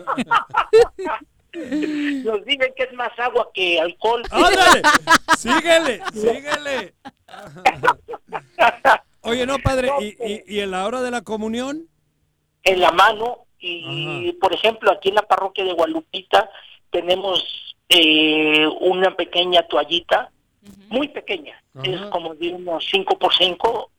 [1.56, 4.24] Nos dicen que es más agua que alcohol.
[4.30, 4.82] ¡Ándale!
[5.38, 6.02] ¡Síguele!
[6.14, 6.94] ¡Síguele!
[9.26, 11.90] Oye, no, padre, ¿y, y, y en la hora de la comunión?
[12.66, 16.50] en la mano y por ejemplo aquí en la parroquia de Gualupita
[16.90, 20.32] tenemos eh, una pequeña toallita
[20.90, 23.92] muy pequeña es como de unos 5 por 5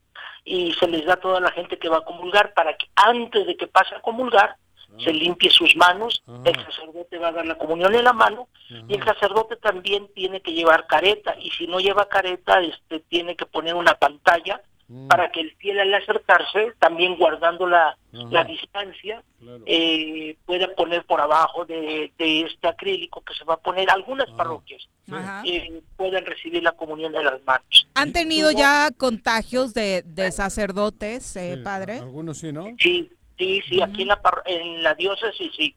[0.45, 3.47] y se les da a toda la gente que va a comulgar para que antes
[3.47, 4.57] de que pase a comulgar
[4.99, 8.49] se limpie sus manos, el sacerdote va a dar la comunión en la mano
[8.89, 13.37] y el sacerdote también tiene que llevar careta y si no lleva careta este tiene
[13.37, 14.63] que poner una pantalla
[15.09, 19.23] para que el fiel al acercarse, también guardando la, la distancia,
[19.67, 24.31] eh, pueda poner por abajo de, de este acrílico que se va a poner algunas
[24.31, 25.43] parroquias, Ajá.
[25.45, 27.89] eh, puedan recibir la comunión de las manos.
[27.95, 31.99] ¿Han tenido ya contagios de, de sacerdotes, eh, padre?
[31.99, 32.67] Algunos sí, ¿no?
[32.79, 35.75] Sí, sí, sí, aquí en la, en la diócesis sí.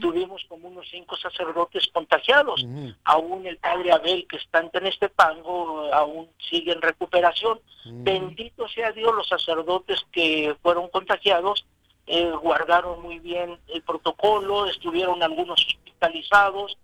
[0.00, 2.66] Tuvimos como unos cinco sacerdotes contagiados.
[3.04, 7.60] Aún el padre Abel, que está en Tenestepango, aún sigue en recuperación.
[7.84, 11.64] Bendito sea Dios, los sacerdotes que fueron contagiados
[12.06, 16.76] eh, guardaron muy bien el protocolo, estuvieron algunos hospitalizados,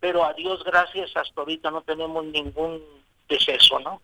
[0.00, 2.82] pero a Dios gracias, hasta ahorita no tenemos ningún
[3.28, 4.02] deceso, ¿no?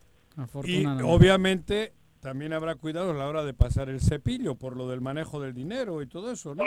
[0.65, 1.93] Y obviamente
[2.23, 5.55] también habrá cuidado a la hora de pasar el cepillo por lo del manejo del
[5.55, 6.63] dinero y todo eso, ¿no?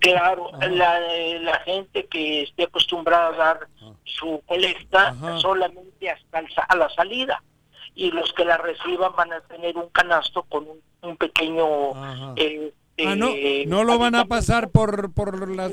[0.00, 3.68] Claro, la, eh, la gente que esté acostumbrada a dar
[4.04, 7.42] su colecta solamente hasta el a la salida.
[7.94, 12.72] Y los que la reciban van a tener un canasto con un, un pequeño eh,
[13.04, 15.72] Ah, no, eh, no lo van a pasar por, por las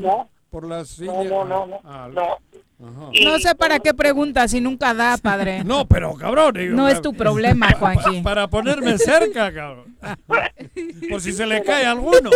[0.52, 1.26] por las sillas.
[1.26, 2.22] no, no, no, Ah, no.
[2.24, 3.10] ajá.
[3.24, 5.64] No sé para qué preguntas si nunca da, padre.
[5.66, 6.54] No, pero cabrón.
[6.54, 8.22] digo, No es tu problema, Juanji.
[8.22, 9.96] Para ponerme cerca, cabrón.
[11.10, 12.30] Por si se le cae alguno.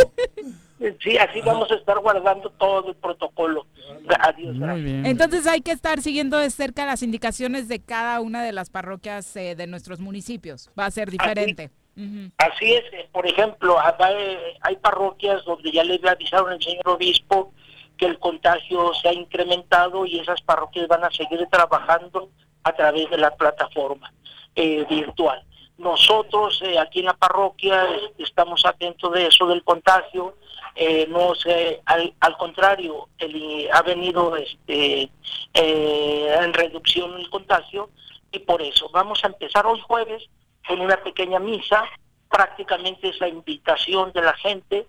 [1.02, 3.66] Sí, así vamos a estar guardando todo el protocolo.
[4.20, 4.56] Adiós.
[5.06, 9.36] Entonces hay que estar siguiendo de cerca las indicaciones de cada una de las parroquias
[9.36, 10.70] eh, de nuestros municipios.
[10.78, 11.70] Va a ser diferente.
[12.38, 17.54] Así es, eh, por ejemplo, hay, hay parroquias donde ya le avisaron al señor obispo
[17.98, 22.30] que el contagio se ha incrementado y esas parroquias van a seguir trabajando
[22.64, 24.12] a través de la plataforma
[24.56, 25.44] eh, virtual.
[25.78, 27.86] nosotros eh, aquí en la parroquia
[28.18, 30.36] estamos atentos de eso del contagio.
[30.78, 35.10] Eh, no sé, al, al contrario, el- ha venido este,
[35.54, 37.90] eh, en reducción el contagio
[38.32, 40.24] y por eso vamos a empezar hoy jueves
[40.68, 41.84] con una pequeña misa,
[42.30, 44.88] prácticamente es la invitación de la gente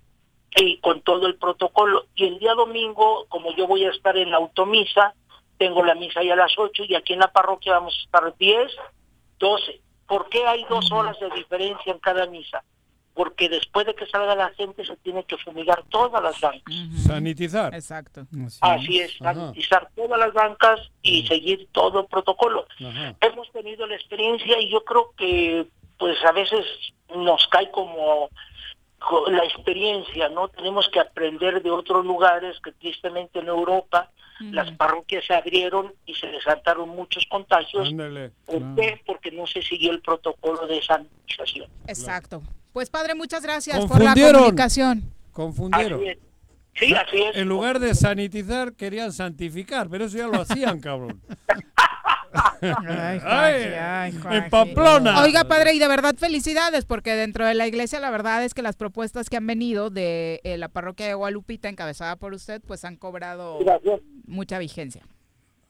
[0.55, 2.07] y con todo el protocolo.
[2.15, 5.15] Y el día domingo, como yo voy a estar en la automisa,
[5.59, 8.37] tengo la misa ya a las 8 y aquí en la parroquia vamos a estar
[8.39, 8.73] 10,
[9.39, 9.81] 12.
[10.07, 12.63] ¿Por qué hay dos horas de diferencia en cada misa?
[13.15, 16.75] Porque después de que salga la gente se tiene que fumigar todas las bancas.
[17.07, 17.75] Sanitizar.
[17.75, 18.27] Exacto.
[18.61, 19.17] Así es,
[19.47, 22.67] sanitizar todas las bancas y seguir todo el protocolo.
[23.21, 25.67] Hemos tenido la experiencia y yo creo que
[25.99, 26.65] pues a veces
[27.15, 28.31] nos cae como co-
[29.29, 30.49] la experiencia, ¿no?
[30.49, 36.15] Tenemos que aprender de otros lugares que tristemente en Europa las parroquias se abrieron y
[36.15, 37.89] se desataron muchos contagios.
[37.89, 38.33] Ándale.
[38.45, 39.01] ¿Por qué?
[39.07, 41.71] Porque no se siguió el protocolo de sanitización.
[41.87, 42.43] Exacto.
[42.73, 44.41] Pues padre, muchas gracias por la Confundieron.
[44.43, 45.03] comunicación.
[45.33, 46.01] Confundieron.
[46.01, 46.19] Así es.
[46.75, 47.37] Sí, así es.
[47.37, 51.23] En lugar de sanitizar, querían santificar, pero eso ya lo hacían, cabrón.
[52.61, 54.51] Ay, Ay, ay, en.
[54.51, 55.23] Pamplona.
[55.23, 58.63] Oiga, padre, y de verdad felicidades, porque dentro de la iglesia la verdad es que
[58.63, 62.85] las propuestas que han venido de eh, la parroquia de Gualupita, encabezada por usted, pues
[62.85, 64.01] han cobrado Gracias.
[64.27, 65.03] mucha vigencia.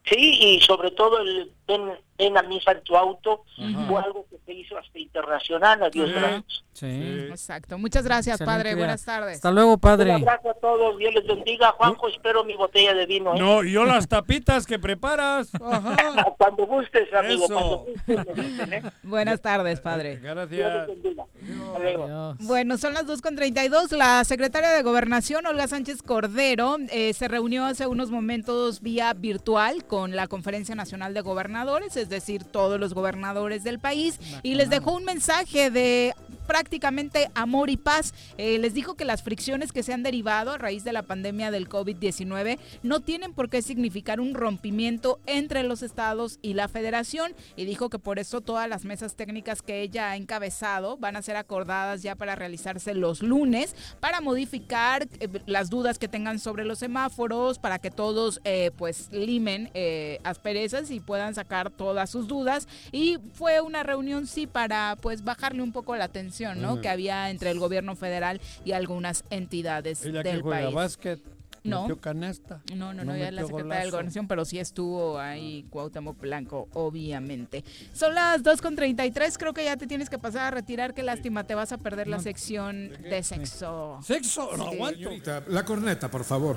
[0.04, 3.86] Sí, y sobre todo el ven, ven a misa en tu auto Ajá.
[3.88, 6.14] fue algo que se hizo hasta internacional, a Dios Sí.
[6.14, 6.62] gracias.
[6.72, 7.26] Sí.
[7.30, 7.78] Exacto.
[7.78, 8.68] Muchas gracias, Excelente padre.
[8.70, 8.78] día.
[8.84, 9.36] Buenas tardes.
[9.36, 10.14] Hasta luego, padre.
[10.14, 11.72] Un abrazo a todos, Dios les bendiga.
[11.72, 13.34] Juanjo, espero mi botella de vino.
[13.34, 13.38] ¿eh?
[13.38, 15.50] No, y yo las tapitas que preparas.
[16.38, 17.54] Cuando gustes, amigo, Eso.
[17.54, 17.78] cuando
[18.26, 18.72] gustes.
[18.72, 18.82] ¿eh?
[19.02, 20.18] Buenas tardes, padre.
[20.18, 20.86] Dios les Gracias.
[20.86, 21.24] bendiga.
[21.66, 22.34] Hasta luego.
[22.40, 23.92] Bueno, son las 2.32.
[23.96, 29.86] La secretaria de Gobernación, Olga Sánchez Cordero, eh, se reunió hace unos momentos vía virtual
[29.86, 31.22] con la Conferencia Nacional de
[31.56, 36.14] Gobernadores, es decir, todos los gobernadores del país, y les dejó un mensaje de
[36.46, 38.14] prácticamente amor y paz.
[38.38, 41.50] Eh, les dijo que las fricciones que se han derivado a raíz de la pandemia
[41.50, 47.34] del COVID-19 no tienen por qué significar un rompimiento entre los estados y la federación
[47.56, 51.22] y dijo que por eso todas las mesas técnicas que ella ha encabezado van a
[51.22, 56.64] ser acordadas ya para realizarse los lunes para modificar eh, las dudas que tengan sobre
[56.64, 62.28] los semáforos para que todos eh, pues limen eh, asperezas y puedan sacar todas sus
[62.28, 66.72] dudas y fue una reunión sí para pues bajarle un poco la tensión ¿no?
[66.74, 66.80] Ah.
[66.80, 70.74] que había entre el gobierno federal y algunas entidades Ella que del juega país.
[70.74, 71.20] básquet.
[71.64, 71.80] No.
[71.82, 72.60] metió canasta.
[72.76, 73.90] No, no, no, ella es la secretaria de golazo.
[73.90, 77.64] Gobernación, pero sí estuvo ahí Cuauhtémoc Blanco, obviamente.
[77.92, 81.56] Son las 2.33, creo que ya te tienes que pasar a retirar, qué lástima, te
[81.56, 83.98] vas a perder la sección de sexo.
[84.04, 84.56] ¿Sexo?
[84.56, 84.74] No Sí.
[84.76, 85.10] aguanto.
[85.48, 86.56] La corneta, por favor.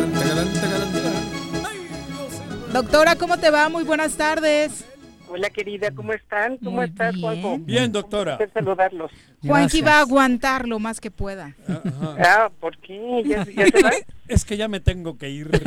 [2.73, 3.67] Doctora, ¿cómo te va?
[3.69, 4.85] Muy buenas tardes.
[5.27, 6.57] Hola querida, ¿cómo están?
[6.57, 7.21] ¿Cómo Muy estás, bien.
[7.21, 7.57] Juanjo?
[7.59, 8.37] Bien, doctora.
[8.37, 9.11] Placer saludarlos.
[9.45, 11.55] Juanqui va a aguantar lo más que pueda.
[12.19, 13.23] Ah, ¿por qué?
[13.25, 13.91] ¿Ya, ya se va?
[14.27, 15.49] Es que ya me tengo que ir.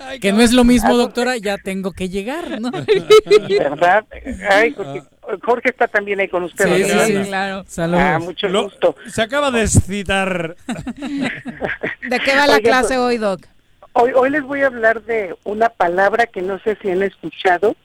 [0.00, 0.18] Ay.
[0.18, 2.70] Que no es lo mismo, doctora, ya tengo que llegar, ¿no?
[3.48, 4.04] ¿Verdad?
[4.50, 5.02] Ay, Jorge,
[5.44, 6.64] Jorge está también ahí con usted.
[6.76, 7.64] Sí, sí, sí, claro.
[7.68, 8.02] Saludos.
[8.02, 8.96] Ah, mucho Lo- gusto.
[9.06, 10.56] Se acaba de excitar.
[10.66, 13.46] ¿De qué va la clase pues, hoy, Doc?
[13.94, 17.76] Hoy, hoy les voy a hablar de una palabra que no sé si han escuchado,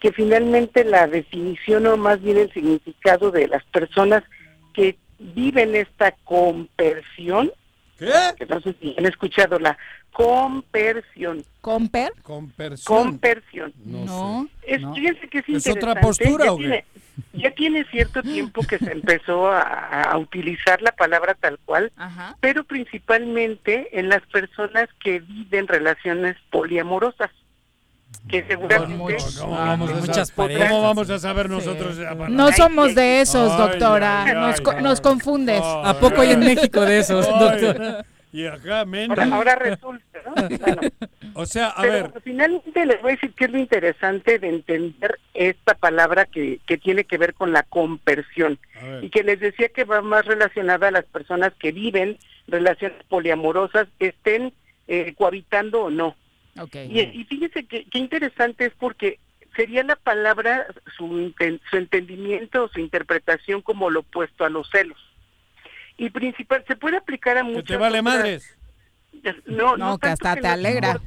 [0.00, 4.24] que finalmente la definición o más bien el significado de las personas
[4.72, 7.52] que viven esta compersión,
[7.98, 8.10] ¿Qué?
[8.38, 9.76] que no sé si han escuchado la
[10.12, 11.44] compersión.
[11.60, 12.12] ¿Comper?
[12.22, 12.96] Compersión.
[12.96, 13.74] Compersión.
[13.84, 14.48] No.
[14.62, 14.94] Es, No.
[14.94, 16.84] Fíjense que es, ¿Es otra postura o qué?
[17.34, 19.60] Ya tiene cierto tiempo que se empezó a,
[20.04, 22.36] a utilizar la palabra tal cual, Ajá.
[22.40, 27.30] pero principalmente en las personas que viven relaciones poliamorosas,
[28.28, 28.94] que seguramente...
[28.94, 30.68] muchos- ¿Cómo vamos, a muchas saber, parejas.
[30.70, 31.98] ¿Cómo vamos a saber nosotros?
[32.28, 34.24] No somos de esos, doctora.
[34.24, 34.82] ay, nos, ay, co- ay.
[34.82, 35.60] nos confundes.
[35.64, 38.04] Ay, ¿A poco hay en México de esos, ay.
[38.32, 39.18] Y acá menos.
[39.18, 40.32] Ahora, ahora resulta, ¿no?
[40.58, 40.80] Bueno,
[41.34, 44.48] O sea, a pero ver, finalmente les voy a decir que es lo interesante de
[44.48, 48.58] entender esta palabra que, que tiene que ver con la compersión.
[49.02, 52.18] y que les decía que va más relacionada a las personas que viven
[52.48, 54.52] relaciones poliamorosas, estén
[54.88, 56.16] eh, cohabitando o no.
[56.58, 56.74] Ok.
[56.88, 59.18] Y, y fíjese que, qué interesante es porque
[59.56, 64.68] sería la palabra, su, inten- su entendimiento o su interpretación como lo opuesto a los
[64.70, 64.98] celos.
[66.02, 68.58] Y principal, se puede aplicar a Que muchas te vale otras- madres.
[69.46, 71.00] No, No, que tanto hasta te no alegra.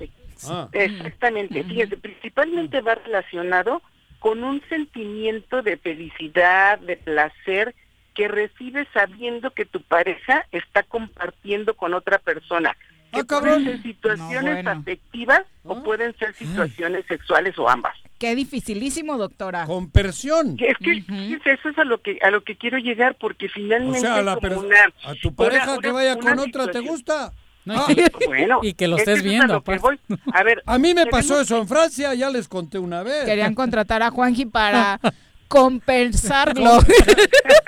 [0.47, 0.69] Ah.
[0.71, 3.81] Exactamente, fíjese, principalmente va relacionado
[4.19, 7.75] con un sentimiento de felicidad, de placer
[8.13, 12.75] que recibes sabiendo que tu pareja está compartiendo con otra persona.
[13.11, 14.71] Que pueden ser situaciones bueno.
[14.71, 17.97] afectivas o pueden ser situaciones sexuales o ambas.
[18.25, 19.65] Qué dificilísimo, doctora.
[19.67, 20.57] Conversión.
[20.59, 23.99] Es que eso es a lo que a lo que quiero llegar porque O finalmente
[23.99, 26.39] sea, a, la es como per- una a tu pareja una- que vaya una con
[26.39, 27.31] otra, ¿te gusta?
[27.65, 27.85] No, Ah.
[27.89, 29.61] y, que, Bueno, y que lo es estés eso es a viendo.
[29.61, 29.99] voy.
[30.33, 33.25] A ver, A mí me pasó eso en Francia, ya les conté una vez.
[33.25, 34.99] Querían contratar a Juanji para
[35.47, 36.79] compensarlo.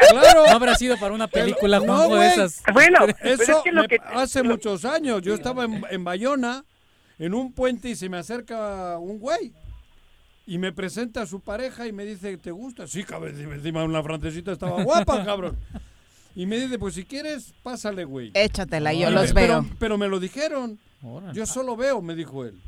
[0.10, 0.46] Claro.
[0.48, 2.30] No habrá sido para una película, No, Juanjo, de güey.
[2.30, 2.64] esas.
[2.74, 5.22] Bueno, pero es Eso que lo me- que hace muchos años.
[5.22, 6.64] Yo estaba en, en Bayona,
[7.20, 9.52] en un puente, y se me acerca un güey.
[10.48, 12.88] Y me presenta a su pareja y me dice, ¿te gusta?
[12.88, 13.36] Sí, cabrón.
[13.40, 15.58] Encima una francesita estaba guapa, cabrón.
[16.36, 18.32] Y me dice, pues si quieres, pásale, güey.
[18.34, 19.62] Échatela, yo Y los me- veo.
[19.64, 20.80] Pero, pero me lo dijeron.
[21.34, 22.60] Yo solo veo, me dijo él.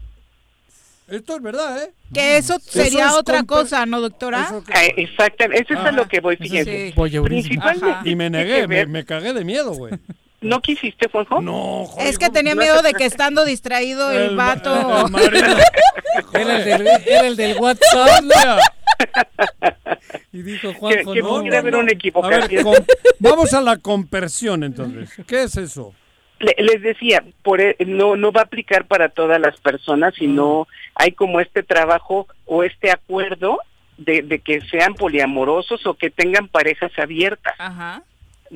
[1.07, 1.91] Esto es verdad, ¿eh?
[2.13, 4.43] Que eso sería es otra cosa, ¿no, doctora?
[4.43, 6.93] Eso que- Ah, Exactamente, eso es a lo que voy, fíjense.
[6.95, 7.21] sí.
[7.23, 8.09] Principalmente.
[8.09, 9.93] Y me negué, me cagué de miedo, güey.
[10.41, 11.41] ¿No quisiste, Juanjo?
[11.41, 12.07] No, joder.
[12.07, 14.71] Es que tenía miedo de que estando distraído el, El vato...
[16.33, 18.21] Era el del, era el del WhatsApp.
[18.23, 18.57] Mira,
[20.31, 21.27] Y dijo Juanjo, que no.
[21.29, 22.63] pudiera haber una A ver, equivocación.
[22.63, 22.75] com-
[23.19, 25.11] vamos a la conversión entonces.
[25.27, 25.93] ¿Qué es eso?
[26.39, 30.67] Le- les decía, por e- no no va a aplicar para todas las personas, sino
[30.95, 33.59] hay como este trabajo o este acuerdo
[33.97, 37.53] de, de que sean poliamorosos o que tengan parejas abiertas.
[37.57, 38.03] Ajá.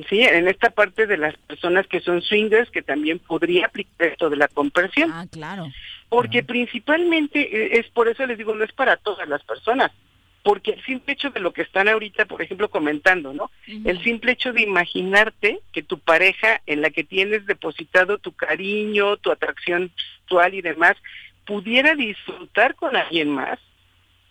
[0.08, 4.28] Sí, en esta parte de las personas que son swingers, que también podría aplicar esto
[4.28, 5.10] de la conversión.
[5.12, 5.70] Ah, claro.
[6.08, 9.92] Porque principalmente eh, es por eso les digo, no es para todas las personas.
[10.42, 13.50] Porque el simple hecho de lo que están ahorita, por ejemplo, comentando, ¿no?
[13.66, 19.16] El simple hecho de imaginarte que tu pareja en la que tienes depositado tu cariño,
[19.16, 20.96] tu atracción sexual y demás,
[21.46, 23.58] pudiera disfrutar con alguien más,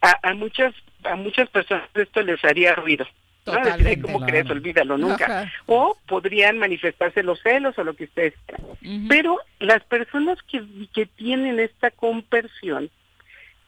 [0.02, 3.06] a, a muchas a muchas personas esto les haría ruido.
[3.45, 3.53] ¿No?
[3.53, 4.02] Decir, "Ay, Totalmente.
[4.02, 4.49] ¿Cómo crees?
[4.49, 5.26] Olvídalo nunca.
[5.26, 5.52] Ajá.
[5.65, 9.07] O podrían manifestarse los celos o lo que ustedes quieran.
[9.07, 10.64] Pero las personas que,
[10.94, 12.90] que tienen esta conversión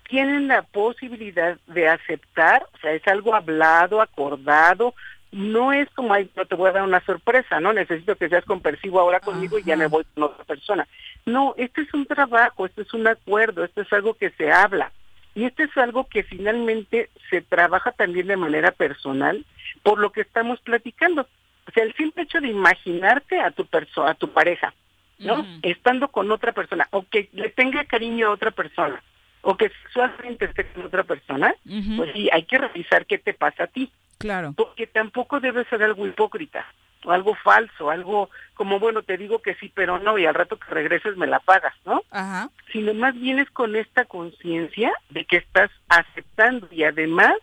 [0.08, 4.94] tienen la posibilidad de aceptar, o sea, es algo hablado, acordado,
[5.32, 7.74] no es como, ay, no te voy a dar una sorpresa, ¿no?
[7.74, 10.88] Necesito que seas compersivo ahora conmigo y ya me voy con otra persona.
[11.26, 14.92] No, este es un trabajo, este es un acuerdo, esto es algo que se habla.
[15.36, 19.46] Y esto es algo que finalmente se trabaja también de manera personal
[19.84, 21.28] por lo que estamos platicando.
[21.68, 24.74] O sea, el simple hecho de imaginarte a tu perso a tu pareja,
[25.20, 25.46] ¿no?
[25.62, 29.04] Estando con otra persona, o que le tenga cariño a otra persona,
[29.42, 31.98] o que sexualmente esté con otra persona, Ujú.
[31.98, 33.92] pues sí, hay que revisar qué te pasa a ti.
[34.18, 34.54] Claro.
[34.56, 36.66] Porque tampoco debe ser algo hipócrita,
[37.06, 40.58] o algo falso, algo como, bueno, te digo que sí, pero no, y al rato
[40.58, 42.04] que regreses me la pagas, ¿no?
[42.12, 42.50] Ajá.
[42.72, 47.36] Sino más bien es con esta conciencia de que estás aceptando y además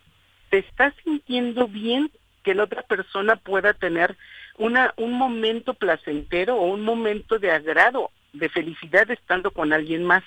[0.51, 2.11] te estás sintiendo bien
[2.43, 4.17] que la otra persona pueda tener
[4.59, 10.25] una un momento placentero o un momento de agrado, de felicidad estando con alguien más.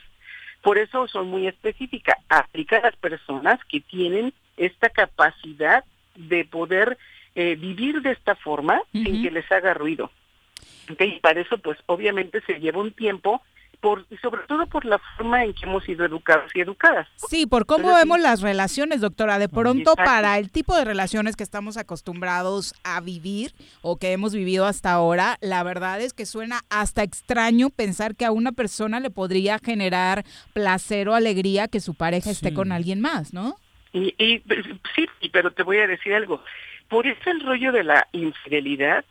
[0.62, 2.18] Por eso soy muy específica.
[2.30, 5.84] Aplica a las personas que tienen esta capacidad
[6.16, 6.98] de poder
[7.36, 10.12] eh, vivir de esta forma sin que les haga ruido.
[11.00, 13.42] Y para eso, pues obviamente se lleva un tiempo,
[13.82, 17.08] por, y sobre todo por la forma en que hemos sido educados y educadas.
[17.30, 17.96] Sí, por cómo sí.
[17.96, 19.38] vemos las relaciones, doctora.
[19.38, 20.04] De pronto, Exacto.
[20.04, 24.92] para el tipo de relaciones que estamos acostumbrados a vivir o que hemos vivido hasta
[24.94, 29.60] ahora, la verdad es que suena hasta extraño pensar que a una persona le podría
[29.60, 33.56] generar placer o alegría que su pareja esté con alguien más, ¿no?
[33.94, 34.42] Y, y
[34.96, 36.44] sí, y- pero te voy a decir algo.
[36.88, 39.04] Por eso el rollo de la infidelidad,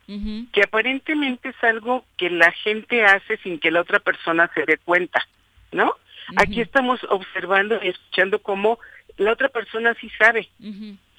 [0.53, 4.79] que aparentemente es algo que la gente hace sin que la otra persona se dé
[4.79, 5.27] cuenta,
[5.73, 5.95] ¿no?
[6.37, 8.79] Aquí estamos observando y escuchando cómo
[9.19, 10.49] la otra persona sí sabe,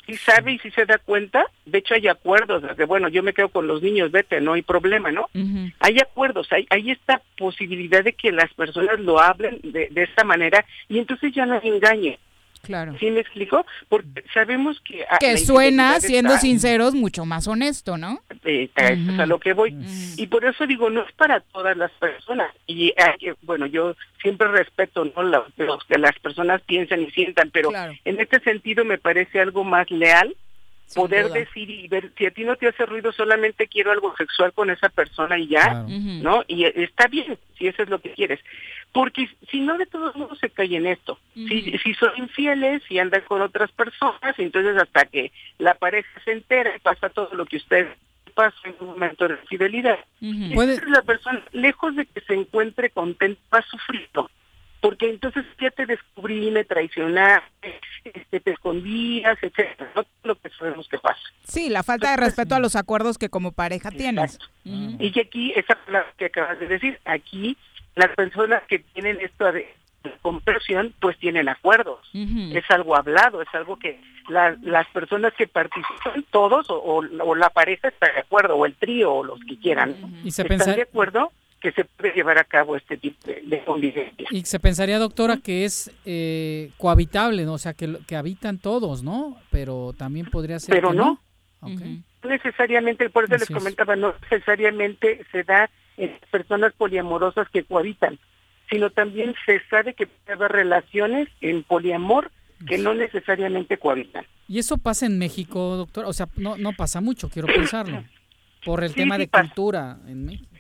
[0.06, 1.46] sí sabe y sí se da cuenta.
[1.66, 4.62] De hecho, hay acuerdos, de bueno, yo me quedo con los niños, vete, no hay
[4.62, 5.30] problema, ¿no?
[5.80, 10.24] Hay acuerdos, hay, hay esta posibilidad de que las personas lo hablen de, de esta
[10.24, 12.18] manera y entonces ya no hay engañe.
[12.66, 12.96] Claro.
[13.00, 13.66] ¿Sí me explico?
[13.90, 15.06] Porque sabemos que...
[15.10, 18.20] ah, Que suena, siendo está- sinceros, mucho más honesto, ¿no?
[18.44, 19.76] eh, a eso es a lo que voy.
[20.18, 22.52] Y por eso digo, no es para todas las personas.
[22.68, 25.24] Y hay que- bueno, yo siempre respeto ¿no?
[25.24, 27.94] lo, lo que las personas piensan y sientan, pero Claro.
[28.06, 30.36] en este sentido me parece algo más leal
[30.94, 31.40] poder duda.
[31.40, 34.70] decir y ver si a ti no te hace ruido solamente quiero algo sexual con
[34.70, 35.88] esa persona y ya, Claro.
[35.90, 36.44] ¿no?
[36.48, 38.40] Y eh, está bien si eso es lo que quieres.
[38.96, 41.20] Porque si no de todos modos se cae en esto.
[41.34, 46.32] si, si son infieles y andan con otras personas, entonces hasta que la pareja se
[46.32, 47.90] entera y pasa todo lo que usted
[48.34, 50.00] pasa en un momento de fidelidad.
[50.22, 54.32] Entonces la persona, lejos de que se encuentre contenta, va sufriendo.
[54.80, 59.92] Porque entonces ya te descubrí, me traicionaste, este, te escondías, etcétera.
[59.94, 61.20] No lo que sabemos que pasa.
[61.44, 64.40] Sí, la falta de respeto a los acuerdos que como pareja tienes.
[64.64, 67.58] Y que aquí, esa palabra que acabas de decir, aquí
[67.96, 69.68] las personas que tienen esto de
[70.22, 72.00] compresión, pues tienen acuerdos.
[72.14, 74.00] Es algo hablado, es algo que
[74.30, 78.66] la- las personas que participan, todos, o, o- o la pareja está de acuerdo, o
[78.66, 82.38] el trío, o los que quieran, Y se están de acuerdo que se puede llevar
[82.38, 84.28] a cabo este tipo de, de convivencia.
[84.30, 87.54] Y se pensaría, doctora, que es eh, cohabitable, ¿no?
[87.54, 89.38] O sea, que, lo- que habitan todos, ¿no?
[89.50, 91.20] Pero también podría ser Pero que no.
[91.62, 93.56] No necesariamente, por eso Así les es.
[93.56, 98.20] comentaba, no necesariamente se da en personas poliamorosas que cohabitan,
[98.70, 102.32] sino también se sabe que puede haber relaciones en poliamor
[102.68, 104.26] que no necesariamente cohabitan.
[104.48, 106.06] ¿Y eso pasa en México, doctor?
[106.06, 108.04] O sea, no, no pasa mucho, quiero pensarlo.
[108.64, 109.44] Por el Sí, tema sí de pasa.
[109.46, 110.56] cultura en México.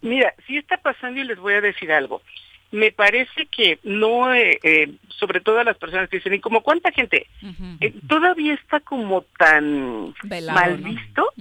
[0.00, 2.22] Mira, sí está pasando y les voy a decir algo.
[2.70, 6.62] Me parece que no, eh, eh, sobre todo a las personas que dicen, ¿y como
[6.62, 7.26] cuánta gente?
[7.80, 10.88] Eh, todavía está como tan Velado, mal ¿no?
[10.90, 11.32] visto,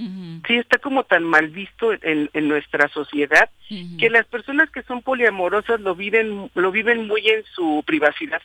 [0.48, 3.50] sí está como tan mal visto en, en nuestra sociedad
[4.00, 8.42] que las personas que son poliamorosas lo viven, lo viven muy en su privacidad,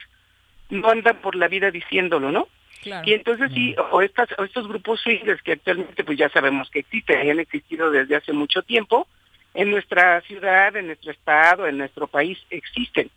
[0.71, 2.49] no andan por la vida diciéndolo, ¿no?
[2.83, 3.09] Claro.
[3.09, 6.81] Y entonces sí, o, estas, o estos grupos swingers que actualmente pues ya sabemos que
[6.81, 9.07] existen han existido desde hace mucho tiempo,
[9.55, 13.11] en nuestra ciudad, en nuestro estado, en nuestro país existen.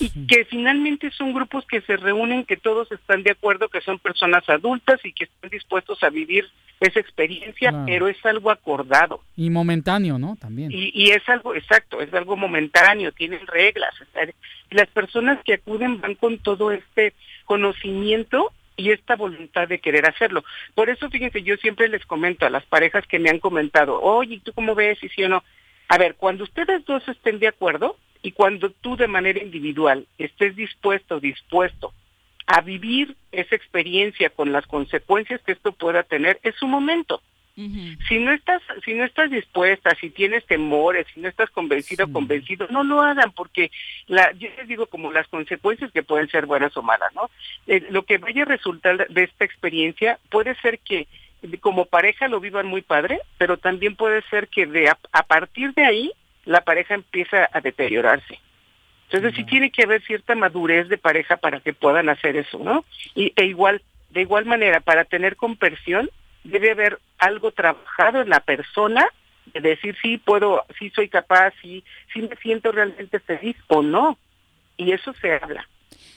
[0.00, 3.98] Y que finalmente son grupos que se reúnen, que todos están de acuerdo, que son
[3.98, 6.48] personas adultas y que están dispuestos a vivir
[6.80, 7.84] esa experiencia, Claro.
[7.86, 9.20] pero es algo acordado.
[9.36, 10.36] Y momentáneo, ¿no?
[10.40, 10.72] También.
[10.72, 13.94] Y, y es algo, exacto, es algo momentáneo, tienen reglas.
[14.70, 17.12] las personas que acuden van con todo este
[17.44, 20.42] conocimiento y esta voluntad de querer hacerlo.
[20.74, 24.40] Por eso, fíjense, yo siempre les comento a las parejas que me han comentado, oye,
[24.42, 24.98] ¿tú cómo ves?
[25.04, 25.44] Y sí o no.
[25.92, 30.56] A ver, cuando ustedes dos estén de acuerdo y cuando tú de manera individual estés
[30.56, 31.92] dispuesto dispuesto
[32.46, 37.20] a vivir esa experiencia con las consecuencias que esto pueda tener, es su momento.
[37.54, 42.12] Si no estás, si no estás dispuesta, si tienes temores, si no estás convencido o
[42.12, 43.70] convencido, no lo hagan porque
[44.06, 47.28] la, yo les digo como las consecuencias que pueden ser buenas o malas, ¿no?
[47.66, 51.06] Eh, lo que vaya a resultar de esta experiencia puede ser que
[51.60, 55.74] como pareja lo vivan muy padre, pero también puede ser que de a, a partir
[55.74, 56.12] de ahí
[56.44, 58.38] la pareja empieza a deteriorarse.
[59.04, 62.84] Entonces sí tiene que haber cierta madurez de pareja para que puedan hacer eso, ¿no?
[63.14, 66.08] Y e igual, de igual manera, para tener conversión
[66.44, 69.06] debe haber algo trabajado en la persona
[69.52, 74.18] de decir sí puedo, sí soy capaz, sí, sí me siento realmente feliz o no.
[74.76, 75.68] Y eso se habla.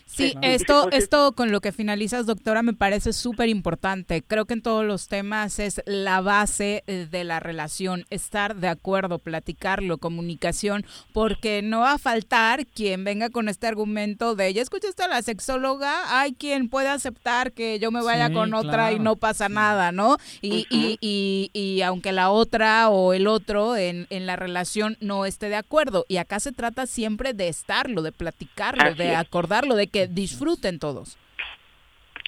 [0.08, 4.22] Sí, Sí, esto, es- esto con lo que finalizas, doctora, me parece súper importante.
[4.22, 8.68] Creo que en todos los temas es la base eh, de la relación, estar de
[8.68, 14.62] acuerdo, platicarlo, comunicación, porque no va a faltar quien venga con este argumento de, ya
[14.62, 18.92] escuchaste a la sexóloga, hay quien puede aceptar que yo me vaya Sí, con otra
[18.94, 20.18] y no pasa nada, ¿no?
[20.42, 25.26] Y, y, y, y aunque la otra o el otro en, en la relación no
[25.26, 29.76] esté de acuerdo, y acá se trata siempre de estarlo, de platicarlo, Así de acordarlo,
[29.76, 31.18] de que disfruten todos.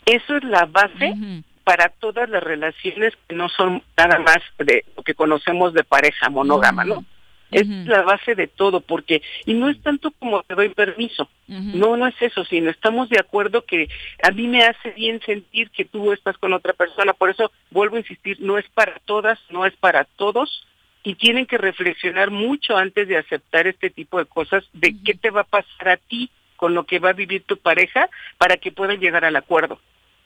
[0.05, 1.13] Eso es la base
[1.65, 6.29] para todas las relaciones que no son nada más de lo que conocemos de pareja
[6.29, 7.03] monógama, ¿no?
[7.51, 11.97] Es la base de todo, porque, y no es tanto como te doy permiso, no,
[11.97, 13.89] no es eso, sino estamos de acuerdo que
[14.23, 17.97] a mí me hace bien sentir que tú estás con otra persona, por eso vuelvo
[17.97, 20.65] a insistir, no es para todas, no es para todos,
[21.03, 25.31] y tienen que reflexionar mucho antes de aceptar este tipo de cosas, de qué te
[25.31, 28.73] va a pasar a ti con lo que va a vivir tu pareja para que
[28.73, 29.79] puedan llegar al acuerdo.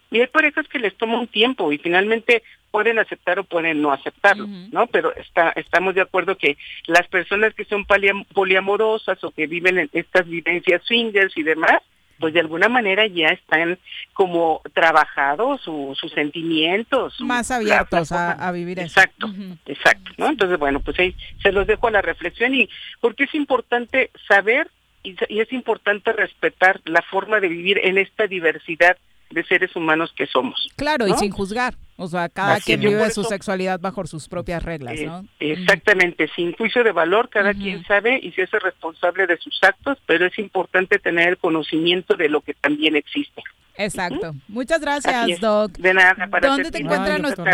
[0.10, 3.92] Y hay parejas que les toma un tiempo y finalmente pueden aceptar o pueden no
[3.94, 4.88] aceptarlo, ¿no?
[4.88, 9.78] Pero está, estamos de acuerdo que las personas que son poliam- poliamorosas o que viven
[9.78, 11.82] en estas vivencias swingers y demás,
[12.20, 13.80] pues de alguna manera ya están
[14.14, 17.14] como trabajados su- sus sentimientos.
[17.16, 18.88] su- Más la- la abiertos a, vivir eso.
[19.00, 19.30] Exacto,
[19.66, 20.28] exacto, ¿no?
[20.28, 24.70] Entonces, bueno, pues ahí se los dejo a la reflexión y porque es importante saber
[25.04, 28.98] y, y es importante respetar la forma de vivir en esta diversidad
[29.32, 30.70] de seres humanos que somos.
[30.76, 31.76] Claro, y sin juzgar.
[31.98, 35.24] O sea, cada Así quien vive su sexualidad bajo sus propias reglas, Eh, ¿no?
[35.40, 39.98] Exactamente, sin juicio de valor, cada quien sabe y se hace responsable de sus actos,
[40.06, 43.44] pero es importante tener el conocimiento de lo que también existe.
[43.78, 44.34] Exacto.
[44.48, 45.40] Muchas gracias.
[45.40, 45.72] Doc.
[45.74, 47.46] De nada, para ¿Dónde te, encuentra nuestro.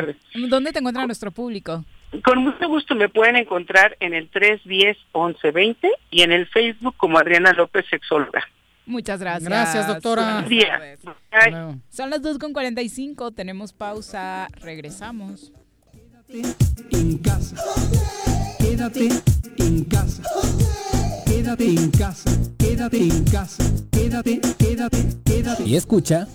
[0.50, 1.84] ¿Dónde te encuentra nuestro público?
[2.24, 7.52] Con mucho gusto me pueden encontrar en el 310-1120 y en el Facebook como Adriana
[7.54, 8.44] López, sexóloga.
[8.86, 9.44] Muchas gracias.
[9.44, 10.24] Gracias, doctora.
[10.24, 10.72] Buenas Buen día.
[10.72, 11.00] tardes.
[11.04, 11.82] Bye.
[11.90, 15.52] Son las 2.45, tenemos pausa, regresamos.
[16.30, 17.56] en casa.
[18.60, 19.10] Quédate
[19.58, 20.24] en casa.
[21.26, 22.32] Quédate en casa.
[22.58, 23.64] Quédate en casa.
[23.92, 25.64] Quédate, quédate, quédate.
[25.66, 26.28] Y escucha.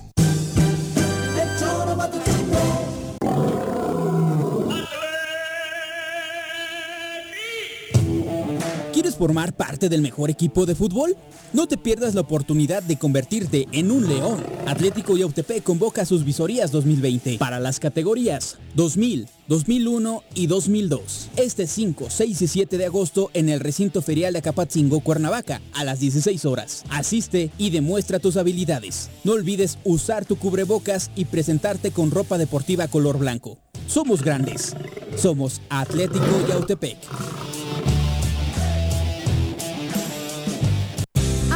[9.03, 11.17] ¿Quieres formar parte del mejor equipo de fútbol?
[11.53, 14.41] No te pierdas la oportunidad de convertirte en un león.
[14.65, 21.31] Atlético Yautepec convoca sus visorías 2020 para las categorías 2000, 2001 y 2002.
[21.35, 25.83] Este 5, 6 y 7 de agosto en el recinto ferial de Acapatzingo, Cuernavaca, a
[25.83, 26.85] las 16 horas.
[26.89, 29.11] Asiste y demuestra tus habilidades.
[29.25, 33.59] No olvides usar tu cubrebocas y presentarte con ropa deportiva color blanco.
[33.89, 34.77] Somos grandes.
[35.17, 36.99] Somos Atlético Yautepec.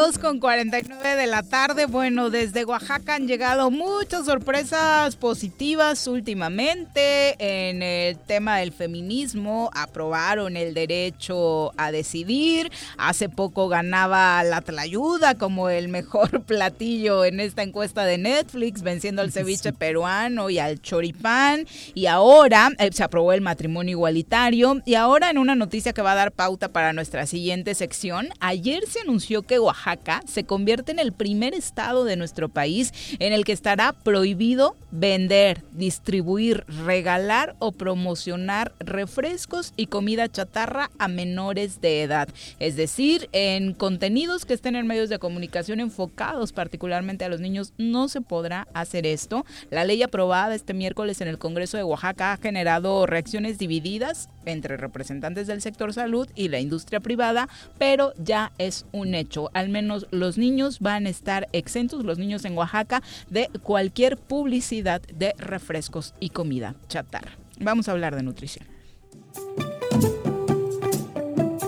[0.00, 1.84] Dos con 49 de la tarde.
[1.84, 9.70] Bueno, desde Oaxaca han llegado muchas sorpresas positivas últimamente en el tema del feminismo.
[9.74, 12.72] Aprobaron el derecho a decidir.
[12.96, 19.20] Hace poco ganaba la tlayuda como el mejor platillo en esta encuesta de Netflix, venciendo
[19.20, 21.66] al ceviche peruano y al choripán.
[21.92, 24.80] Y ahora eh, se aprobó el matrimonio igualitario.
[24.86, 28.86] Y ahora en una noticia que va a dar pauta para nuestra siguiente sección, ayer
[28.86, 33.32] se anunció que Oaxaca Oaxaca se convierte en el primer estado de nuestro país en
[33.32, 41.80] el que estará prohibido vender, distribuir, regalar o promocionar refrescos y comida chatarra a menores
[41.80, 42.28] de edad.
[42.58, 47.72] Es decir, en contenidos que estén en medios de comunicación enfocados particularmente a los niños
[47.78, 49.44] no se podrá hacer esto.
[49.70, 54.76] La ley aprobada este miércoles en el Congreso de Oaxaca ha generado reacciones divididas entre
[54.76, 57.48] representantes del sector salud y la industria privada,
[57.78, 59.50] pero ya es un hecho.
[59.54, 65.00] Al menos los niños van a estar exentos, los niños en Oaxaca, de cualquier publicidad
[65.02, 67.32] de refrescos y comida chatarra.
[67.58, 68.66] Vamos a hablar de nutrición.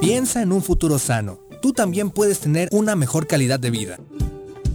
[0.00, 1.38] Piensa en un futuro sano.
[1.60, 3.98] Tú también puedes tener una mejor calidad de vida.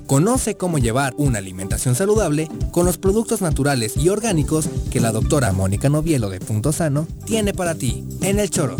[0.07, 5.51] Conoce cómo llevar una alimentación saludable con los productos naturales y orgánicos que la doctora
[5.51, 8.77] Mónica Novielo de Punto Sano tiene para ti en el choro.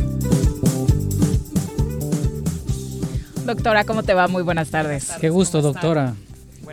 [3.46, 4.30] Doctora, ¿cómo te va?
[4.30, 5.10] Muy buenas tardes.
[5.20, 6.16] Qué gusto, doctora.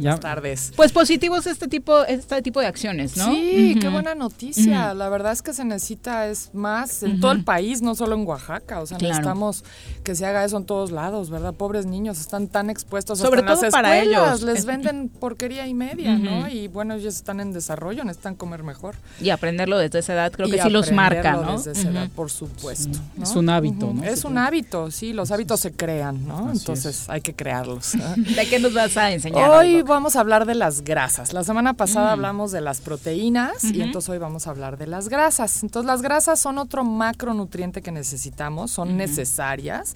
[0.00, 0.72] Buenas tardes.
[0.76, 3.26] Pues positivos este tipo, este tipo de acciones, ¿no?
[3.32, 4.92] Sí, qué buena noticia.
[4.94, 8.26] La verdad es que se necesita es más en todo el país, no solo en
[8.26, 8.80] Oaxaca.
[8.80, 9.12] O sea, Claro.
[9.14, 9.64] necesitamos
[10.02, 11.54] que se haga eso en todos lados, ¿verdad?
[11.54, 13.18] Pobres niños están tan expuestos.
[13.18, 14.42] Sobre hasta en todo las para escuelas, ellos.
[14.42, 16.48] Les Es- venden porquería y media, ¿no?
[16.48, 18.96] Y bueno, ellos están en desarrollo, necesitan comer mejor.
[19.20, 21.56] Y aprenderlo desde esa edad creo Y que sí los marca, ¿no?
[21.56, 22.98] Desde esa edad, por supuesto.
[23.16, 23.22] ¿no?
[23.24, 23.92] Es un hábito.
[23.94, 24.02] ¿no?
[24.04, 25.12] Es un hábito, sí.
[25.12, 26.48] Los hábitos se crean, ¿no?
[26.48, 27.92] Así Entonces hay que crearlos.
[28.16, 29.50] ¿De qué nos vas a enseñar?
[29.50, 29.83] Hoy?
[29.88, 31.32] Vamos a hablar de las grasas.
[31.32, 32.12] La semana pasada Mm.
[32.12, 35.62] hablamos de las proteínas y entonces hoy vamos a hablar de las grasas.
[35.62, 39.94] Entonces las grasas son otro macronutriente que necesitamos, son necesarias.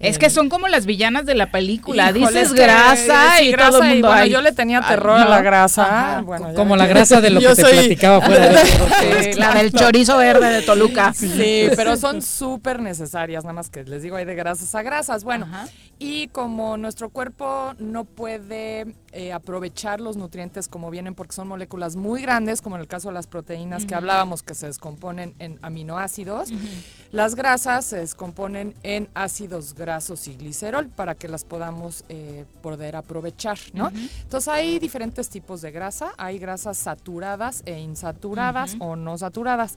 [0.00, 2.12] Es que son como las villanas de la película.
[2.12, 4.30] Híjole, Dices grasa y grasa todo el mundo bueno, ay.
[4.30, 5.82] yo le tenía Ay, terror a la grasa.
[6.12, 6.20] Ajá.
[6.22, 8.64] Bueno, Como la grasa de lo que te soy- platicaba fuera de-
[9.32, 11.12] Sí, la del chorizo verde de Toluca.
[11.14, 15.24] Sí, pero son súper necesarias, nada más que les digo, hay de grasas a grasas.
[15.24, 15.48] Bueno,
[15.98, 21.96] y como nuestro cuerpo no puede eh, aprovechar los nutrientes como vienen porque son moléculas
[21.96, 25.58] muy grandes, como en el caso de las proteínas que hablábamos que se descomponen en
[25.62, 26.50] aminoácidos,
[27.10, 32.94] las grasas se descomponen en ácidos grasos y glicerol para que las podamos eh, poder
[32.94, 33.88] aprovechar, ¿no?
[33.88, 39.76] Entonces hay diferentes tipos de grasa, hay grasas saturadas e insaturadas o no saturadas.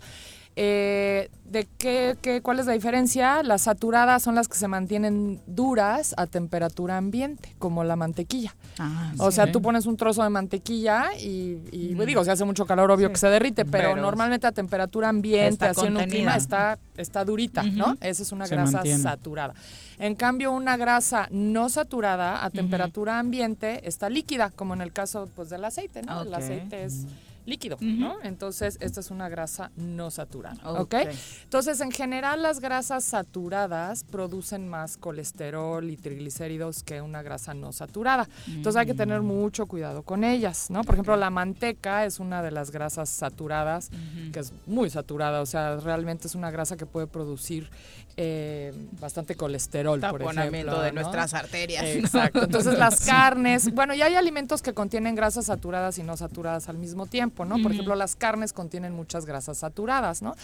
[0.56, 3.44] Eh, ¿De qué, qué- cuál es la diferencia?
[3.44, 8.56] Las saturadas son las que se mantienen duras a temperatura ambiente, como la mantequilla.
[8.80, 9.36] Ah, o sí.
[9.36, 13.07] sea, tú pones un trozo de mantequilla y, y, digo, si hace mucho calor, obvio
[13.07, 13.14] Sí.
[13.14, 16.80] que se derrite, pero, Pero normalmente a temperatura ambiente, está así en un clima, está,
[16.95, 17.98] está durita, ¿no?
[17.99, 19.03] Esa es una Se grasa mantiene.
[19.03, 19.53] saturada.
[19.99, 25.28] En cambio, una grasa no saturada a temperatura ambiente está líquida, como en el caso
[25.36, 26.22] pues, del aceite, ¿no?
[26.22, 27.06] El aceite es
[27.45, 27.77] líquido.
[27.81, 28.18] ¿no?
[28.23, 30.80] Entonces, esta es una grasa no saturada, ¿ok?
[30.80, 30.95] Ok.
[31.43, 37.72] Entonces, en general, las grasas saturadas producen más colesterol y triglicéridos que una grasa no
[37.72, 38.27] saturada.
[38.47, 40.84] Entonces, hay que tener mucho cuidado con ellas, ¿no?
[40.84, 43.89] Por ejemplo, la manteca es una de las grasas saturadas,
[44.31, 47.69] que es muy saturada, o sea, realmente es una grasa que puede producir
[48.18, 50.82] eh, bastante colesterol, por ejemplo.
[50.82, 51.02] de ¿no?
[51.02, 51.84] nuestras arterias.
[51.86, 52.44] Exacto.
[52.44, 56.78] Entonces, las carnes, bueno, y hay alimentos que contienen grasas saturadas y no saturadas al
[56.78, 57.62] mismo tiempo, ¿no?
[57.62, 60.36] Por ejemplo, las carnes contienen muchas grasas saturadas, ¿no?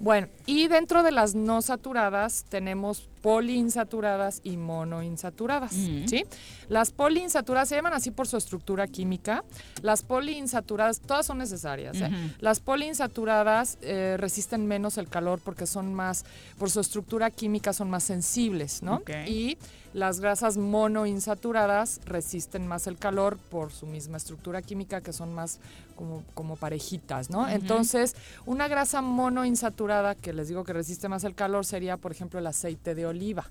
[0.00, 5.72] Bueno, y dentro de las no saturadas tenemos poliinsaturadas y monoinsaturadas.
[5.72, 6.24] ¿sí?
[6.68, 9.44] Las poliinsaturadas se llaman así por su estructura química.
[9.82, 12.10] Las poliinsaturadas, todas son necesarias, ¿eh?
[12.38, 16.24] Las poliinsaturadas eh, resisten menos el calor porque son más,
[16.58, 19.02] por su estructura química son más sensibles, ¿no?
[19.26, 19.58] Y
[19.94, 25.60] las grasas monoinsaturadas resisten más el calor por su misma estructura química que son más
[25.96, 27.48] como, como parejitas, ¿no?
[27.48, 28.14] Entonces,
[28.46, 32.46] una grasa monoinsaturada que les digo que resiste más el calor sería, por ejemplo, el
[32.46, 33.50] aceite de oliva,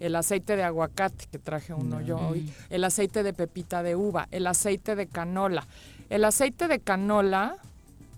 [0.00, 4.28] el aceite de aguacate, que traje uno yo hoy, el aceite de pepita de uva,
[4.30, 5.66] el aceite de canola.
[6.10, 7.56] El aceite de canola,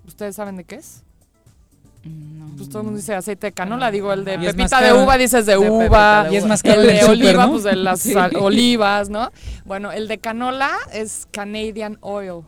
[0.07, 1.06] ¿ustedes saben de qué es?
[2.57, 5.45] Pues todo el mundo dice aceite de canola, digo, el de pepita de uva dices
[5.45, 7.53] de, uva, Y es más caro el de oliva, ¿no?
[7.53, 8.15] pues de las Sí.
[8.41, 9.31] olivas, ¿no?
[9.67, 12.45] Bueno, el de canola es Canadian Oil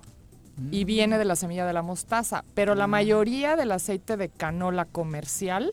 [0.70, 4.86] y viene de la semilla de la mostaza, pero la mayoría del aceite de canola
[4.86, 5.72] comercial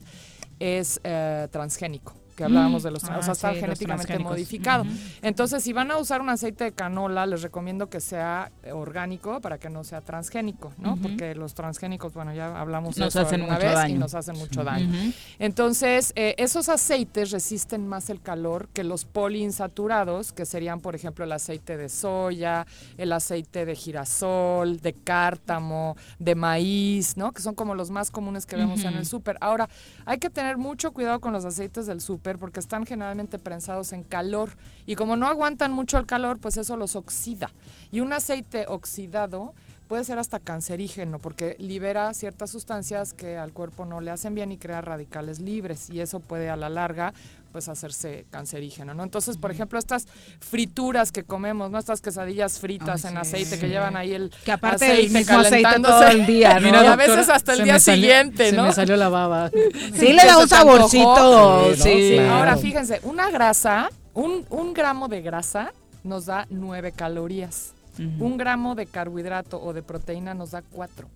[0.60, 4.84] es eh, transgénico que hablábamos de los, Ah, o sea, está sí, genéticamente modificado.
[5.22, 9.40] Entonces, si van a usar un aceite de canola, les recomiendo que sea eh, orgánico
[9.42, 10.98] para que no sea transgénico, ¿no?
[10.98, 14.00] Porque los transgénicos, bueno, ya hablamos de Nos eso hacen mucho vez y daño.
[14.00, 14.92] nos hacen mucho daño.
[15.40, 21.24] Entonces, eh, esos aceites resisten más el calor que los poliinsaturados, que serían, por ejemplo,
[21.26, 22.66] el aceite de soya,
[22.98, 27.32] el aceite de girasol, de cártamo, de maíz, ¿no?
[27.32, 29.38] Que son como los más comunes que vemos en el súper.
[29.42, 29.70] Ahora,
[30.06, 34.04] hay que tener mucho cuidado con los aceites del súper porque están generalmente prensados en
[34.04, 34.52] calor
[34.86, 37.52] y como no aguantan mucho el calor, pues eso los oxida.
[37.92, 39.54] Y un aceite oxidado
[39.88, 44.52] puede ser hasta cancerígeno porque libera ciertas sustancias que al cuerpo no le hacen bien
[44.52, 47.14] y crea radicales libres y eso puede a la larga
[47.56, 49.04] pues hacerse cancerígeno, ¿no?
[49.04, 50.08] Entonces, por ejemplo, estas
[50.42, 51.80] frituras que comemos, ¿no?
[51.80, 56.06] Estas quesadillas fritas en aceite que llevan ahí el que aparte el mismo aceite todo
[56.06, 56.68] el día, ¿no?
[56.84, 58.64] y a veces hasta el día siguiente, ¿no?
[58.64, 59.52] Se me salió la baba.
[59.94, 62.18] Sí, le da un saborcito, sí.
[62.18, 65.72] Ahora, fíjense, una grasa, un, un gramo de grasa
[66.04, 67.75] nos da nueve calorías.
[67.98, 71.08] Un gramo de carbohidrato o de proteína nos da cuatro.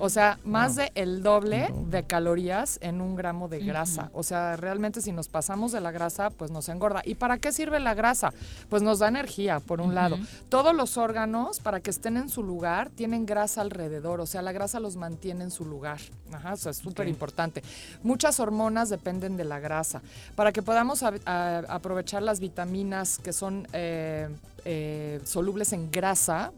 [0.00, 4.10] O sea, más de el doble de calorías en un gramo de grasa.
[4.12, 7.02] O sea, realmente si nos pasamos de la grasa, pues nos engorda.
[7.04, 8.32] ¿Y para qué sirve la grasa?
[8.68, 10.16] Pues nos da energía, por un lado.
[10.48, 14.20] Todos los órganos, para que estén en su lugar, tienen grasa alrededor.
[14.20, 15.98] O sea, la grasa los mantiene en su lugar.
[16.32, 17.64] Ajá, o sea, es súper importante.
[18.04, 20.00] Muchas hormonas dependen de la grasa.
[20.36, 23.66] Para que podamos aprovechar las vitaminas que son...
[23.72, 24.28] Eh,
[24.70, 26.52] eh, solubles en grasa,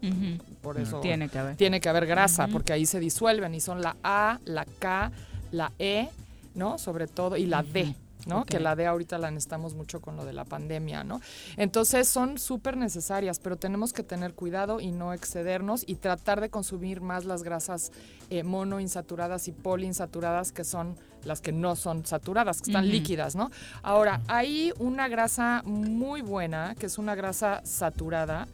[0.61, 3.81] por eso tiene que haber, tiene que haber grasa, porque ahí se disuelven y son
[3.81, 5.13] la A, la K,
[5.53, 6.09] la E,
[6.53, 6.77] ¿no?
[6.77, 7.95] Sobre todo, y la D.
[8.25, 8.45] ¿no?
[8.45, 11.21] Que la D ahorita la necesitamos mucho con lo de la pandemia, ¿no?
[11.57, 16.49] Entonces son súper necesarias, pero tenemos que tener cuidado y no excedernos y tratar de
[16.49, 17.91] consumir más las grasas
[18.29, 20.95] eh, monoinsaturadas y poliinsaturadas, que son
[21.25, 23.51] las que no son saturadas, que están líquidas, ¿no?
[23.83, 28.47] Ahora, hay una grasa muy buena, que es una grasa saturada,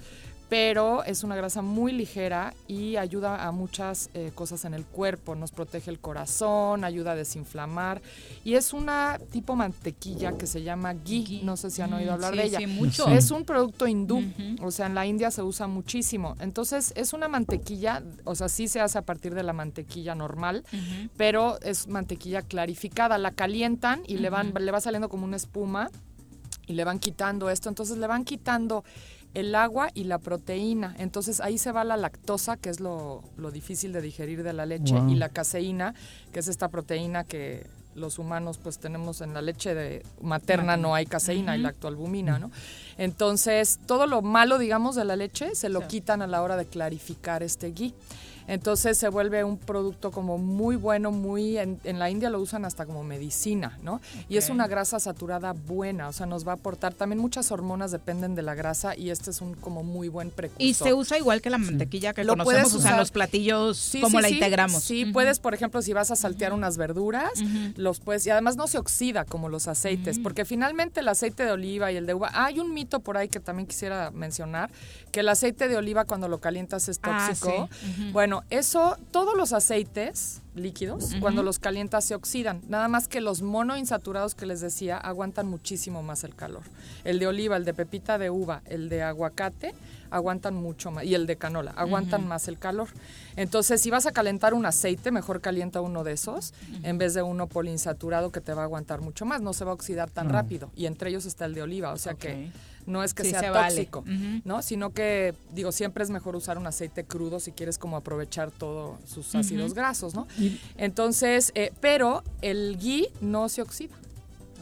[0.50, 5.36] pero es una grasa muy ligera y ayuda a muchas eh, cosas en el cuerpo,
[5.36, 8.02] nos protege el corazón, ayuda a desinflamar
[8.46, 12.36] y es una tipo mantequilla que se llama ghee, no sé si han oído hablar
[12.36, 12.60] de ella.
[12.60, 13.08] Sí, mucho.
[13.08, 14.24] Es un producto hindú,
[14.62, 16.36] o sea, en la India se usa muchísimo.
[16.40, 20.64] Entonces, es una mantequilla, o sea, sí se hace a partir de la mantequilla normal,
[21.18, 25.90] pero es mantequilla clarificada, la calientan y le van le va saliendo como una espuma
[26.68, 28.84] y le van quitando esto, entonces le van quitando
[29.38, 30.96] el agua y la proteína.
[30.98, 33.22] Entonces ahí se va la lactosa, que es lo,
[33.54, 35.94] difícil de digerir de la leche, y la caseína,
[36.34, 40.96] que es esta proteína que los humanos pues tenemos en la leche de materna no
[40.96, 42.52] hay caseína, hay lactoalbumina, ¿no?
[42.98, 46.66] Entonces, todo lo malo, digamos, de la leche se lo quitan a la hora de
[46.66, 47.94] clarificar este ghee.
[48.48, 52.86] Entonces se vuelve un producto como muy bueno, muy en, la India lo usan hasta
[52.86, 54.02] como medicina, ¿no?
[54.30, 56.94] Y es una grasa saturada buena, o sea, nos va a aportar.
[56.94, 60.66] También muchas hormonas dependen de la grasa y este es un como muy buen precursor.
[60.66, 62.98] Y se usa igual que la mantequilla que lo conocemos, puedes usar.
[62.98, 64.84] los platillos como la integramos.
[64.84, 67.32] Sí, puedes, por ejemplo, si vas a saltear unas verduras,
[67.76, 71.52] los puedes y además no se oxida como los aceites, porque finalmente el aceite de
[71.52, 74.70] oliva y el de uva, hay un mito por ahí que también quisiera mencionar,
[75.12, 77.70] que el aceite de oliva cuando lo calientas es Ah, tóxico.
[78.38, 82.62] Bueno, eso, todos los aceites líquidos, cuando los calientas se oxidan.
[82.68, 86.64] Nada más que los monoinsaturados que les decía aguantan muchísimo más el calor.
[87.04, 89.74] El de oliva, el de pepita de uva, el de aguacate
[90.10, 92.90] aguantan mucho más y el de canola aguantan más el calor.
[93.36, 96.54] Entonces, si vas a calentar un aceite, mejor calienta uno de esos
[96.84, 99.72] en vez de uno poliinsaturado que te va a aguantar mucho más, no se va
[99.72, 102.52] a oxidar tan rápido y entre ellos está el de oliva, o sea que
[102.88, 103.76] no es que Sí, sea se vale.
[103.76, 104.04] tóxico,
[104.46, 104.62] ¿no?
[104.64, 108.98] Sino que, digo, siempre es mejor usar un aceite crudo si quieres como aprovechar todos
[109.06, 110.26] sus ácidos grasos, ¿no?
[110.78, 113.94] Entonces, eh, pero el ghee no se oxida.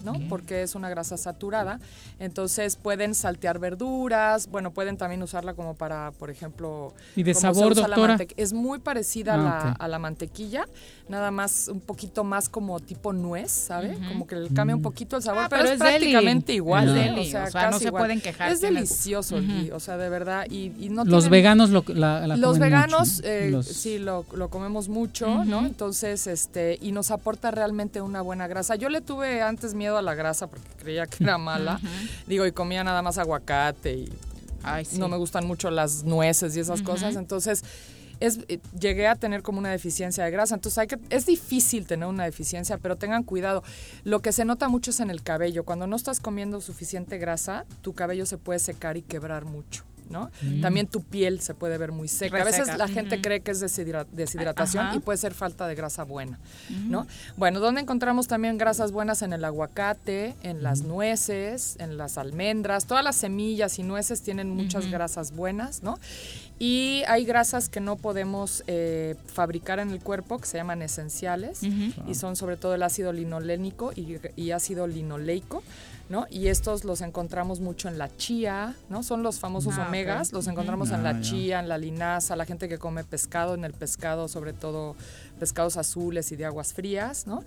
[0.03, 0.13] ¿no?
[0.29, 1.79] Porque es una grasa saturada.
[2.19, 7.73] Entonces pueden saltear verduras, bueno, pueden también usarla como para, por ejemplo, ¿Y de sabor,
[7.73, 8.15] doctora?
[8.37, 10.67] Es muy parecida a, Ah, la, a la mantequilla,
[11.07, 13.95] nada más un poquito más como tipo nuez, ¿sabe?
[14.07, 15.97] Como que le cambia un poquito el sabor, Ah, pero, pero es es deli.
[16.11, 16.89] prácticamente igual.
[16.89, 17.09] Es ¿eh?
[17.09, 18.01] deli, O sea, o sea, no se igual.
[18.01, 19.53] pueden quejar, Es delicioso el Ujú.
[19.53, 20.47] ghee, o sea, de verdad.
[20.49, 23.29] Y, y no Los tienen- veganos lo, la, la los comen veganos, mucho, ¿no?
[23.29, 25.65] eh, Los- sí, lo, lo comemos mucho, ¿no?
[25.65, 28.75] Entonces, este, y nos aporta realmente una buena grasa.
[28.75, 31.79] Yo le tuve antes miedo a la grasa porque creía que era mala.
[32.25, 34.09] Digo, y comía nada más aguacate y
[34.97, 37.15] no me gustan mucho las nueces y esas cosas.
[37.15, 37.63] Entonces,
[38.19, 40.55] es, eh, llegué a tener como una deficiencia de grasa.
[40.55, 43.63] Entonces, hay que, es difícil tener una deficiencia, pero tengan cuidado.
[44.03, 45.63] Lo que se nota mucho es en el cabello.
[45.65, 49.83] Cuando no estás comiendo suficiente grasa, tu cabello se puede secar y quebrar mucho.
[50.07, 50.29] ¿no?
[50.43, 50.61] Mm.
[50.61, 52.39] También tu piel se puede ver muy seca.
[52.39, 54.95] A veces la gente cree que es deshidra- deshidratación Ajá.
[54.95, 56.37] y puede ser falta de grasa buena,
[56.69, 57.07] ¿no?
[57.37, 59.23] Bueno, ¿dónde encontramos también grasas buenas?
[59.23, 62.85] En el aguacate, en las nueces, en las almendras.
[62.85, 65.97] Todas las semillas y nueces tienen muchas grasas buenas, ¿no?
[66.57, 71.61] Y hay grasas que no podemos eh, fabricar en el cuerpo que se llaman esenciales
[72.07, 75.63] y son sobre todo el ácido linolénico y, y ácido linoleico
[76.07, 76.27] ¿no?
[76.29, 79.01] Y estos los encontramos mucho en la chía, ¿no?
[79.01, 82.45] Son los famosos Ah, omegas, los encontramos en Ah, la chía, en la linaza, la
[82.45, 84.95] gente que come pescado, en el pescado, sobre todo
[85.39, 87.43] pescados azules y de aguas frías, ¿no?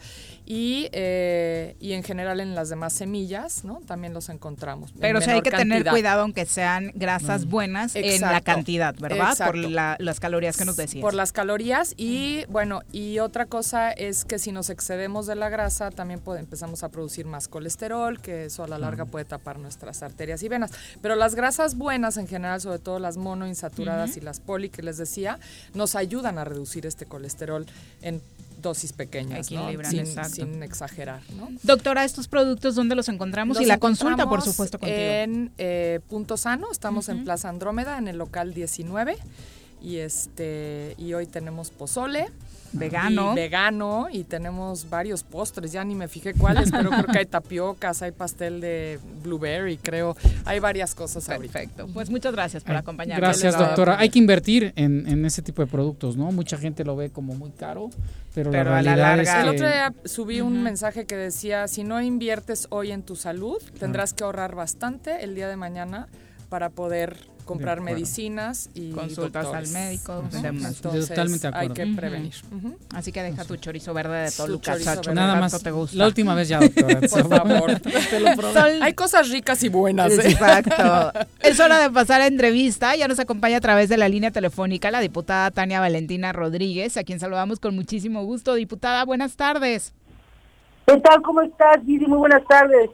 [0.47, 3.81] Y, eh, y en general en las demás semillas, ¿no?
[3.87, 4.91] También los encontramos.
[4.93, 9.37] en Pero sí hay que tener cuidado aunque sean grasas buenas en la cantidad, ¿verdad?
[9.47, 11.03] Por la- las calorías que nos decías.
[11.03, 15.49] Por las calorías y bueno, y otra cosa es que si nos excedemos de la
[15.49, 19.59] grasa también puede- empezamos a producir más colesterol, que eso a la larga puede tapar
[19.59, 20.71] nuestras arterias y venas.
[21.03, 24.97] Pero las grasas buenas en general, sobre todo las monoinsaturadas y las poli que les
[24.99, 25.39] decía,
[25.75, 27.67] nos ayudan a reducir este colesterol
[28.03, 28.21] en
[28.61, 29.69] dosis pequeñas, ¿no?
[30.29, 31.49] Sin, exagerar, ¿no?
[31.63, 33.57] Doctora, estos productos, ¿dónde los encontramos?
[33.57, 34.99] Los y la consulta, por supuesto, contigo.
[35.01, 39.17] En eh, Punto Sano, estamos en Plaza Andrómeda, en el local 19.
[39.81, 42.27] Y este y hoy tenemos pozole.
[42.73, 43.33] Vegano.
[43.33, 47.27] Y vegano y tenemos varios postres, ya ni me fijé cuáles, pero creo que hay
[47.27, 50.17] tapiocas, hay pastel de blueberry, creo.
[50.45, 51.89] Hay varias cosas Perfecto.
[51.93, 53.21] Pues muchas gracias por acompañarnos.
[53.21, 53.99] Gracias, doctora.
[53.99, 56.31] Hay que invertir en, en ese tipo de productos, ¿no?
[56.33, 57.91] Mucha gente lo ve como muy caro,
[58.35, 61.69] pero, Pero la a la larga- es El otro día subí un mensaje que decía,
[61.69, 66.09] si no inviertes hoy en tu salud, tendrás que ahorrar bastante el día de mañana
[66.49, 67.17] para poder
[67.49, 69.75] comprar medicinas y Consultas doctores.
[69.75, 70.23] al médico.
[70.33, 72.35] Entonces, Totalmente de hay que prevenir.
[72.95, 75.97] Así que deja tu chorizo verde de Su Toluca, chorizo Chacho, Nada más, te gusta.
[75.97, 77.01] la última vez ya, doctora.
[77.01, 77.81] Por favor.
[77.81, 78.53] Te lo prometo.
[78.53, 80.13] Sol- Hay cosas ricas y buenas.
[80.13, 80.31] ¿eh?
[80.31, 81.13] Exacto.
[81.41, 82.95] Es hora de pasar a entrevista.
[82.95, 87.03] Ya nos acompaña a través de la línea telefónica la diputada Tania Valentina Rodríguez, a
[87.05, 88.55] quien saludamos con muchísimo gusto.
[88.55, 89.93] Diputada, buenas tardes.
[90.87, 91.21] ¿Qué tal?
[91.23, 92.07] ¿Cómo estás, Viri?
[92.07, 92.91] Muy buenas tardes.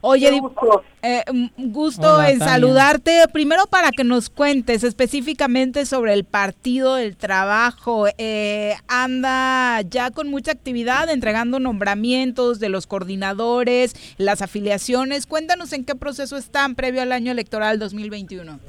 [0.00, 0.82] Oye, Qué gusto.
[1.02, 2.54] eh, mm, gusto Hola, en Tania.
[2.54, 3.24] saludarte.
[3.32, 8.06] Primero para que nos cuentes específicamente sobre el Partido del Trabajo.
[8.18, 15.26] Eh, anda ya con mucha actividad entregando nombramientos de los coordinadores, las afiliaciones.
[15.26, 18.60] Cuéntanos en qué proceso están previo al año electoral 2021.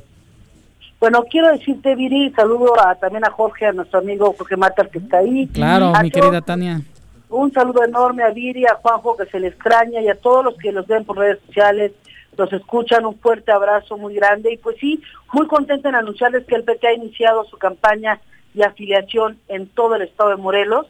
[1.00, 4.98] Bueno, quiero decirte, Viri, saludo a, también a Jorge, a nuestro amigo Jorge Matar, que
[4.98, 5.48] está ahí.
[5.48, 6.82] Claro, A mi todos, querida Tania.
[7.30, 10.58] Un saludo enorme a Viri, a Juanjo, que se le extraña, y a todos los
[10.58, 11.92] que los ven por redes sociales,
[12.36, 13.06] los escuchan.
[13.06, 14.52] Un fuerte abrazo muy grande.
[14.54, 15.02] Y pues sí,
[15.32, 18.20] muy contenta en anunciarles que el PT ha iniciado su campaña
[18.56, 20.88] de afiliación en todo el estado de Morelos.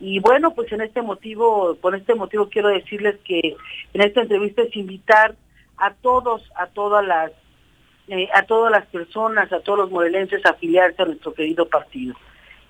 [0.00, 3.56] Y bueno, pues en este motivo, por este motivo quiero decirles que
[3.92, 5.34] en esta entrevista es invitar
[5.76, 7.32] a todos, a todas las,
[8.06, 12.14] eh, a todas las personas, a todos los morelenses a afiliarse a nuestro querido partido.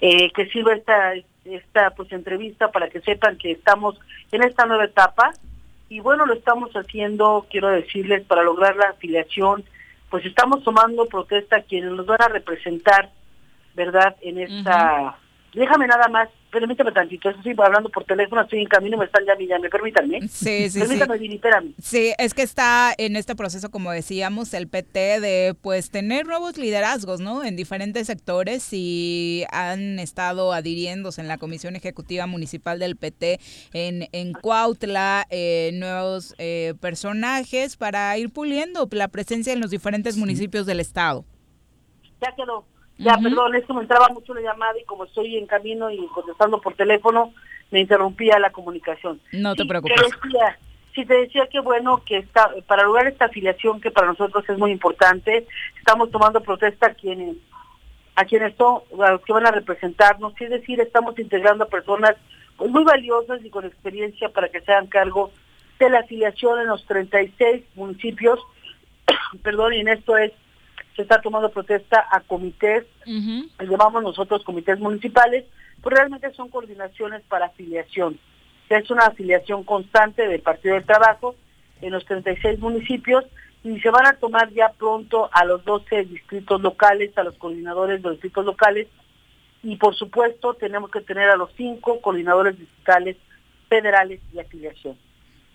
[0.01, 1.12] Eh, que sirva esta,
[1.53, 3.99] esta pues entrevista para que sepan que estamos
[4.33, 5.33] en esta nueva etapa.
[5.89, 9.65] Y bueno, lo estamos haciendo, quiero decirles, para lograr la afiliación,
[10.11, 13.11] pues estamos tomando protesta a quienes nos van a representar,
[13.75, 14.16] ¿verdad?
[14.20, 15.16] En esta...
[15.55, 19.25] Déjame nada más, permítame tantito, eso sí, hablando por teléfono, estoy en camino me están
[19.25, 20.29] llamando, llame, permítanme.
[20.29, 21.35] Sí, sí, Permítame, sí.
[21.35, 21.75] Espérame.
[21.81, 26.59] Sí, es que está en este proceso, como decíamos, el PT de pues tener nuevos
[26.59, 27.45] liderazgos, ¿no?
[27.45, 33.41] En diferentes sectores y han estado adhiriéndose en la Comisión Ejecutiva Municipal del PT
[33.73, 40.16] en, en Cuautla, eh, nuevos eh, personajes para ir puliendo la presencia en los diferentes
[40.16, 41.25] municipios del estado.
[42.20, 42.65] Ya quedó.
[42.99, 46.05] Ya, perdón, es que me entraba mucho la llamada y como estoy en camino y
[46.09, 47.33] contestando por teléfono,
[47.70, 49.20] me interrumpía la comunicación.
[49.33, 49.97] No te Sí, preocupes.
[49.97, 50.59] Te decía,
[50.95, 54.59] sí, te decía que bueno, que está, para lograr esta afiliación que para nosotros es
[54.59, 55.47] muy importante,
[55.79, 57.37] estamos tomando protesta a quienes,
[58.16, 62.16] a quienes son, a los que van a representarnos, es decir, estamos integrando a personas
[62.57, 65.31] pues, muy valiosas y con experiencia para que se hagan cargo
[65.79, 68.41] de la afiliación en los 36 municipios,
[69.45, 70.33] perdón, y en esto es
[70.99, 75.45] se está tomando protesta a comités, le llamamos nosotros comités municipales,
[75.81, 78.19] pues realmente son coordinaciones para afiliación.
[78.69, 81.37] Es una afiliación constante del Partido del Trabajo
[81.83, 83.25] en los 36 municipios
[83.62, 88.03] y se van a tomar ya pronto a los 12 distritos locales, a los coordinadores
[88.03, 88.89] de los distritos locales
[89.62, 93.16] y por supuesto tenemos que tener a los cinco coordinadores distritales
[93.69, 94.99] federales de afiliación.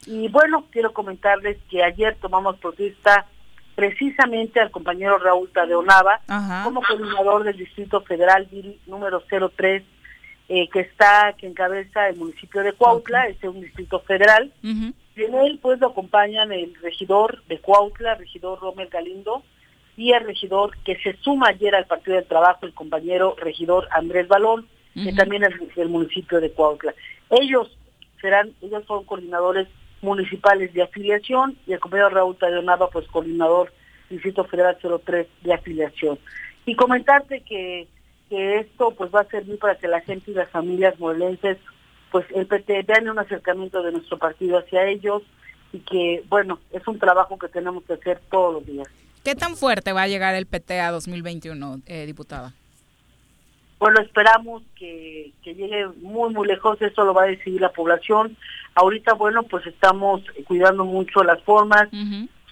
[0.06, 3.28] Y bueno, quiero comentarles que ayer tomamos protesta
[3.76, 6.22] precisamente al compañero Raúl Tadeonava
[6.64, 8.48] como coordinador del Distrito Federal
[8.86, 9.24] número
[9.56, 9.84] 03,
[10.50, 14.52] eh, que está, que encabeza el municipio de Cuautla, este es un distrito federal.
[14.62, 19.44] Y en él pues lo acompañan el regidor de Cuautla, el regidor Romel Galindo,
[19.96, 24.28] y el regidor que se suma ayer al Partido del Trabajo, el compañero regidor Andrés
[24.28, 26.94] Balón, que también es del municipio de Cuautla.
[27.30, 27.76] Ellos
[28.22, 29.68] serán, ellos son coordinadores
[30.04, 33.74] municipales de afiliación y el compañero Raúl Tadeo Nava, pues coordinador
[34.10, 36.20] Distrito Federal 03 de afiliación.
[36.66, 37.88] Y comentarte que,
[38.30, 41.58] que esto pues va a servir para que la gente y las familias morelenses,
[42.12, 45.24] pues el PT vean un acercamiento de nuestro partido hacia ellos
[45.72, 48.88] y que, bueno, es un trabajo que tenemos que hacer todos los días.
[49.24, 52.54] ¿Qué tan fuerte va a llegar el PT a 2021, eh, diputada?
[53.84, 58.38] Bueno, esperamos que, que llegue muy, muy lejos, eso lo va a decidir la población.
[58.76, 61.90] Ahorita, bueno, pues estamos cuidando mucho las formas,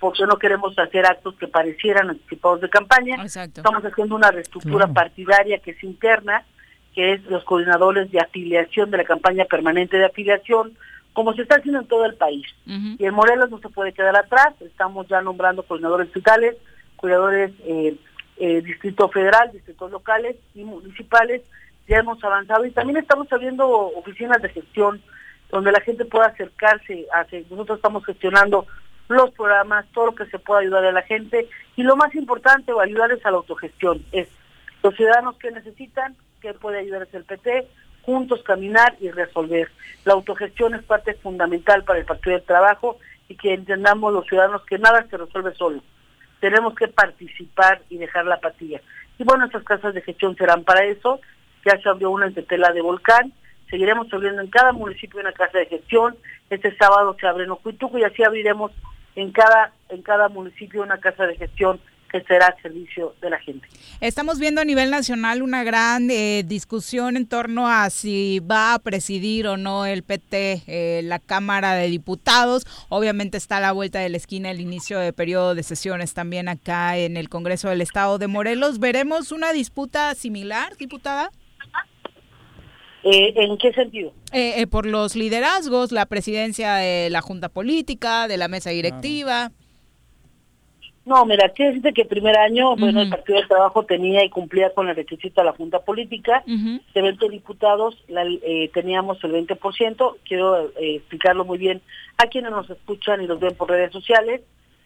[0.01, 3.23] porque no queremos hacer actos que parecieran anticipados de campaña.
[3.23, 6.43] Estamos haciendo una reestructura partidaria que es interna,
[6.93, 10.77] que es los coordinadores de afiliación de la campaña permanente de afiliación,
[11.13, 12.45] como se está haciendo en todo el país.
[12.65, 16.57] Y en Morelos no se puede quedar atrás, estamos ya nombrando coordinadores fiscales,
[16.97, 17.95] cuidadores eh,
[18.43, 21.43] eh, Distrito Federal, distritos locales y municipales,
[21.87, 22.65] ya hemos avanzado.
[22.65, 24.99] Y también estamos abriendo oficinas de gestión
[25.51, 28.65] donde la gente pueda acercarse a que nosotros estamos gestionando
[29.09, 31.49] los programas, todo lo que se pueda ayudar a la gente.
[31.75, 34.27] Y lo más importante, ayudarles a la autogestión, es
[34.81, 37.67] los ciudadanos que necesitan, que puede ayudarles el PT,
[38.01, 39.69] juntos caminar y resolver.
[40.03, 42.97] La autogestión es parte fundamental para el Partido del Trabajo
[43.29, 45.83] y que entendamos los ciudadanos que nada se resuelve solo
[46.41, 48.81] tenemos que participar y dejar la apatía.
[49.17, 51.21] Y bueno, estas casas de gestión serán para eso.
[51.65, 53.31] Ya se abrió una en Tetela de Volcán.
[53.69, 56.17] Seguiremos abriendo en cada municipio una casa de gestión.
[56.49, 58.71] Este sábado se abre en Ocuituco y así abriremos
[59.15, 61.79] en cada, en cada municipio una casa de gestión
[62.11, 63.67] que será al servicio de la gente.
[64.01, 68.79] Estamos viendo a nivel nacional una gran eh, discusión en torno a si va a
[68.79, 72.65] presidir o no el PT eh, la Cámara de Diputados.
[72.89, 76.49] Obviamente está a la vuelta de la esquina el inicio de periodo de sesiones también
[76.49, 78.79] acá en el Congreso del Estado de Morelos.
[78.79, 81.31] ¿Veremos una disputa similar, diputada?
[83.03, 84.13] Eh, ¿En qué sentido?
[84.69, 89.51] por los liderazgos, la presidencia de la Junta Política, de la mesa directiva.
[91.03, 94.29] No, mira, quiere decirte que el primer año, bueno, el Partido del Trabajo tenía y
[94.29, 96.43] cumplía con el requisito de la Junta Política.
[96.45, 100.17] De 20 diputados eh, teníamos el 20%.
[100.23, 101.81] Quiero eh, explicarlo muy bien
[102.17, 104.41] a quienes nos escuchan y los ven por redes sociales.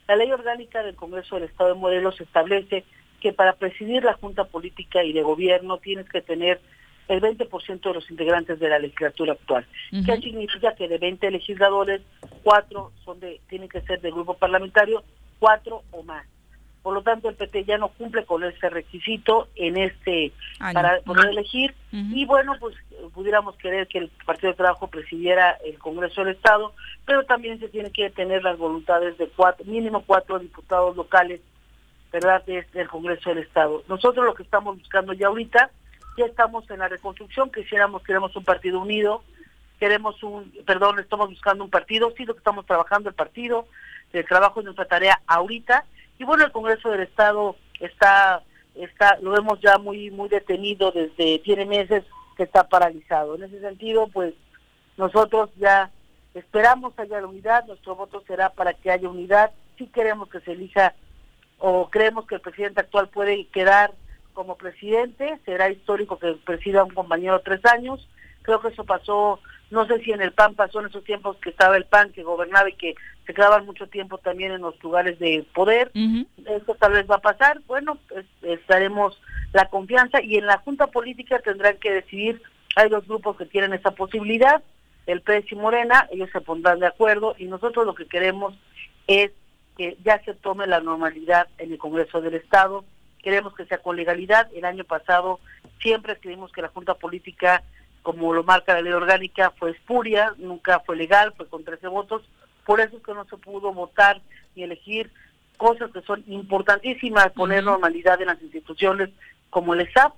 [0.08, 2.86] La ley orgánica del Congreso del Estado de Morelos establece
[3.20, 6.62] que para presidir la Junta Política y de Gobierno tienes que tener
[7.08, 9.66] el 20% de los integrantes de la legislatura actual.
[10.06, 12.02] ¿Qué significa que de 20 legisladores,
[12.44, 15.04] cuatro son de, tienen que ser del grupo parlamentario
[15.40, 16.26] cuatro o más.
[16.86, 21.30] Por lo tanto, el PT ya no cumple con ese requisito en este para poder
[21.30, 21.74] elegir.
[21.92, 22.76] Y bueno, pues
[23.12, 27.70] pudiéramos querer que el Partido de Trabajo presidiera el Congreso del Estado, pero también se
[27.70, 31.42] tiene que tener las voluntades de cuatro, mínimo cuatro diputados locales,
[32.12, 33.84] ¿verdad?, del Congreso del Estado.
[33.88, 35.72] Nosotros lo que estamos buscando ya ahorita,
[36.20, 39.24] ya estamos en la reconstrucción, quisiéramos, queremos un partido unido,
[39.80, 43.68] queremos un, perdón, estamos buscando un partido, sí lo que estamos trabajando el partido,
[44.18, 45.86] el trabajo es nuestra tarea ahorita.
[46.18, 48.42] Y bueno, el Congreso del Estado está,
[48.76, 52.04] está, lo vemos ya muy, muy detenido desde, tiene meses
[52.38, 53.36] que está paralizado.
[53.36, 54.34] En ese sentido, pues
[54.98, 55.92] nosotros ya
[56.34, 59.52] esperamos haya la unidad, nuestro voto será para que haya unidad.
[59.78, 60.94] Si queremos que se elija
[61.60, 63.94] o creemos que el presidente actual puede quedar
[64.34, 68.08] como presidente, será histórico que presida un compañero tres años.
[68.42, 69.40] Creo que eso pasó
[69.72, 72.24] no sé si en el PAN pasó en esos tiempos que estaba el PAN, que
[72.24, 72.96] gobernaba y que
[73.26, 75.92] se quedaban mucho tiempo también en los lugares de poder.
[76.46, 77.62] Esto tal vez va a pasar.
[77.68, 79.20] Bueno, pues, estaremos
[79.54, 82.42] la confianza y en la Junta Política tendrán que decidir,
[82.76, 84.62] hay dos grupos que tienen esa posibilidad,
[85.08, 88.56] el PS y Morena, ellos se pondrán de acuerdo y nosotros lo que queremos
[89.08, 89.32] es
[89.78, 92.86] que ya se tome la normalidad en el Congreso del Estado.
[93.22, 94.50] Queremos que sea con legalidad.
[94.54, 95.40] El año pasado
[95.82, 97.64] siempre escribimos que la Junta Política
[98.06, 102.22] como lo marca la ley orgánica, fue espuria, nunca fue legal, fue con 13 votos,
[102.66, 104.22] por eso es que no se pudo votar
[104.56, 105.12] y elegir
[105.58, 109.10] cosas que son importantísimas, poner normalidad en las instituciones
[109.50, 110.14] como el ESAP,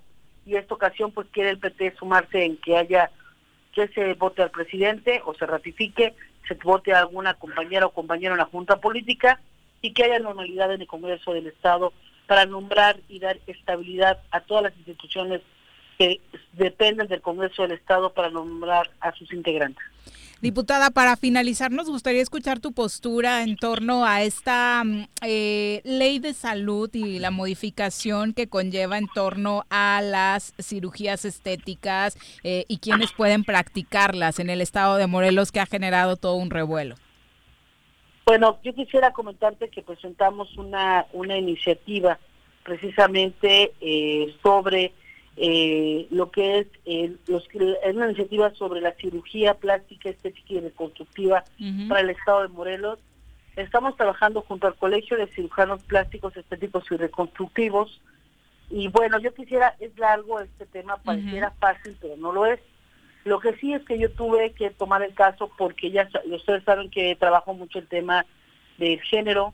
[0.45, 3.11] y esta ocasión pues quiere el PT sumarse en que haya,
[3.73, 6.15] que se vote al presidente o se ratifique,
[6.47, 9.41] se vote a alguna compañera o compañero en la Junta Política
[9.81, 11.91] y que haya normalidad en el Congreso del Estado
[12.27, 15.41] para nombrar y dar estabilidad a todas las instituciones
[15.97, 16.21] que
[16.53, 19.83] dependen del Congreso del Estado para nombrar a sus integrantes.
[20.39, 26.19] Diputada, para finalizar, nos gustaría escuchar tu postura en torno a esta mm, eh, ley
[26.19, 32.77] de salud y la modificación que conlleva en torno a las cirugías estéticas eh, y
[32.77, 36.95] quienes pueden practicarlas en el estado de Morelos, que ha generado todo un revuelo.
[38.27, 42.19] Bueno, yo quisiera comentarte que presentamos una, una iniciativa
[42.63, 44.93] precisamente eh, sobre
[45.39, 50.59] eh, lo que es, eh, los, es una iniciativa sobre la cirugía plástica, estética y
[50.61, 51.43] reconstructiva
[51.87, 52.99] para el Estado de Morelos.
[53.55, 58.01] Estamos trabajando junto al Colegio de Cirujanos Plásticos, Estéticos y Reconstructivos.
[58.71, 62.59] Y bueno, yo quisiera, es largo este tema, pareciera fácil, pero no lo es.
[63.23, 66.89] Lo que sí es que yo tuve que tomar el caso porque ya ustedes saben
[66.89, 68.25] que trabajo mucho el tema
[68.79, 69.53] del género,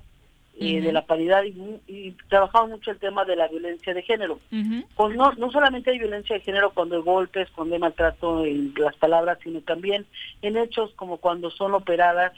[0.55, 4.39] y de la paridad y, y, trabajamos mucho el tema de la violencia de género.
[4.95, 8.73] Pues no, no solamente hay violencia de género cuando hay golpes, cuando hay maltrato en
[8.77, 10.05] las palabras, sino también
[10.41, 12.33] en hechos como cuando son operadas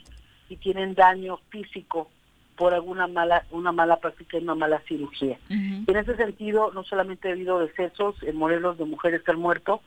[0.50, 2.10] y tienen daño físico
[2.56, 5.38] por alguna mala una mala práctica y una mala cirugía.
[5.50, 9.82] En ese sentido, no solamente ha habido decesos en Morelos de mujeres que han muerto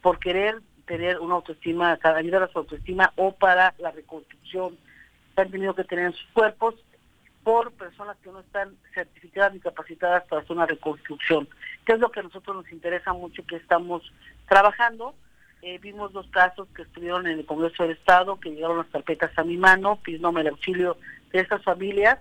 [0.00, 4.78] por querer tener una autoestima, ayudar a su autoestima o para la reconstrucción
[5.36, 6.74] que han tenido que tener en sus cuerpos
[7.48, 11.48] por personas que no están certificadas ni capacitadas para hacer una reconstrucción,
[11.86, 14.02] que es lo que a nosotros nos interesa mucho que estamos
[14.46, 15.14] trabajando.
[15.62, 19.30] Eh, vimos dos casos que estuvieron en el Congreso del Estado, que llegaron las carpetas
[19.38, 20.98] a mi mano, pidiéndome el auxilio
[21.32, 22.18] de estas familias,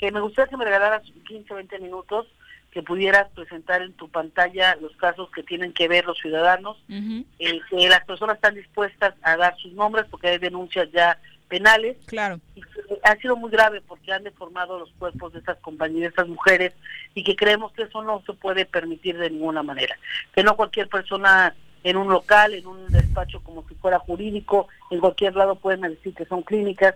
[0.00, 2.26] que me gustaría que me regalaras 15 20 minutos,
[2.72, 7.60] que pudieras presentar en tu pantalla los casos que tienen que ver los ciudadanos, eh,
[7.70, 11.16] que las personas están dispuestas a dar sus nombres porque hay denuncias ya
[11.48, 11.96] penales.
[12.06, 12.40] Claro.
[12.54, 12.62] Y
[13.02, 16.72] ha sido muy grave porque han deformado los cuerpos de estas compañías, de estas mujeres,
[17.14, 19.96] y que creemos que eso no se puede permitir de ninguna manera.
[20.34, 25.00] Que no cualquier persona en un local, en un despacho como si fuera jurídico, en
[25.00, 26.94] cualquier lado pueden decir que son clínicas,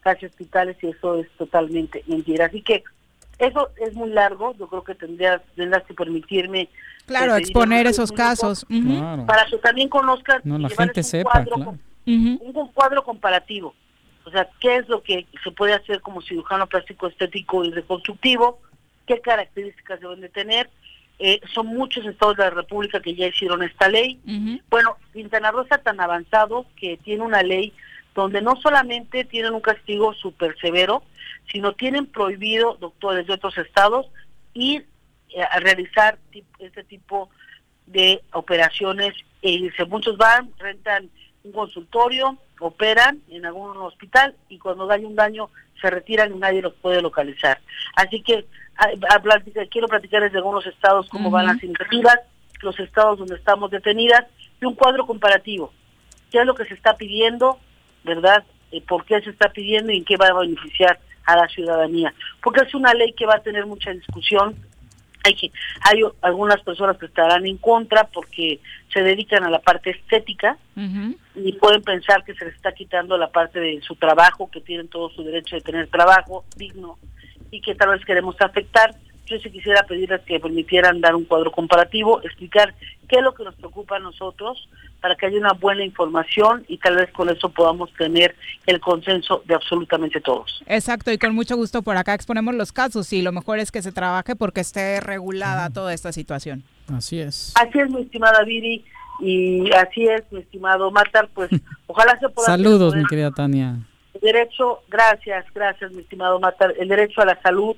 [0.00, 2.46] casi hospitales, y eso es totalmente mentira.
[2.46, 2.84] Así que
[3.38, 6.68] eso es muy largo, yo creo que tendrías, tendrás que permitirme
[7.06, 8.66] Claro, exponer esos casos.
[9.26, 11.76] Para que también conozcan no, la gente sepa, claro.
[12.04, 13.74] un cuadro comparativo
[14.26, 18.60] o sea, ¿qué es lo que se puede hacer como cirujano plástico estético y reconstructivo?
[19.06, 20.68] ¿Qué características deben de tener?
[21.20, 24.20] Eh, son muchos estados de la República que ya hicieron esta ley.
[24.68, 27.72] Bueno, Quintana Roo está tan avanzado que tiene una ley
[28.16, 31.04] donde no solamente tienen un castigo súper severo,
[31.52, 34.06] sino tienen prohibido doctores de otros estados
[34.54, 34.88] ir
[35.28, 36.18] eh, a realizar
[36.58, 37.30] este tipo
[37.86, 39.14] de operaciones.
[39.40, 41.10] Y e muchos van, rentan
[41.44, 45.50] un consultorio, operan en algún hospital y cuando hay un daño
[45.80, 47.60] se retiran y nadie los puede localizar.
[47.94, 48.46] Así que
[48.76, 48.88] a,
[49.70, 52.18] quiero platicarles de algunos estados cómo van las iniciativas,
[52.62, 54.24] los estados donde estamos detenidas
[54.60, 55.72] y un cuadro comparativo.
[56.30, 57.58] ¿Qué es lo que se está pidiendo?
[58.04, 58.44] ¿Verdad?
[58.72, 62.12] Eh, ¿Por qué se está pidiendo y en qué va a beneficiar a la ciudadanía?
[62.42, 64.56] Porque es una ley que va a tener mucha discusión,
[65.26, 68.60] hay, hay algunas personas que estarán en contra porque
[68.92, 70.56] se dedican a la parte estética
[71.34, 74.88] y pueden pensar que se les está quitando la parte de su trabajo, que tienen
[74.88, 76.98] todo su derecho de tener trabajo digno
[77.50, 78.94] y que tal vez queremos afectar.
[79.26, 82.74] Yo sí quisiera pedirles que permitieran dar un cuadro comparativo, explicar
[83.08, 84.68] qué es lo que nos preocupa a nosotros
[85.00, 88.34] para que haya una buena información y tal vez con eso podamos tener
[88.66, 90.62] el consenso de absolutamente todos.
[90.66, 93.82] Exacto, y con mucho gusto por acá exponemos los casos y lo mejor es que
[93.82, 96.62] se trabaje porque esté regulada toda esta situación.
[96.92, 97.52] Así es.
[97.56, 98.84] Así es, mi estimada Viri,
[99.20, 101.50] y así es, mi estimado Matar, pues
[101.86, 102.46] ojalá se pueda...
[102.46, 103.76] Saludos, mi querida Tania.
[104.14, 107.76] El derecho, gracias, gracias, mi estimado Matar, el derecho a la salud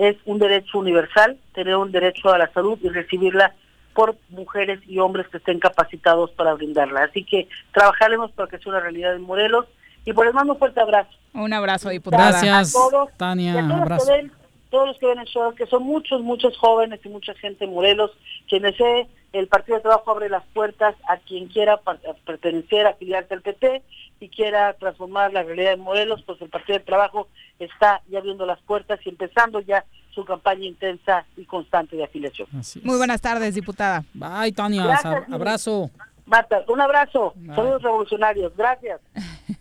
[0.00, 3.54] es un derecho universal, tener un derecho a la salud y recibirla
[3.92, 7.04] por mujeres y hombres que estén capacitados para brindarla.
[7.04, 9.66] Así que trabajaremos para que sea una realidad en Morelos
[10.06, 11.10] y por les mando un fuerte abrazo.
[11.34, 12.30] Un abrazo, diputada.
[12.30, 12.74] Gracias,
[13.18, 13.52] Tania.
[13.60, 14.06] todos, abrazo.
[14.06, 14.32] Que ven,
[14.70, 17.74] todos los que ven el show, que son muchos, muchos jóvenes y mucha gente en
[17.74, 18.10] Morelos,
[18.48, 21.80] quienes sé, el Partido de Trabajo abre las puertas a quien quiera
[22.24, 23.82] pertenecer, afiliarse al PT
[24.20, 27.28] y quiera transformar la realidad de Morelos, pues el Partido de Trabajo
[27.58, 29.84] está ya abriendo las puertas y empezando ya
[30.14, 32.48] su campaña intensa y constante de afiliación.
[32.82, 34.04] Muy buenas tardes, diputada.
[34.12, 34.98] Bye, Tania.
[35.30, 35.90] abrazo.
[36.26, 37.34] Marta, un abrazo.
[37.54, 38.56] Saludos revolucionarios.
[38.56, 39.00] Gracias.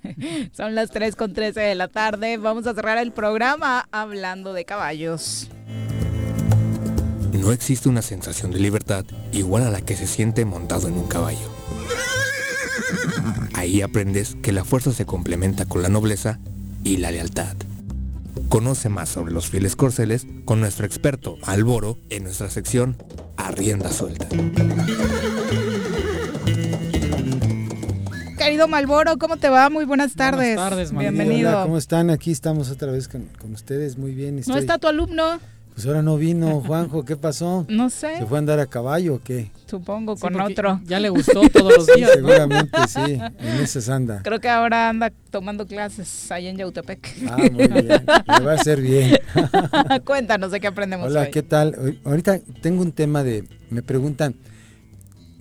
[0.52, 2.38] Son las 3 con 13 de la tarde.
[2.38, 5.50] Vamos a cerrar el programa hablando de caballos.
[7.50, 11.08] No existe una sensación de libertad igual a la que se siente montado en un
[11.08, 11.50] caballo.
[13.56, 16.38] Ahí aprendes que la fuerza se complementa con la nobleza
[16.84, 17.56] y la lealtad.
[18.50, 22.96] Conoce más sobre los fieles corceles con nuestro experto Alboro en nuestra sección
[23.36, 24.28] Arrienda Suelta.
[28.38, 29.72] Querido Malboro, ¿cómo te va?
[29.72, 30.54] Muy buenas tardes.
[30.54, 31.64] Buenas tardes, Bienvenido.
[31.64, 32.12] ¿Cómo están?
[32.12, 33.98] Aquí estamos otra vez con, ustedes.
[33.98, 34.40] Muy bien.
[34.46, 35.40] ¿No está tu alumno?
[35.80, 37.66] Pues ahora no vino, Juanjo, ¿qué pasó?
[37.70, 38.18] No sé.
[38.18, 39.50] ¿Se fue a andar a caballo o qué?
[39.66, 40.82] Supongo, con otro.
[40.84, 42.12] Ya le gustó todos los días.
[42.16, 44.22] Seguramente sí, en ese anda.
[44.22, 47.16] Creo que ahora anda tomando clases ahí en Yautepec.
[47.30, 49.20] Ah, muy bien, le va a hacer bien.
[50.06, 51.98] Cuéntanos de qué aprendemos Hola, ¿qué tal?
[52.04, 54.36] Ahorita tengo un tema de, me preguntan,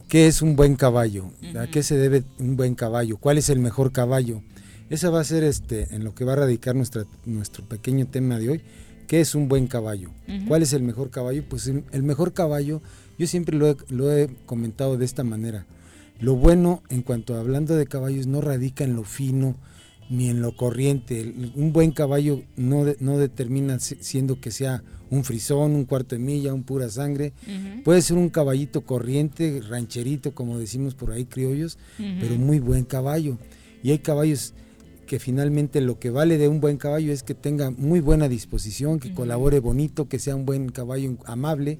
[0.06, 1.32] ¿qué es un buen caballo?
[1.60, 3.16] ¿A qué se debe un buen caballo?
[3.16, 4.40] ¿Cuál es el mejor caballo?
[4.88, 8.38] Esa va a ser este, en lo que va a radicar nuestra, nuestro pequeño tema
[8.38, 8.62] de hoy
[9.08, 10.10] ¿Qué es un buen caballo?
[10.46, 11.42] ¿Cuál es el mejor caballo?
[11.48, 12.82] Pues el mejor caballo,
[13.18, 15.64] yo siempre lo he, comentado de esta manera.
[16.20, 19.56] Lo bueno, en cuanto a hablando de caballos, no radica en lo fino
[20.10, 21.34] ni en lo corriente.
[21.54, 26.52] Un buen caballo no, no determina siendo que sea un frisón, un cuarto de milla,
[26.52, 27.32] un pura sangre.
[27.84, 33.38] Puede ser un caballito corriente, rancherito, como decimos por ahí criollos, pero muy buen caballo.
[33.82, 34.52] Y hay caballos
[35.08, 39.00] que finalmente lo que vale de un buen caballo es que tenga muy buena disposición,
[39.00, 41.78] que colabore bonito, que sea un buen caballo amable,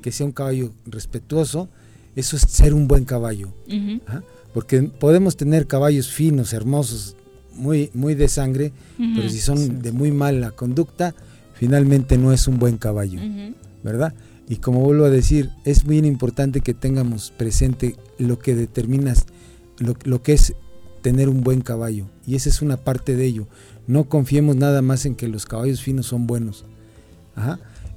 [0.00, 1.68] que sea un caballo respetuoso.
[2.14, 3.52] Eso es ser un buen caballo.
[4.06, 4.22] ¿ah?
[4.54, 7.16] Porque podemos tener caballos finos, hermosos,
[7.52, 11.14] muy, muy de sangre, pero si son de muy mala conducta,
[11.54, 13.20] finalmente no es un buen caballo,
[13.82, 14.14] ¿verdad?
[14.48, 19.12] Y como vuelvo a decir, es muy importante que tengamos presente lo que determina
[19.78, 20.54] lo, lo que es
[21.02, 22.06] tener un buen caballo.
[22.26, 23.46] Y esa es una parte de ello.
[23.86, 26.64] No confiemos nada más en que los caballos finos son buenos.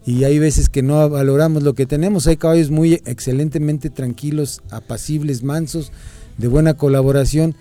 [0.05, 2.27] Y hay veces que no valoramos lo que tenemos.
[2.27, 5.91] Hay caballos muy excelentemente tranquilos, apacibles, mansos,
[6.37, 7.55] de buena colaboración.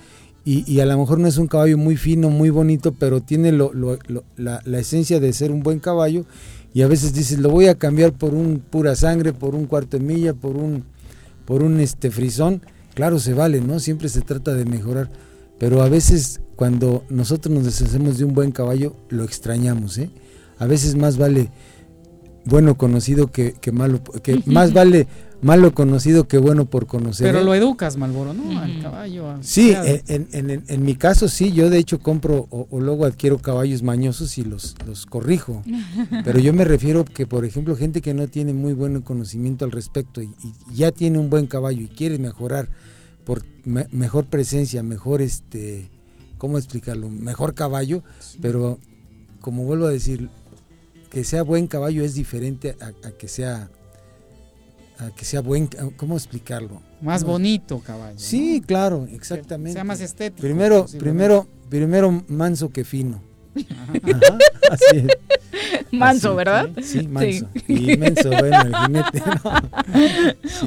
[0.44, 4.78] Y, a lo mejor no es un caballo muy fino, muy bonito, pero tiene la,
[4.78, 6.24] esencia de ser un buen caballo.
[6.74, 9.98] Y a veces dices, lo voy a cambiar por un pura sangre, por un cuarto
[9.98, 10.85] de milla, por un,
[11.44, 12.60] por un este, frisón.
[12.94, 13.78] Claro, se vale, ¿no?
[13.78, 15.10] Siempre se trata de mejorar
[15.62, 20.10] pero a veces cuando nosotros nos deshacemos de un buen caballo, lo extrañamos, ¿eh?
[20.59, 21.52] A veces más vale
[22.44, 25.06] bueno conocido que, malo, que más vale
[25.40, 27.28] malo conocido que bueno por conocer.
[27.28, 27.44] Pero ¿eh?
[27.44, 28.59] lo educas, Malboro, ¿no?
[28.59, 29.36] Al caballo.
[29.40, 34.43] Sí, en, mi caso sí, yo de hecho compro o, luego adquiero caballos mañosos y
[34.43, 35.62] los, los corrijo.
[36.24, 39.70] Pero yo me refiero que, por ejemplo, gente que no tiene muy buen conocimiento al
[39.70, 40.34] respecto y
[40.74, 42.68] ya tiene un buen caballo y quiere mejorar
[43.24, 45.90] por mejor presencia, mejor este,
[46.38, 47.08] ¿cómo explicarlo?
[47.08, 48.02] Mejor caballo,
[48.40, 48.78] pero
[49.40, 50.28] como vuelvo a decir,
[51.10, 53.70] que sea buen caballo es diferente a, que sea
[54.98, 56.80] a que sea buen, ¿cómo explicarlo?
[57.00, 58.18] Más bonito caballo.
[58.18, 59.72] Sí, claro, exactamente.
[59.72, 60.40] sea más estético.
[60.40, 63.20] Primero, primero, primero manso que fino.
[64.70, 65.06] Así es.
[65.90, 66.70] Manso, ¿verdad?
[66.82, 67.46] Sí, manso.
[67.68, 69.22] Inmenso, bueno, el jinete.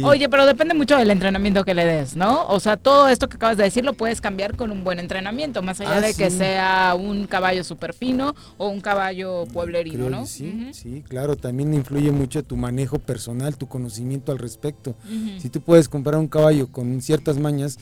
[0.03, 2.45] Oye, pero depende mucho del entrenamiento que le des, ¿no?
[2.47, 5.61] O sea, todo esto que acabas de decir lo puedes cambiar con un buen entrenamiento,
[5.61, 10.25] más allá ah, de que sea un caballo súper fino o un caballo pueblerino, ¿no?
[10.25, 14.95] Sí, sí, claro, también influye mucho tu manejo personal, tu conocimiento al respecto.
[15.39, 17.77] Si tú puedes comprar un caballo con ciertas mañas,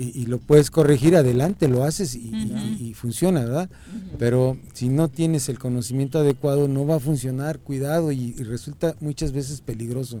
[0.00, 3.70] y, lo puedes corregir adelante, lo haces y, funciona, ¿verdad?
[4.18, 9.32] Pero si no tienes el conocimiento adecuado, no va a funcionar, cuidado, y, resulta muchas
[9.32, 10.20] veces peligroso.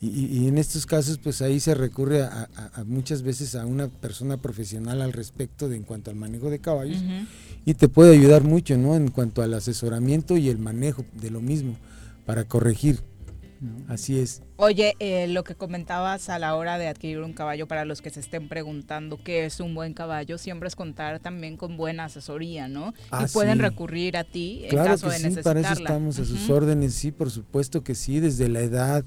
[0.00, 2.48] Y, en estos casos, pues ahí se recurre a,
[2.86, 7.02] muchas veces a una persona profesional al respecto de en cuanto al manejo de caballos
[7.66, 8.96] y te puede ayudar mucho, ¿no?
[8.96, 11.76] En cuanto al asesoramiento y el manejo de lo mismo
[12.24, 13.00] para corregir.
[13.88, 14.42] Así es.
[14.56, 18.10] Oye, eh, lo que comentabas a la hora de adquirir un caballo, para los que
[18.10, 22.68] se estén preguntando qué es un buen caballo, siempre es contar también con buena asesoría,
[22.68, 22.94] ¿no?
[23.10, 26.48] Ah, y pueden recurrir a ti en caso de sí, Para eso estamos a sus
[26.50, 29.04] órdenes, sí, por supuesto que sí, desde la edad,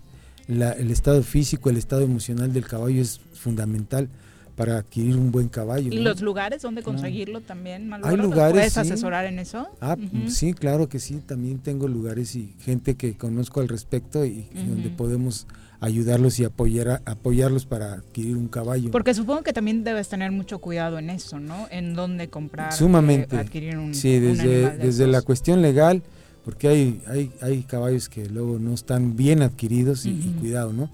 [0.47, 4.09] el estado físico, el estado emocional del caballo es fundamental
[4.55, 5.91] para adquirir un buen caballo.
[5.91, 9.67] ¿Y los lugares donde conseguirlo también, Hay lugares, ¿Puedes asesorar en eso?
[9.81, 11.21] Ah, sí, claro que sí.
[11.25, 15.45] También tengo lugares y gente que conozco al respecto y, donde podemos
[15.81, 18.91] ayudarlos y apoyar apoyarlos para adquirir un caballo.
[18.91, 21.67] Porque supongo que también debes tener mucho cuidado en eso, ¿no?
[21.69, 23.35] En dónde comprar, Sumamente.
[23.35, 26.01] Eh, adquirir un Sí, desde, desde la cuestión legal,
[26.45, 30.89] porque hay, hay, hay caballos que luego no están bien adquiridos y cuidado, ¿no?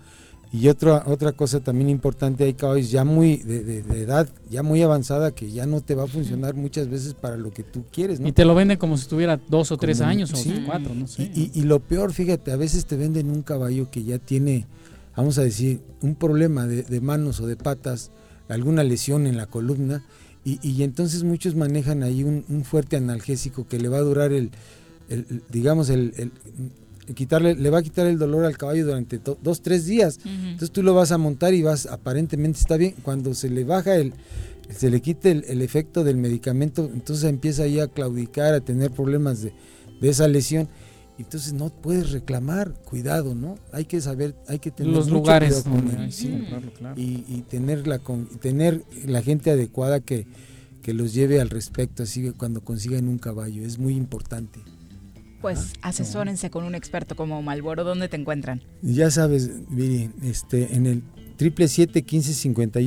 [0.54, 5.32] Y otra, otra cosa también importante, hay caballos ya muy de, edad, ya muy avanzada,
[5.32, 8.20] que ya no te va a funcionar muchas veces para lo que tú quieres.
[8.20, 8.28] ¿no?
[8.28, 11.32] Y te lo venden como si tuviera dos o tres años o cuatro, no sé.
[11.34, 14.68] Y, y, lo peor, fíjate, a veces te venden un caballo que ya tiene,
[15.16, 18.12] vamos a decir, un problema de, manos o de patas,
[18.50, 20.04] alguna lesión en la columna,
[20.44, 24.52] y, y entonces muchos manejan ahí un, fuerte analgésico que le va a durar el,
[25.08, 26.32] el digamos, el, el
[27.14, 30.20] quitarle, le va a quitar el dolor al caballo durante dos, tres días.
[30.26, 32.96] Entonces tú lo vas a montar y vas, aparentemente está bien.
[33.04, 34.14] Cuando se le baja el,
[34.70, 39.42] se le quite el, efecto del medicamento, entonces empieza ahí a claudicar, a tener problemas
[39.42, 39.54] de,
[40.02, 40.68] esa lesión.
[41.18, 43.56] Entonces no puedes reclamar, cuidado, ¿no?
[43.72, 45.64] Hay que saber, hay que tener los lugares
[46.96, 48.00] y, tener la
[48.40, 50.26] tener la gente adecuada que,
[50.82, 54.62] que los lleve al respecto, así que cuando consigan un caballo es muy importante
[55.42, 57.84] pues asesórense con un experto como Malboro.
[57.84, 58.62] ¿Dónde te encuentran?
[58.82, 61.04] Ya sabes, Viri, este, en el
[61.38, 62.80] triple siete quince cincuenta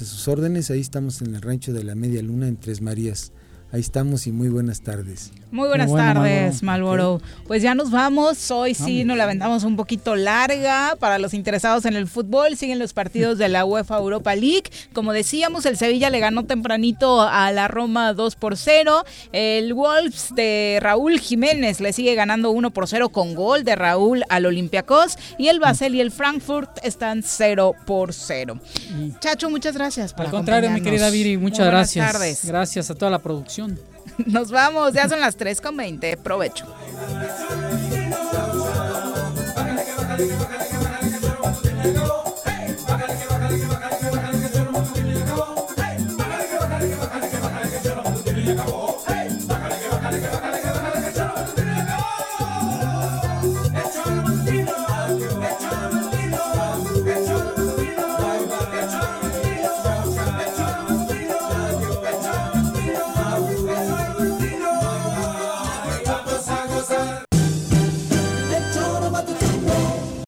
[0.00, 0.70] a sus órdenes.
[0.70, 3.32] Ahí estamos en el rancho de la Media Luna en Tres Marías.
[3.74, 5.32] Ahí estamos y muy buenas tardes.
[5.50, 7.20] Muy buenas tardes, Malboro.
[7.46, 8.50] Pues ya nos vamos.
[8.52, 10.96] Hoy sí nos la aventamos un poquito larga.
[11.00, 14.64] Para los interesados en el fútbol, siguen los partidos de la UEFA Europa League.
[14.92, 19.04] Como decíamos, el Sevilla le ganó tempranito a la Roma 2 por 0.
[19.32, 24.22] El Wolves de Raúl Jiménez le sigue ganando 1 por 0 con gol de Raúl
[24.28, 25.18] al Olympiacos.
[25.36, 28.58] Y el Basel y el Frankfurt están 0 por 0.
[29.20, 32.12] Chacho, muchas gracias por Al contrario, mi querida Viri, muchas Muy buenas gracias.
[32.12, 32.44] tardes.
[32.44, 33.78] Gracias a toda la producción canción.
[34.26, 36.16] Nos vamos, ya son las 3 con 20.
[36.18, 36.66] Provecho.
[48.36, 48.83] Hey,